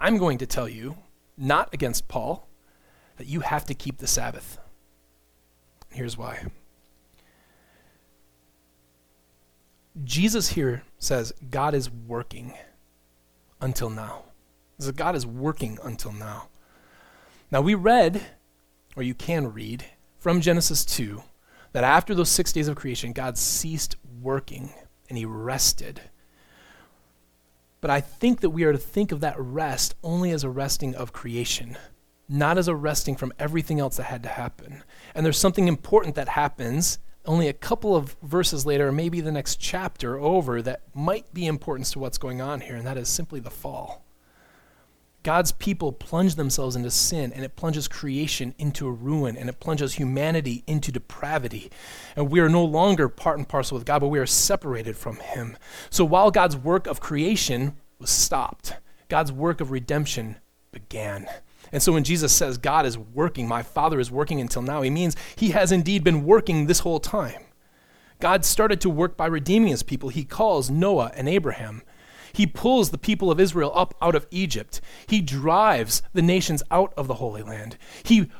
I'm 0.00 0.18
going 0.18 0.38
to 0.38 0.46
tell 0.46 0.68
you, 0.68 0.96
not 1.36 1.72
against 1.72 2.08
Paul, 2.08 2.48
that 3.16 3.26
you 3.26 3.40
have 3.40 3.64
to 3.66 3.74
keep 3.74 3.98
the 3.98 4.06
Sabbath. 4.06 4.58
Here's 5.90 6.18
why. 6.18 6.46
Jesus 10.04 10.50
here 10.50 10.82
says 10.98 11.32
God 11.50 11.74
is 11.74 11.90
working 11.90 12.52
until 13.60 13.88
now. 13.88 14.24
God 14.94 15.16
is 15.16 15.26
working 15.26 15.78
until 15.82 16.12
now. 16.12 16.48
Now 17.50 17.62
we 17.62 17.74
read, 17.74 18.20
or 18.94 19.02
you 19.02 19.14
can 19.14 19.52
read, 19.52 19.86
from 20.18 20.40
Genesis 20.40 20.84
2, 20.84 21.22
that 21.72 21.84
after 21.84 22.14
those 22.14 22.28
six 22.28 22.52
days 22.52 22.68
of 22.68 22.76
creation, 22.76 23.12
God 23.12 23.38
ceased 23.38 23.96
working 24.20 24.70
and 25.08 25.16
he 25.16 25.24
rested. 25.24 26.00
But 27.86 27.92
I 27.92 28.00
think 28.00 28.40
that 28.40 28.50
we 28.50 28.64
are 28.64 28.72
to 28.72 28.78
think 28.78 29.12
of 29.12 29.20
that 29.20 29.38
rest 29.38 29.94
only 30.02 30.32
as 30.32 30.42
a 30.42 30.50
resting 30.50 30.96
of 30.96 31.12
creation, 31.12 31.78
not 32.28 32.58
as 32.58 32.66
a 32.66 32.74
resting 32.74 33.14
from 33.14 33.32
everything 33.38 33.78
else 33.78 33.98
that 33.98 34.06
had 34.06 34.24
to 34.24 34.28
happen. 34.28 34.82
And 35.14 35.24
there's 35.24 35.38
something 35.38 35.68
important 35.68 36.16
that 36.16 36.30
happens 36.30 36.98
only 37.26 37.46
a 37.46 37.52
couple 37.52 37.94
of 37.94 38.16
verses 38.24 38.66
later, 38.66 38.90
maybe 38.90 39.20
the 39.20 39.30
next 39.30 39.60
chapter 39.60 40.18
over, 40.18 40.60
that 40.62 40.82
might 40.96 41.32
be 41.32 41.46
important 41.46 41.86
to 41.90 42.00
what's 42.00 42.18
going 42.18 42.40
on 42.40 42.60
here, 42.60 42.74
and 42.74 42.84
that 42.88 42.98
is 42.98 43.08
simply 43.08 43.38
the 43.38 43.50
fall. 43.50 44.04
God's 45.26 45.50
people 45.50 45.90
plunge 45.90 46.36
themselves 46.36 46.76
into 46.76 46.88
sin, 46.88 47.32
and 47.32 47.44
it 47.44 47.56
plunges 47.56 47.88
creation 47.88 48.54
into 48.58 48.86
a 48.86 48.92
ruin, 48.92 49.36
and 49.36 49.48
it 49.48 49.58
plunges 49.58 49.94
humanity 49.94 50.62
into 50.68 50.92
depravity. 50.92 51.68
And 52.14 52.30
we 52.30 52.38
are 52.38 52.48
no 52.48 52.64
longer 52.64 53.08
part 53.08 53.36
and 53.36 53.48
parcel 53.48 53.76
with 53.76 53.84
God, 53.84 53.98
but 53.98 54.06
we 54.06 54.20
are 54.20 54.26
separated 54.26 54.96
from 54.96 55.16
Him. 55.16 55.56
So 55.90 56.04
while 56.04 56.30
God's 56.30 56.56
work 56.56 56.86
of 56.86 57.00
creation 57.00 57.74
was 57.98 58.08
stopped, 58.08 58.74
God's 59.08 59.32
work 59.32 59.60
of 59.60 59.72
redemption 59.72 60.36
began. 60.70 61.26
And 61.72 61.82
so 61.82 61.90
when 61.90 62.04
Jesus 62.04 62.32
says, 62.32 62.56
God 62.56 62.86
is 62.86 62.96
working, 62.96 63.48
my 63.48 63.64
Father 63.64 63.98
is 63.98 64.12
working 64.12 64.40
until 64.40 64.62
now, 64.62 64.82
he 64.82 64.90
means 64.90 65.16
he 65.34 65.50
has 65.50 65.72
indeed 65.72 66.04
been 66.04 66.24
working 66.24 66.66
this 66.66 66.78
whole 66.78 67.00
time. 67.00 67.42
God 68.20 68.44
started 68.44 68.80
to 68.82 68.90
work 68.90 69.16
by 69.16 69.26
redeeming 69.26 69.70
his 69.70 69.82
people. 69.82 70.08
He 70.08 70.22
calls 70.22 70.70
Noah 70.70 71.10
and 71.16 71.28
Abraham. 71.28 71.82
He 72.36 72.46
pulls 72.46 72.90
the 72.90 72.98
people 72.98 73.30
of 73.30 73.40
Israel 73.40 73.72
up 73.74 73.94
out 74.02 74.14
of 74.14 74.26
Egypt. 74.30 74.82
He 75.06 75.22
drives 75.22 76.02
the 76.12 76.20
nations 76.20 76.62
out 76.70 76.92
of 76.94 77.08
the 77.08 77.14
Holy 77.14 77.42
Land. 77.42 77.78
He 78.04 78.30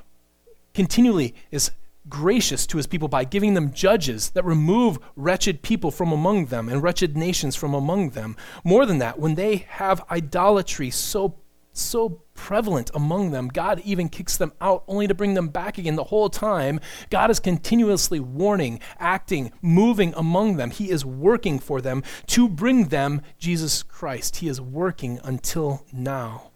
continually 0.74 1.35
is 1.50 1.70
gracious 2.06 2.66
to 2.66 2.76
his 2.76 2.87
people 2.87 3.09
by 3.09 3.24
giving 3.24 3.54
them 3.54 3.72
judges 3.72 4.30
that 4.30 4.44
remove 4.44 4.98
wretched 5.16 5.62
people 5.62 5.90
from 5.90 6.12
among 6.12 6.46
them 6.46 6.68
and 6.68 6.82
wretched 6.82 7.16
nations 7.16 7.56
from 7.56 7.72
among 7.72 8.11
them. 8.11 8.37
More 8.64 8.85
than 8.85 8.98
that, 8.98 9.18
when 9.18 9.35
they 9.35 9.64
have 9.68 10.04
idolatry 10.11 10.90
so 10.90 11.37
so 11.72 12.20
prevalent 12.37 12.90
among 12.94 13.31
them. 13.31 13.49
God 13.49 13.81
even 13.85 14.09
kicks 14.09 14.37
them 14.37 14.53
out 14.61 14.85
only 14.87 15.07
to 15.09 15.14
bring 15.14 15.35
them 15.35 15.49
back 15.49 15.79
again. 15.79 15.96
The 15.96 16.05
whole 16.05 16.29
time, 16.29 16.81
God 17.11 17.31
is 17.31 17.40
continuously 17.40 18.20
warning, 18.20 18.81
acting, 18.99 19.53
moving 19.62 20.12
among 20.16 20.57
them. 20.57 20.70
He 20.70 20.90
is 20.90 21.05
working 21.05 21.59
for 21.59 21.81
them 21.81 22.03
to 22.29 22.49
bring 22.49 22.87
them 22.88 23.22
Jesus 23.38 23.83
Christ. 23.83 24.37
He 24.37 24.49
is 24.49 24.61
working 24.61 25.18
until 25.25 25.85
now. 25.92 26.51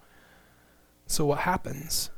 So, 1.07 1.25
what 1.25 1.39
happens? 1.39 2.09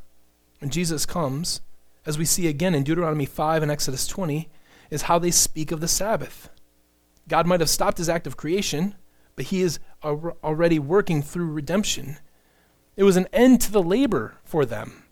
When 0.60 0.70
Jesus 0.70 1.06
comes, 1.06 1.62
as 2.06 2.18
we 2.18 2.26
see 2.26 2.48
again 2.48 2.76
in 2.76 2.84
Deuteronomy 2.84 3.26
5 3.26 3.64
and 3.64 3.72
Exodus 3.72 4.06
20, 4.06 4.50
is 4.90 5.04
how 5.04 5.18
they 5.18 5.32
speak 5.32 5.72
of 5.72 5.82
the 5.82 5.88
Sabbath. 5.88 6.50
God 7.28 7.48
might 7.48 7.60
have 7.60 7.70
stopped 7.70 7.98
his 7.98 8.10
act 8.10 8.28
of 8.28 8.38
creation, 8.38 8.96
but 9.36 9.46
he 9.46 9.62
is 9.62 9.80
already 10.04 10.80
working 10.80 11.22
through 11.22 11.52
redemption. 11.52 12.18
It 12.96 13.04
was 13.04 13.18
an 13.18 13.28
end 13.34 13.62
to 13.62 13.72
the 13.72 13.82
labor 13.82 14.36
for 14.44 14.66
them. 14.66 15.04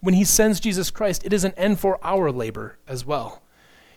When 0.00 0.14
he 0.14 0.24
sends 0.24 0.60
Jesus 0.60 0.90
Christ, 0.90 1.24
it 1.24 1.32
is 1.32 1.44
an 1.44 1.54
end 1.56 1.80
for 1.80 1.98
our 2.04 2.30
labor 2.30 2.78
as 2.86 3.04
well. 3.04 3.42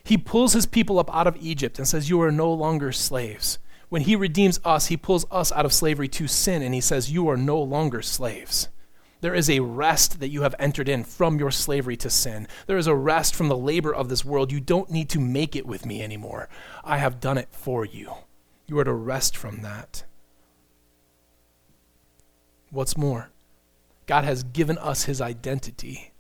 He 0.04 0.18
pulls 0.18 0.54
his 0.54 0.66
people 0.66 1.00
up 1.00 1.14
out 1.16 1.28
of 1.28 1.38
Egypt 1.38 1.78
and 1.78 1.88
says, 1.88 2.10
You 2.10 2.22
are 2.22 2.32
no 2.32 2.52
longer 2.52 2.92
slaves. 2.92 3.60
When 3.90 4.04
he 4.04 4.16
redeems 4.16 4.60
us, 4.64 4.88
he 4.88 4.98
pulls 4.98 5.26
us 5.30 5.52
out 5.52 5.66
of 5.66 5.74
slavery 5.74 6.08
to 6.10 6.28
sin 6.28 6.62
and 6.62 6.74
he 6.74 6.82
says, 6.82 7.12
You 7.12 7.28
are 7.30 7.38
no 7.38 7.62
longer 7.62 8.02
slaves. 8.02 8.70
There 9.22 9.36
is 9.36 9.50
a 9.50 9.60
rest 9.60 10.20
that 10.20 10.30
you 10.30 10.42
have 10.42 10.56
entered 10.58 10.90
in 10.90 11.04
from 11.04 11.38
your 11.38 11.52
slavery 11.52 11.96
to 11.98 12.10
sin. 12.10 12.48
There 12.66 12.78
is 12.78 12.88
a 12.88 12.96
rest 12.96 13.36
from 13.36 13.50
the 13.50 13.58
labor 13.58 13.94
of 13.94 14.10
this 14.10 14.26
world. 14.26 14.52
You 14.52 14.60
don't 14.60 14.90
need 14.90 15.10
to 15.10 15.20
make 15.20 15.56
it 15.56 15.68
with 15.68 15.86
me 15.86 16.02
anymore. 16.02 16.50
I 16.84 16.98
have 16.98 17.20
done 17.20 17.38
it 17.38 17.50
for 17.52 17.86
you. 17.86 18.14
You 18.66 18.80
are 18.80 18.84
to 18.84 18.94
rest 18.94 19.38
from 19.38 19.62
that. 19.62 20.06
What's 22.72 22.98
more, 22.98 23.30
God 24.06 24.24
has 24.24 24.44
given 24.44 24.78
us 24.78 25.06
his 25.06 25.22
identity. 25.22 26.12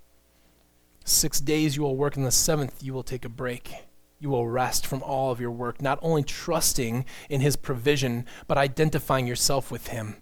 Six 1.04 1.40
days 1.40 1.76
you 1.76 1.84
will 1.84 1.96
work, 1.96 2.16
and 2.16 2.26
the 2.26 2.32
seventh 2.32 2.84
you 2.84 2.94
will 2.94 3.04
take 3.04 3.26
a 3.26 3.30
break. 3.30 3.74
You 4.20 4.30
will 4.30 4.48
rest 4.48 4.86
from 4.86 5.02
all 5.02 5.32
of 5.32 5.42
your 5.42 5.52
work, 5.52 5.82
not 5.82 5.98
only 6.02 6.24
trusting 6.24 7.06
in 7.30 7.42
his 7.42 7.56
provision, 7.56 8.26
but 8.48 8.58
identifying 8.58 9.26
yourself 9.26 9.72
with 9.72 9.88
him. 9.88 10.22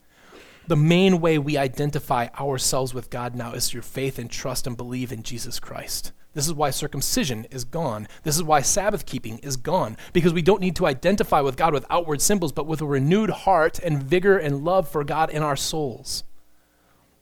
The 0.67 0.77
main 0.77 1.19
way 1.19 1.37
we 1.37 1.57
identify 1.57 2.27
ourselves 2.39 2.93
with 2.93 3.09
God 3.09 3.35
now 3.35 3.53
is 3.53 3.69
through 3.69 3.81
faith 3.81 4.19
and 4.19 4.29
trust 4.29 4.67
and 4.67 4.77
believe 4.77 5.11
in 5.11 5.23
Jesus 5.23 5.59
Christ. 5.59 6.13
This 6.33 6.45
is 6.45 6.53
why 6.53 6.69
circumcision 6.69 7.45
is 7.51 7.65
gone. 7.65 8.07
This 8.23 8.35
is 8.35 8.43
why 8.43 8.61
Sabbath 8.61 9.05
keeping 9.05 9.39
is 9.39 9.57
gone, 9.57 9.97
because 10.13 10.31
we 10.31 10.43
don't 10.43 10.61
need 10.61 10.75
to 10.77 10.85
identify 10.85 11.41
with 11.41 11.57
God 11.57 11.73
with 11.73 11.87
outward 11.89 12.21
symbols, 12.21 12.51
but 12.51 12.67
with 12.67 12.81
a 12.81 12.85
renewed 12.85 13.31
heart 13.31 13.79
and 13.79 14.01
vigor 14.01 14.37
and 14.37 14.63
love 14.63 14.87
for 14.87 15.03
God 15.03 15.31
in 15.31 15.43
our 15.43 15.55
souls. 15.55 16.23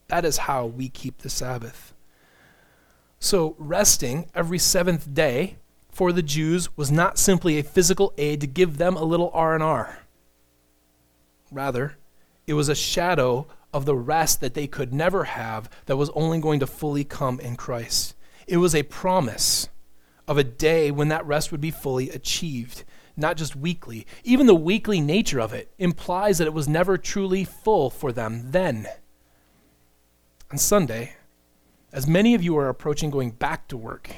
That 0.08 0.24
is 0.24 0.38
how 0.38 0.64
we 0.64 0.88
keep 0.88 1.18
the 1.18 1.28
Sabbath. 1.28 1.92
So, 3.20 3.54
resting 3.58 4.30
every 4.34 4.58
seventh 4.58 5.12
day 5.12 5.56
for 5.90 6.12
the 6.12 6.22
Jews 6.22 6.74
was 6.76 6.90
not 6.90 7.18
simply 7.18 7.58
a 7.58 7.62
physical 7.62 8.14
aid 8.16 8.40
to 8.40 8.46
give 8.46 8.78
them 8.78 8.96
a 8.96 9.04
little 9.04 9.30
R&R. 9.34 9.98
Rather, 11.50 11.96
it 12.46 12.54
was 12.54 12.70
a 12.70 12.74
shadow 12.74 13.48
of 13.74 13.84
the 13.84 13.96
rest 13.96 14.40
that 14.40 14.54
they 14.54 14.66
could 14.66 14.94
never 14.94 15.24
have 15.24 15.68
that 15.86 15.96
was 15.96 16.10
only 16.10 16.40
going 16.40 16.60
to 16.60 16.66
fully 16.66 17.04
come 17.04 17.38
in 17.40 17.56
Christ. 17.56 18.14
It 18.46 18.56
was 18.56 18.74
a 18.74 18.84
promise 18.84 19.68
of 20.26 20.38
a 20.38 20.44
day 20.44 20.90
when 20.90 21.08
that 21.08 21.26
rest 21.26 21.52
would 21.52 21.60
be 21.60 21.70
fully 21.70 22.08
achieved, 22.08 22.84
not 23.14 23.36
just 23.36 23.56
weekly. 23.56 24.06
Even 24.24 24.46
the 24.46 24.54
weekly 24.54 25.02
nature 25.02 25.40
of 25.40 25.52
it 25.52 25.70
implies 25.78 26.38
that 26.38 26.46
it 26.46 26.54
was 26.54 26.66
never 26.66 26.96
truly 26.96 27.44
full 27.44 27.90
for 27.90 28.10
them 28.10 28.52
then. 28.52 28.88
On 30.50 30.56
Sunday, 30.56 31.12
as 31.92 32.06
many 32.06 32.34
of 32.34 32.42
you 32.42 32.56
are 32.56 32.70
approaching 32.70 33.10
going 33.10 33.32
back 33.32 33.68
to 33.68 33.76
work, 33.76 34.08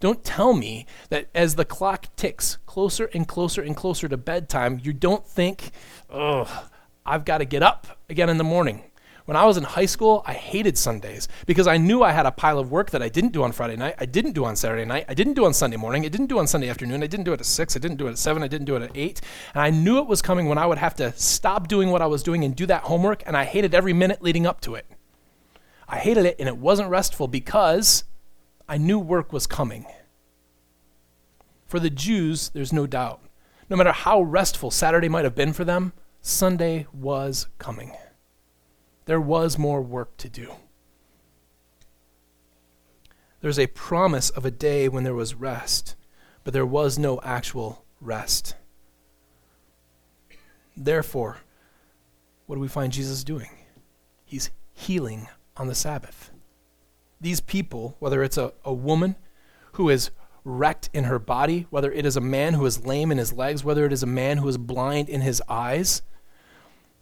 don't 0.00 0.22
tell 0.22 0.52
me 0.52 0.84
that 1.08 1.30
as 1.34 1.54
the 1.54 1.64
clock 1.64 2.14
ticks 2.14 2.58
closer 2.66 3.06
and 3.14 3.26
closer 3.26 3.62
and 3.62 3.74
closer 3.74 4.06
to 4.06 4.18
bedtime, 4.18 4.78
you 4.82 4.92
don't 4.92 5.26
think, 5.26 5.70
oh, 6.10 6.68
I've 7.06 7.24
got 7.24 7.38
to 7.38 7.46
get 7.46 7.62
up 7.62 7.86
again 8.10 8.28
in 8.28 8.36
the 8.36 8.44
morning. 8.44 8.82
When 9.24 9.34
I 9.34 9.46
was 9.46 9.56
in 9.56 9.62
high 9.62 9.86
school, 9.86 10.22
I 10.26 10.34
hated 10.34 10.76
Sundays 10.76 11.26
because 11.46 11.66
I 11.66 11.78
knew 11.78 12.02
I 12.02 12.12
had 12.12 12.26
a 12.26 12.32
pile 12.32 12.58
of 12.58 12.70
work 12.70 12.90
that 12.90 13.02
I 13.02 13.08
didn't 13.08 13.32
do 13.32 13.42
on 13.42 13.52
Friday 13.52 13.76
night, 13.76 13.94
I 13.98 14.04
didn't 14.04 14.32
do 14.32 14.44
on 14.44 14.56
Saturday 14.56 14.84
night, 14.84 15.06
I 15.08 15.14
didn't 15.14 15.34
do 15.34 15.46
on 15.46 15.54
Sunday 15.54 15.78
morning, 15.78 16.04
I 16.04 16.08
didn't 16.08 16.26
do 16.26 16.38
on 16.38 16.46
Sunday 16.46 16.68
afternoon, 16.68 17.02
I 17.02 17.06
didn't 17.06 17.24
do 17.24 17.32
it 17.32 17.40
at 17.40 17.46
6, 17.46 17.76
I 17.76 17.78
didn't 17.78 17.96
do 17.96 18.08
it 18.08 18.10
at 18.10 18.18
7, 18.18 18.42
I 18.42 18.48
didn't 18.48 18.66
do 18.66 18.76
it 18.76 18.82
at 18.82 18.94
8. 18.94 19.20
And 19.54 19.62
I 19.62 19.70
knew 19.70 19.96
it 20.00 20.06
was 20.06 20.20
coming 20.20 20.48
when 20.48 20.58
I 20.58 20.66
would 20.66 20.76
have 20.76 20.96
to 20.96 21.14
stop 21.16 21.68
doing 21.68 21.90
what 21.90 22.02
I 22.02 22.06
was 22.06 22.22
doing 22.22 22.44
and 22.44 22.54
do 22.54 22.66
that 22.66 22.82
homework, 22.82 23.22
and 23.24 23.38
I 23.38 23.44
hated 23.44 23.74
every 23.74 23.94
minute 23.94 24.20
leading 24.20 24.46
up 24.46 24.60
to 24.62 24.74
it. 24.74 24.84
I 25.92 25.98
hated 25.98 26.24
it, 26.24 26.36
and 26.38 26.48
it 26.48 26.56
wasn't 26.56 26.88
restful 26.88 27.28
because 27.28 28.04
I 28.66 28.78
knew 28.78 28.98
work 28.98 29.30
was 29.30 29.46
coming. 29.46 29.84
For 31.66 31.78
the 31.78 31.90
Jews, 31.90 32.48
there's 32.48 32.72
no 32.72 32.86
doubt. 32.86 33.20
No 33.68 33.76
matter 33.76 33.92
how 33.92 34.22
restful 34.22 34.70
Saturday 34.70 35.10
might 35.10 35.24
have 35.24 35.34
been 35.34 35.52
for 35.52 35.66
them, 35.66 35.92
Sunday 36.22 36.86
was 36.94 37.46
coming. 37.58 37.92
There 39.04 39.20
was 39.20 39.58
more 39.58 39.82
work 39.82 40.16
to 40.16 40.30
do. 40.30 40.54
There's 43.42 43.58
a 43.58 43.66
promise 43.66 44.30
of 44.30 44.46
a 44.46 44.50
day 44.50 44.88
when 44.88 45.04
there 45.04 45.14
was 45.14 45.34
rest, 45.34 45.94
but 46.42 46.54
there 46.54 46.64
was 46.64 46.98
no 46.98 47.20
actual 47.22 47.84
rest. 48.00 48.54
Therefore, 50.74 51.40
what 52.46 52.56
do 52.56 52.62
we 52.62 52.68
find 52.68 52.94
Jesus 52.94 53.22
doing? 53.24 53.50
He's 54.24 54.48
healing 54.72 55.28
on 55.56 55.66
the 55.66 55.74
Sabbath. 55.74 56.30
These 57.20 57.40
people, 57.40 57.96
whether 57.98 58.22
it's 58.22 58.38
a, 58.38 58.52
a 58.64 58.72
woman 58.72 59.16
who 59.72 59.88
is 59.88 60.10
wrecked 60.44 60.90
in 60.92 61.04
her 61.04 61.18
body, 61.18 61.66
whether 61.70 61.92
it 61.92 62.04
is 62.04 62.16
a 62.16 62.20
man 62.20 62.54
who 62.54 62.66
is 62.66 62.84
lame 62.84 63.12
in 63.12 63.18
his 63.18 63.32
legs, 63.32 63.62
whether 63.62 63.86
it 63.86 63.92
is 63.92 64.02
a 64.02 64.06
man 64.06 64.38
who 64.38 64.48
is 64.48 64.58
blind 64.58 65.08
in 65.08 65.20
his 65.20 65.40
eyes, 65.48 66.02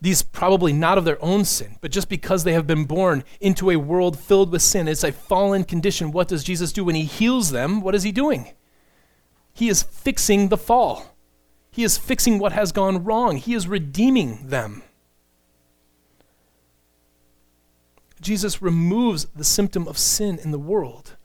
these 0.03 0.23
probably 0.23 0.73
not 0.73 0.99
of 0.99 1.05
their 1.05 1.23
own 1.23 1.45
sin, 1.45 1.77
but 1.81 1.91
just 1.91 2.09
because 2.09 2.45
they 2.45 2.55
have 2.55 2.67
been 2.67 2.85
born 2.85 3.23
into 3.41 3.71
a 3.71 3.77
world 3.77 4.19
filled 4.19 4.51
with 4.51 4.63
sin. 4.63 4.89
It's 4.89 5.05
a 5.05 5.13
fallen 5.13 5.65
condition. 5.65 6.11
What 6.11 6.29
does 6.29 6.43
Jesus 6.43 6.73
do 6.73 6.85
when 6.85 6.95
he 6.95 7.05
heals 7.05 7.51
them? 7.51 7.81
What 7.83 7.95
is 7.95 8.03
he 8.03 8.13
doing? 8.13 8.53
He 9.53 9.69
is 9.69 9.83
fixing 9.83 10.49
the 10.49 10.57
fall. 10.57 11.17
He 11.71 11.85
is 11.85 11.99
fixing 11.99 12.39
what 12.39 12.53
has 12.53 12.73
gone 12.73 13.05
wrong. 13.05 13.37
He 13.37 13.55
is 13.55 13.69
redeeming 13.69 14.49
them. 14.49 14.83
Jesus 18.21 18.61
removes 18.61 19.27
the 19.35 19.45
symptom 19.45 19.89
of 19.89 19.99
sin 19.99 20.39
in 20.43 20.51
the 20.51 20.59
world 20.59 21.17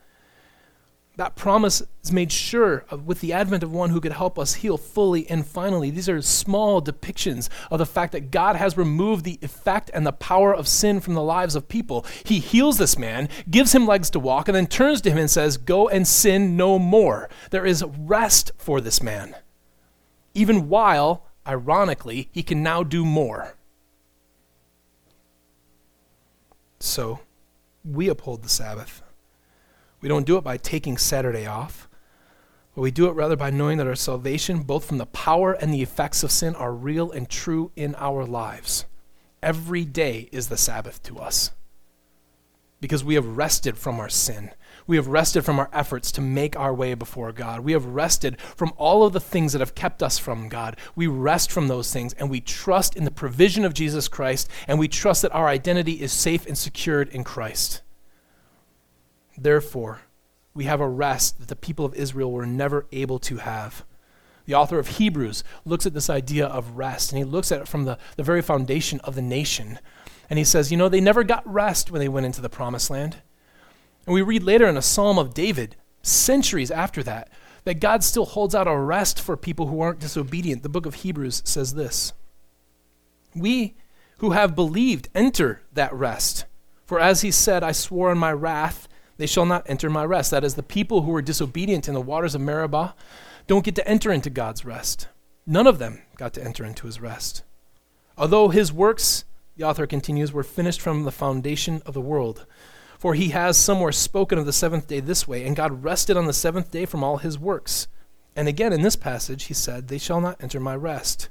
that 1.17 1.35
promise 1.35 1.81
is 2.03 2.11
made 2.11 2.31
sure 2.31 2.85
of, 2.89 3.05
with 3.05 3.21
the 3.21 3.33
advent 3.33 3.63
of 3.63 3.71
one 3.71 3.89
who 3.89 4.01
could 4.01 4.11
help 4.11 4.37
us 4.37 4.55
heal 4.55 4.77
fully 4.77 5.29
and 5.29 5.45
finally. 5.45 5.89
These 5.89 6.09
are 6.09 6.21
small 6.21 6.81
depictions 6.81 7.49
of 7.71 7.79
the 7.79 7.85
fact 7.85 8.11
that 8.11 8.31
God 8.31 8.55
has 8.55 8.77
removed 8.77 9.23
the 9.23 9.39
effect 9.41 9.89
and 9.93 10.05
the 10.05 10.11
power 10.11 10.53
of 10.53 10.67
sin 10.67 10.99
from 10.99 11.13
the 11.13 11.23
lives 11.23 11.55
of 11.55 11.67
people. 11.67 12.05
He 12.23 12.39
heals 12.39 12.77
this 12.77 12.97
man, 12.97 13.29
gives 13.49 13.73
him 13.73 13.87
legs 13.87 14.09
to 14.11 14.19
walk, 14.19 14.47
and 14.47 14.55
then 14.55 14.67
turns 14.67 15.01
to 15.01 15.11
him 15.11 15.17
and 15.17 15.31
says, 15.31 15.57
Go 15.57 15.87
and 15.87 16.07
sin 16.07 16.57
no 16.57 16.77
more. 16.77 17.29
There 17.51 17.65
is 17.65 17.83
rest 17.83 18.51
for 18.57 18.81
this 18.81 19.01
man, 19.01 19.35
even 20.33 20.69
while, 20.69 21.27
ironically, 21.47 22.29
he 22.31 22.43
can 22.43 22.61
now 22.61 22.83
do 22.83 23.05
more. 23.05 23.55
So, 26.85 27.19
we 27.83 28.09
uphold 28.09 28.43
the 28.43 28.49
Sabbath. 28.49 29.01
We 30.01 30.09
don't 30.09 30.25
do 30.25 30.37
it 30.37 30.43
by 30.43 30.57
taking 30.57 30.97
Saturday 30.97 31.45
off, 31.45 31.89
but 32.75 32.81
we 32.81 32.91
do 32.91 33.07
it 33.07 33.13
rather 33.13 33.35
by 33.35 33.49
knowing 33.49 33.79
that 33.79 33.87
our 33.87 33.95
salvation, 33.95 34.61
both 34.61 34.85
from 34.85 34.99
the 34.99 35.07
power 35.07 35.53
and 35.53 35.73
the 35.73 35.81
effects 35.81 36.23
of 36.23 36.31
sin, 36.31 36.53
are 36.55 36.73
real 36.73 37.11
and 37.11 37.27
true 37.27 37.71
in 37.75 37.95
our 37.95 38.23
lives. 38.23 38.85
Every 39.41 39.83
day 39.83 40.29
is 40.31 40.47
the 40.47 40.57
Sabbath 40.57 41.01
to 41.03 41.17
us 41.17 41.51
because 42.79 43.03
we 43.03 43.15
have 43.15 43.37
rested 43.37 43.77
from 43.77 43.99
our 43.99 44.09
sin. 44.09 44.51
We 44.87 44.97
have 44.97 45.07
rested 45.07 45.43
from 45.43 45.59
our 45.59 45.69
efforts 45.73 46.11
to 46.13 46.21
make 46.21 46.55
our 46.55 46.73
way 46.73 46.93
before 46.93 47.31
God. 47.31 47.61
We 47.61 47.71
have 47.71 47.85
rested 47.85 48.39
from 48.39 48.71
all 48.77 49.03
of 49.03 49.13
the 49.13 49.19
things 49.19 49.53
that 49.53 49.59
have 49.59 49.73
kept 49.73 50.03
us 50.03 50.19
from 50.19 50.47
God. 50.47 50.77
We 50.95 51.07
rest 51.07 51.51
from 51.51 51.67
those 51.67 51.91
things 51.91 52.13
and 52.13 52.29
we 52.29 52.39
trust 52.39 52.95
in 52.95 53.03
the 53.03 53.11
provision 53.11 53.65
of 53.65 53.73
Jesus 53.73 54.07
Christ 54.07 54.49
and 54.67 54.77
we 54.77 54.87
trust 54.87 55.23
that 55.23 55.33
our 55.33 55.47
identity 55.47 55.93
is 55.93 56.13
safe 56.13 56.45
and 56.45 56.57
secured 56.57 57.09
in 57.09 57.23
Christ. 57.23 57.81
Therefore, 59.37 60.01
we 60.53 60.65
have 60.65 60.79
a 60.79 60.87
rest 60.87 61.39
that 61.39 61.47
the 61.47 61.55
people 61.55 61.85
of 61.85 61.95
Israel 61.95 62.31
were 62.31 62.45
never 62.45 62.85
able 62.91 63.19
to 63.19 63.37
have. 63.37 63.83
The 64.45 64.55
author 64.55 64.79
of 64.79 64.87
Hebrews 64.87 65.43
looks 65.65 65.85
at 65.85 65.93
this 65.93 66.09
idea 66.09 66.45
of 66.45 66.77
rest, 66.77 67.11
and 67.11 67.17
he 67.17 67.23
looks 67.23 67.51
at 67.51 67.61
it 67.61 67.67
from 67.67 67.85
the, 67.85 67.97
the 68.15 68.23
very 68.23 68.41
foundation 68.41 68.99
of 69.01 69.15
the 69.15 69.21
nation. 69.21 69.79
And 70.29 70.39
he 70.39 70.45
says, 70.45 70.71
you 70.71 70.77
know, 70.77 70.87
they 70.87 71.01
never 71.01 71.23
got 71.23 71.51
rest 71.51 71.91
when 71.91 71.99
they 71.99 72.07
went 72.07 72.25
into 72.25 72.41
the 72.41 72.49
promised 72.49 72.89
land. 72.89 73.17
And 74.05 74.13
we 74.13 74.21
read 74.21 74.43
later 74.43 74.67
in 74.67 74.77
a 74.77 74.81
psalm 74.81 75.17
of 75.17 75.33
David, 75.33 75.75
centuries 76.01 76.71
after 76.71 77.01
that, 77.03 77.29
that 77.63 77.79
God 77.79 78.03
still 78.03 78.25
holds 78.25 78.53
out 78.53 78.67
a 78.67 78.77
rest 78.77 79.19
for 79.19 79.35
people 79.35 79.67
who 79.67 79.81
aren't 79.81 79.99
disobedient. 79.99 80.63
The 80.63 80.69
book 80.69 80.85
of 80.85 80.95
Hebrews 80.95 81.41
says 81.45 81.73
this 81.73 82.13
We 83.35 83.75
who 84.19 84.31
have 84.31 84.55
believed 84.55 85.09
enter 85.13 85.61
that 85.73 85.93
rest. 85.93 86.45
For 86.85 86.99
as 86.99 87.21
he 87.21 87.31
said, 87.31 87.63
I 87.63 87.71
swore 87.71 88.11
in 88.11 88.17
my 88.17 88.31
wrath, 88.31 88.87
they 89.17 89.25
shall 89.25 89.45
not 89.45 89.67
enter 89.67 89.89
my 89.89 90.05
rest. 90.05 90.31
That 90.31 90.43
is, 90.43 90.55
the 90.55 90.63
people 90.63 91.01
who 91.01 91.11
were 91.11 91.21
disobedient 91.21 91.87
in 91.87 91.93
the 91.93 92.01
waters 92.01 92.35
of 92.35 92.41
Meribah 92.41 92.95
don't 93.47 93.65
get 93.65 93.75
to 93.75 93.87
enter 93.87 94.11
into 94.11 94.29
God's 94.29 94.65
rest. 94.65 95.07
None 95.47 95.67
of 95.67 95.79
them 95.79 96.01
got 96.17 96.33
to 96.33 96.43
enter 96.43 96.63
into 96.63 96.85
his 96.85 96.99
rest. 96.99 97.43
Although 98.17 98.49
his 98.49 98.71
works, 98.71 99.25
the 99.57 99.63
author 99.63 99.87
continues, 99.87 100.31
were 100.31 100.43
finished 100.43 100.81
from 100.81 101.03
the 101.03 101.11
foundation 101.11 101.81
of 101.85 101.93
the 101.93 102.01
world. 102.01 102.45
For 103.05 103.13
he 103.13 103.29
has 103.29 103.55
somewhere 103.55 103.91
spoken 103.91 104.39
of 104.39 104.47
the 104.47 104.51
seventh 104.51 104.87
day 104.87 104.99
this 104.99 105.27
way, 105.27 105.45
and 105.45 105.55
God 105.55 105.83
rested 105.83 106.17
on 106.17 106.25
the 106.25 106.33
seventh 106.33 106.71
day 106.71 106.87
from 106.87 107.03
all 107.03 107.17
his 107.17 107.37
works. 107.37 107.87
And 108.35 108.47
again 108.47 108.73
in 108.73 108.81
this 108.81 108.95
passage, 108.95 109.43
he 109.43 109.53
said, 109.53 109.89
They 109.89 109.99
shall 109.99 110.19
not 110.19 110.41
enter 110.41 110.59
my 110.59 110.75
rest. 110.75 111.29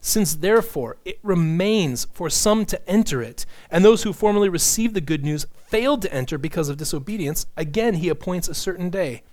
Since 0.00 0.36
therefore 0.36 0.96
it 1.04 1.18
remains 1.22 2.06
for 2.14 2.30
some 2.30 2.64
to 2.64 2.88
enter 2.88 3.20
it, 3.20 3.44
and 3.70 3.84
those 3.84 4.04
who 4.04 4.14
formerly 4.14 4.48
received 4.48 4.94
the 4.94 5.02
good 5.02 5.22
news 5.22 5.46
failed 5.66 6.00
to 6.00 6.14
enter 6.14 6.38
because 6.38 6.70
of 6.70 6.78
disobedience, 6.78 7.44
again 7.54 7.96
he 7.96 8.08
appoints 8.08 8.48
a 8.48 8.54
certain 8.54 8.88
day. 8.88 9.24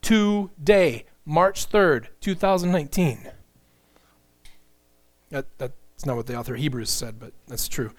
Today, 0.00 1.04
March 1.26 1.68
3rd, 1.68 2.06
2019. 2.22 3.30
That, 5.28 5.44
that's 5.58 6.06
not 6.06 6.16
what 6.16 6.24
the 6.24 6.38
author 6.38 6.54
of 6.54 6.60
Hebrews 6.60 6.88
said, 6.88 7.20
but 7.20 7.34
that's 7.46 7.68
true. 7.68 7.90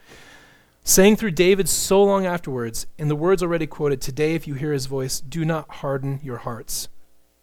Saying 0.87 1.15
through 1.15 1.31
David 1.31 1.67
so 1.67 2.03
long 2.03 2.27
afterwards, 2.27 2.85
in 2.99 3.07
the 3.07 3.15
words 3.15 3.41
already 3.41 3.65
quoted, 3.65 4.01
Today, 4.01 4.35
if 4.35 4.47
you 4.47 4.53
hear 4.53 4.71
his 4.71 4.85
voice, 4.85 5.19
do 5.19 5.43
not 5.43 5.67
harden 5.77 6.19
your 6.21 6.37
hearts. 6.37 6.89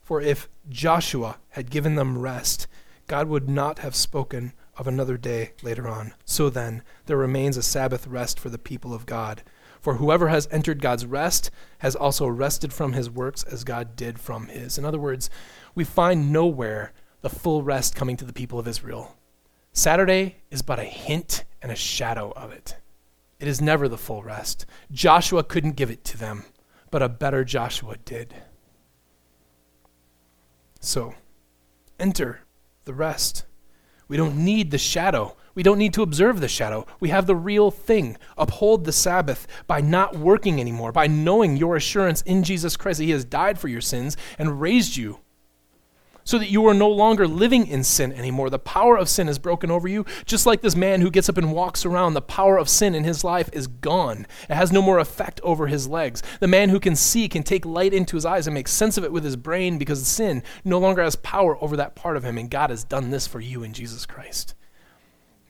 For 0.00 0.20
if 0.20 0.48
Joshua 0.68 1.38
had 1.48 1.68
given 1.68 1.96
them 1.96 2.20
rest, 2.20 2.68
God 3.08 3.26
would 3.26 3.48
not 3.48 3.80
have 3.80 3.96
spoken 3.96 4.52
of 4.76 4.86
another 4.86 5.16
day 5.16 5.54
later 5.60 5.88
on. 5.88 6.14
So 6.24 6.50
then, 6.50 6.84
there 7.06 7.16
remains 7.16 7.56
a 7.56 7.64
Sabbath 7.64 8.06
rest 8.06 8.38
for 8.38 8.48
the 8.48 8.58
people 8.58 8.94
of 8.94 9.06
God. 9.06 9.42
For 9.80 9.94
whoever 9.94 10.28
has 10.28 10.46
entered 10.52 10.80
God's 10.80 11.04
rest 11.04 11.50
has 11.78 11.96
also 11.96 12.28
rested 12.28 12.72
from 12.72 12.92
his 12.92 13.10
works 13.10 13.42
as 13.42 13.64
God 13.64 13.96
did 13.96 14.20
from 14.20 14.46
his. 14.46 14.78
In 14.78 14.84
other 14.84 15.00
words, 15.00 15.30
we 15.74 15.82
find 15.82 16.32
nowhere 16.32 16.92
the 17.22 17.28
full 17.28 17.64
rest 17.64 17.96
coming 17.96 18.16
to 18.18 18.24
the 18.24 18.32
people 18.32 18.60
of 18.60 18.68
Israel. 18.68 19.16
Saturday 19.72 20.36
is 20.52 20.62
but 20.62 20.78
a 20.78 20.84
hint 20.84 21.42
and 21.60 21.72
a 21.72 21.76
shadow 21.76 22.32
of 22.36 22.52
it. 22.52 22.76
It 23.42 23.48
is 23.48 23.60
never 23.60 23.88
the 23.88 23.98
full 23.98 24.22
rest. 24.22 24.66
Joshua 24.92 25.42
couldn't 25.42 25.74
give 25.74 25.90
it 25.90 26.04
to 26.04 26.16
them, 26.16 26.44
but 26.92 27.02
a 27.02 27.08
better 27.08 27.42
Joshua 27.42 27.96
did. 28.04 28.36
So, 30.78 31.16
enter 31.98 32.42
the 32.84 32.94
rest. 32.94 33.44
We 34.06 34.16
don't 34.16 34.36
need 34.36 34.70
the 34.70 34.78
shadow. 34.78 35.36
We 35.56 35.64
don't 35.64 35.78
need 35.78 35.92
to 35.94 36.04
observe 36.04 36.38
the 36.38 36.46
shadow. 36.46 36.86
We 37.00 37.08
have 37.08 37.26
the 37.26 37.34
real 37.34 37.72
thing. 37.72 38.16
Uphold 38.38 38.84
the 38.84 38.92
Sabbath 38.92 39.48
by 39.66 39.80
not 39.80 40.16
working 40.16 40.60
anymore, 40.60 40.92
by 40.92 41.08
knowing 41.08 41.56
your 41.56 41.74
assurance 41.74 42.22
in 42.22 42.44
Jesus 42.44 42.76
Christ 42.76 42.98
that 42.98 43.06
He 43.06 43.10
has 43.10 43.24
died 43.24 43.58
for 43.58 43.66
your 43.66 43.80
sins 43.80 44.16
and 44.38 44.60
raised 44.60 44.96
you 44.96 45.18
so 46.24 46.38
that 46.38 46.50
you 46.50 46.66
are 46.66 46.74
no 46.74 46.88
longer 46.88 47.26
living 47.26 47.66
in 47.66 47.84
sin 47.84 48.12
anymore. 48.12 48.50
The 48.50 48.58
power 48.58 48.96
of 48.96 49.08
sin 49.08 49.28
is 49.28 49.38
broken 49.38 49.70
over 49.70 49.88
you. 49.88 50.04
Just 50.24 50.46
like 50.46 50.60
this 50.60 50.76
man 50.76 51.00
who 51.00 51.10
gets 51.10 51.28
up 51.28 51.38
and 51.38 51.52
walks 51.52 51.84
around, 51.84 52.14
the 52.14 52.22
power 52.22 52.58
of 52.58 52.68
sin 52.68 52.94
in 52.94 53.04
his 53.04 53.24
life 53.24 53.50
is 53.52 53.66
gone. 53.66 54.26
It 54.48 54.54
has 54.54 54.72
no 54.72 54.82
more 54.82 54.98
effect 54.98 55.40
over 55.42 55.66
his 55.66 55.88
legs. 55.88 56.22
The 56.40 56.48
man 56.48 56.68
who 56.68 56.80
can 56.80 56.96
see 56.96 57.28
can 57.28 57.42
take 57.42 57.64
light 57.64 57.92
into 57.92 58.16
his 58.16 58.26
eyes 58.26 58.46
and 58.46 58.54
make 58.54 58.68
sense 58.68 58.96
of 58.96 59.04
it 59.04 59.12
with 59.12 59.24
his 59.24 59.36
brain 59.36 59.78
because 59.78 60.06
sin 60.06 60.42
no 60.64 60.78
longer 60.78 61.02
has 61.02 61.16
power 61.16 61.56
over 61.62 61.76
that 61.76 61.94
part 61.94 62.16
of 62.16 62.24
him. 62.24 62.38
And 62.38 62.50
God 62.50 62.70
has 62.70 62.84
done 62.84 63.10
this 63.10 63.26
for 63.26 63.40
you 63.40 63.62
in 63.62 63.72
Jesus 63.72 64.06
Christ. 64.06 64.54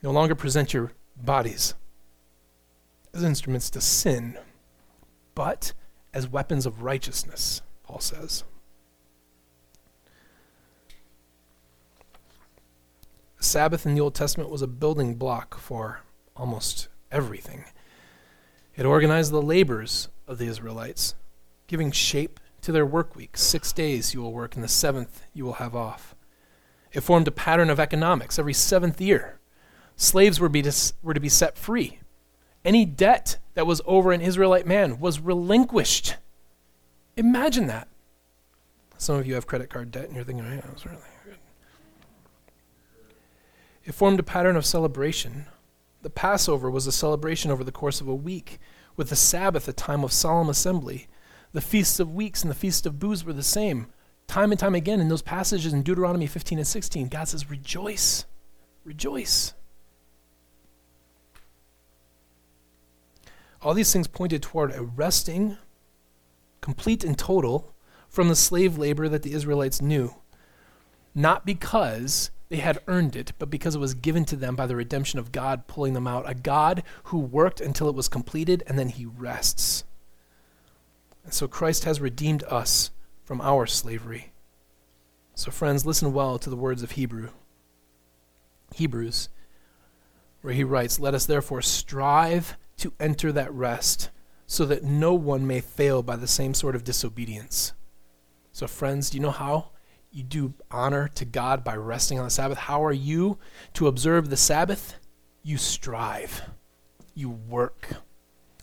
No 0.02 0.10
longer 0.10 0.34
present 0.34 0.74
your 0.74 0.92
bodies 1.16 1.74
as 3.14 3.22
instruments 3.22 3.70
to 3.70 3.80
sin, 3.80 4.38
but 5.34 5.72
as 6.14 6.28
weapons 6.28 6.66
of 6.66 6.82
righteousness, 6.82 7.62
Paul 7.82 8.00
says. 8.00 8.44
Sabbath 13.52 13.84
in 13.84 13.94
the 13.94 14.00
Old 14.00 14.14
Testament 14.14 14.48
was 14.48 14.62
a 14.62 14.66
building 14.66 15.14
block 15.16 15.58
for 15.58 16.00
almost 16.34 16.88
everything. 17.10 17.66
It 18.74 18.86
organized 18.86 19.30
the 19.30 19.42
labors 19.42 20.08
of 20.26 20.38
the 20.38 20.46
Israelites, 20.46 21.14
giving 21.66 21.92
shape 21.92 22.40
to 22.62 22.72
their 22.72 22.86
work 22.86 23.14
week. 23.14 23.36
Six 23.36 23.70
days 23.74 24.14
you 24.14 24.22
will 24.22 24.32
work, 24.32 24.54
and 24.54 24.64
the 24.64 24.68
seventh 24.68 25.20
you 25.34 25.44
will 25.44 25.60
have 25.64 25.76
off. 25.76 26.14
It 26.92 27.02
formed 27.02 27.28
a 27.28 27.30
pattern 27.30 27.68
of 27.68 27.78
economics 27.78 28.38
every 28.38 28.54
seventh 28.54 29.02
year. 29.02 29.38
Slaves 29.96 30.40
were, 30.40 30.48
be 30.48 30.62
to, 30.62 30.94
were 31.02 31.12
to 31.12 31.20
be 31.20 31.28
set 31.28 31.58
free. 31.58 31.98
Any 32.64 32.86
debt 32.86 33.36
that 33.52 33.66
was 33.66 33.82
over 33.84 34.12
an 34.12 34.22
Israelite 34.22 34.66
man 34.66 34.98
was 34.98 35.20
relinquished. 35.20 36.16
Imagine 37.18 37.66
that. 37.66 37.88
Some 38.96 39.16
of 39.16 39.26
you 39.26 39.34
have 39.34 39.46
credit 39.46 39.68
card 39.68 39.90
debt, 39.90 40.06
and 40.06 40.14
you're 40.14 40.24
thinking, 40.24 40.46
"Man, 40.46 40.62
was 40.72 40.86
really 40.86 41.02
it 43.84 43.92
formed 43.92 44.20
a 44.20 44.24
pattern 44.24 44.56
of 44.56 44.66
celebration. 44.66 45.46
The 46.02 46.10
Passover 46.10 46.70
was 46.70 46.86
a 46.86 46.92
celebration 46.92 47.50
over 47.50 47.64
the 47.64 47.72
course 47.72 48.00
of 48.00 48.08
a 48.08 48.14
week, 48.14 48.58
with 48.96 49.08
the 49.08 49.16
Sabbath 49.16 49.68
a 49.68 49.72
time 49.72 50.04
of 50.04 50.12
solemn 50.12 50.48
assembly. 50.48 51.08
The 51.52 51.60
feasts 51.60 52.00
of 52.00 52.14
weeks 52.14 52.42
and 52.42 52.50
the 52.50 52.56
feast 52.56 52.86
of 52.86 52.98
booths 52.98 53.24
were 53.24 53.32
the 53.32 53.42
same. 53.42 53.86
Time 54.26 54.50
and 54.50 54.58
time 54.58 54.74
again 54.74 55.00
in 55.00 55.08
those 55.08 55.22
passages 55.22 55.72
in 55.72 55.82
Deuteronomy 55.82 56.26
15 56.26 56.58
and 56.58 56.66
16, 56.66 57.08
God 57.08 57.28
says, 57.28 57.50
Rejoice, 57.50 58.24
rejoice. 58.84 59.54
All 63.60 63.74
these 63.74 63.92
things 63.92 64.08
pointed 64.08 64.42
toward 64.42 64.72
a 64.72 64.82
resting, 64.82 65.56
complete 66.60 67.04
and 67.04 67.16
total, 67.16 67.74
from 68.08 68.28
the 68.28 68.36
slave 68.36 68.76
labor 68.76 69.08
that 69.08 69.22
the 69.22 69.32
Israelites 69.32 69.80
knew. 69.80 70.14
Not 71.14 71.46
because 71.46 72.30
they 72.52 72.58
had 72.58 72.82
earned 72.86 73.16
it, 73.16 73.32
but 73.38 73.48
because 73.48 73.74
it 73.74 73.78
was 73.78 73.94
given 73.94 74.26
to 74.26 74.36
them 74.36 74.54
by 74.54 74.66
the 74.66 74.76
redemption 74.76 75.18
of 75.18 75.32
God 75.32 75.66
pulling 75.66 75.94
them 75.94 76.06
out. 76.06 76.28
A 76.28 76.34
God 76.34 76.82
who 77.04 77.18
worked 77.18 77.62
until 77.62 77.88
it 77.88 77.94
was 77.94 78.08
completed 78.08 78.62
and 78.66 78.78
then 78.78 78.90
he 78.90 79.06
rests. 79.06 79.84
And 81.24 81.32
so 81.32 81.48
Christ 81.48 81.84
has 81.84 81.98
redeemed 81.98 82.44
us 82.44 82.90
from 83.24 83.40
our 83.40 83.66
slavery. 83.66 84.34
So, 85.34 85.50
friends, 85.50 85.86
listen 85.86 86.12
well 86.12 86.38
to 86.38 86.50
the 86.50 86.56
words 86.56 86.82
of 86.82 86.90
Hebrew. 86.90 87.30
Hebrews, 88.74 89.30
where 90.42 90.52
he 90.52 90.62
writes, 90.62 91.00
Let 91.00 91.14
us 91.14 91.24
therefore 91.24 91.62
strive 91.62 92.58
to 92.76 92.92
enter 93.00 93.32
that 93.32 93.50
rest, 93.54 94.10
so 94.46 94.66
that 94.66 94.84
no 94.84 95.14
one 95.14 95.46
may 95.46 95.62
fail 95.62 96.02
by 96.02 96.16
the 96.16 96.28
same 96.28 96.52
sort 96.52 96.76
of 96.76 96.84
disobedience. 96.84 97.72
So, 98.52 98.66
friends, 98.66 99.08
do 99.08 99.16
you 99.16 99.22
know 99.22 99.30
how 99.30 99.70
you 100.12 100.22
do 100.22 100.54
honor 100.70 101.08
to 101.14 101.24
God 101.24 101.64
by 101.64 101.74
resting 101.74 102.18
on 102.18 102.24
the 102.24 102.30
Sabbath. 102.30 102.58
How 102.58 102.84
are 102.84 102.92
you 102.92 103.38
to 103.74 103.86
observe 103.86 104.28
the 104.28 104.36
Sabbath? 104.36 104.96
You 105.42 105.56
strive, 105.56 106.42
you 107.14 107.30
work, 107.30 107.88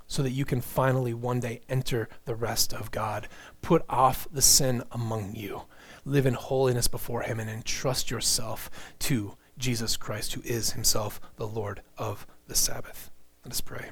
so 0.08 0.24
that 0.24 0.32
you 0.32 0.46
can 0.46 0.62
finally 0.62 1.14
one 1.14 1.40
day 1.40 1.62
enter 1.68 2.08
the 2.26 2.36
rest 2.36 2.74
of 2.74 2.92
God. 2.92 3.28
Put 3.62 3.84
off 3.90 4.28
the 4.32 4.42
sin 4.42 4.84
among 4.92 5.36
you, 5.36 5.64
live 6.06 6.26
in 6.26 6.36
holiness 6.36 6.88
before 6.88 7.22
Him, 7.24 7.40
and 7.40 7.50
entrust 7.50 8.10
yourself 8.10 8.70
to 9.00 9.36
Jesus 9.58 9.98
Christ, 9.98 10.34
who 10.34 10.42
is 10.44 10.72
Himself 10.72 11.20
the 11.36 11.48
Lord 11.48 11.82
of 11.98 12.26
the 12.48 12.56
Sabbath. 12.56 13.12
Let 13.44 13.52
us 13.52 13.62
pray. 13.62 13.90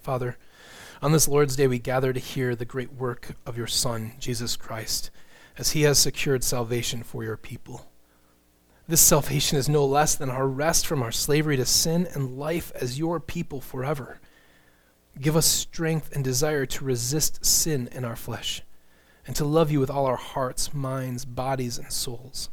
Father, 0.00 0.36
on 1.04 1.12
this 1.12 1.28
Lord's 1.28 1.54
Day, 1.54 1.66
we 1.66 1.78
gather 1.78 2.14
to 2.14 2.18
hear 2.18 2.56
the 2.56 2.64
great 2.64 2.94
work 2.94 3.36
of 3.44 3.58
your 3.58 3.66
Son, 3.66 4.12
Jesus 4.18 4.56
Christ, 4.56 5.10
as 5.58 5.72
he 5.72 5.82
has 5.82 5.98
secured 5.98 6.42
salvation 6.42 7.02
for 7.02 7.22
your 7.22 7.36
people. 7.36 7.90
This 8.88 9.02
salvation 9.02 9.58
is 9.58 9.68
no 9.68 9.84
less 9.84 10.14
than 10.14 10.30
our 10.30 10.48
rest 10.48 10.86
from 10.86 11.02
our 11.02 11.12
slavery 11.12 11.58
to 11.58 11.66
sin 11.66 12.08
and 12.14 12.38
life 12.38 12.72
as 12.74 12.98
your 12.98 13.20
people 13.20 13.60
forever. 13.60 14.18
Give 15.20 15.36
us 15.36 15.44
strength 15.44 16.10
and 16.14 16.24
desire 16.24 16.64
to 16.64 16.84
resist 16.86 17.44
sin 17.44 17.90
in 17.92 18.06
our 18.06 18.16
flesh 18.16 18.62
and 19.26 19.36
to 19.36 19.44
love 19.44 19.70
you 19.70 19.80
with 19.80 19.90
all 19.90 20.06
our 20.06 20.16
hearts, 20.16 20.72
minds, 20.72 21.26
bodies, 21.26 21.76
and 21.76 21.92
souls. 21.92 22.48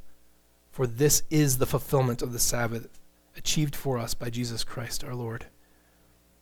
For 0.72 0.86
this 0.86 1.24
is 1.30 1.58
the 1.58 1.66
fulfillment 1.66 2.22
of 2.22 2.34
the 2.34 2.40
Sabbath 2.40 2.90
achieved 3.38 3.78
for 3.78 3.98
us 3.98 4.14
by 4.14 4.30
Jesus 4.30 4.66
Christ 4.66 5.06
our 5.06 5.16
Lord. 5.16 5.46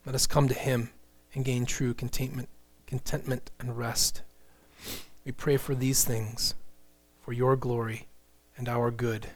Let 0.07 0.15
us 0.15 0.25
come 0.25 0.47
to 0.47 0.55
him 0.55 0.89
and 1.33 1.45
gain 1.45 1.65
true 1.65 1.93
contentment, 1.93 2.49
contentment 2.87 3.51
and 3.59 3.77
rest. 3.77 4.21
We 5.25 5.31
pray 5.31 5.57
for 5.57 5.75
these 5.75 6.03
things, 6.03 6.55
for 7.21 7.33
your 7.33 7.55
glory 7.55 8.07
and 8.57 8.67
our 8.67 8.91
good, 8.91 9.27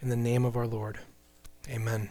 in 0.00 0.08
the 0.08 0.16
name 0.16 0.44
of 0.44 0.56
our 0.56 0.66
Lord. 0.66 0.98
Amen. 1.68 2.10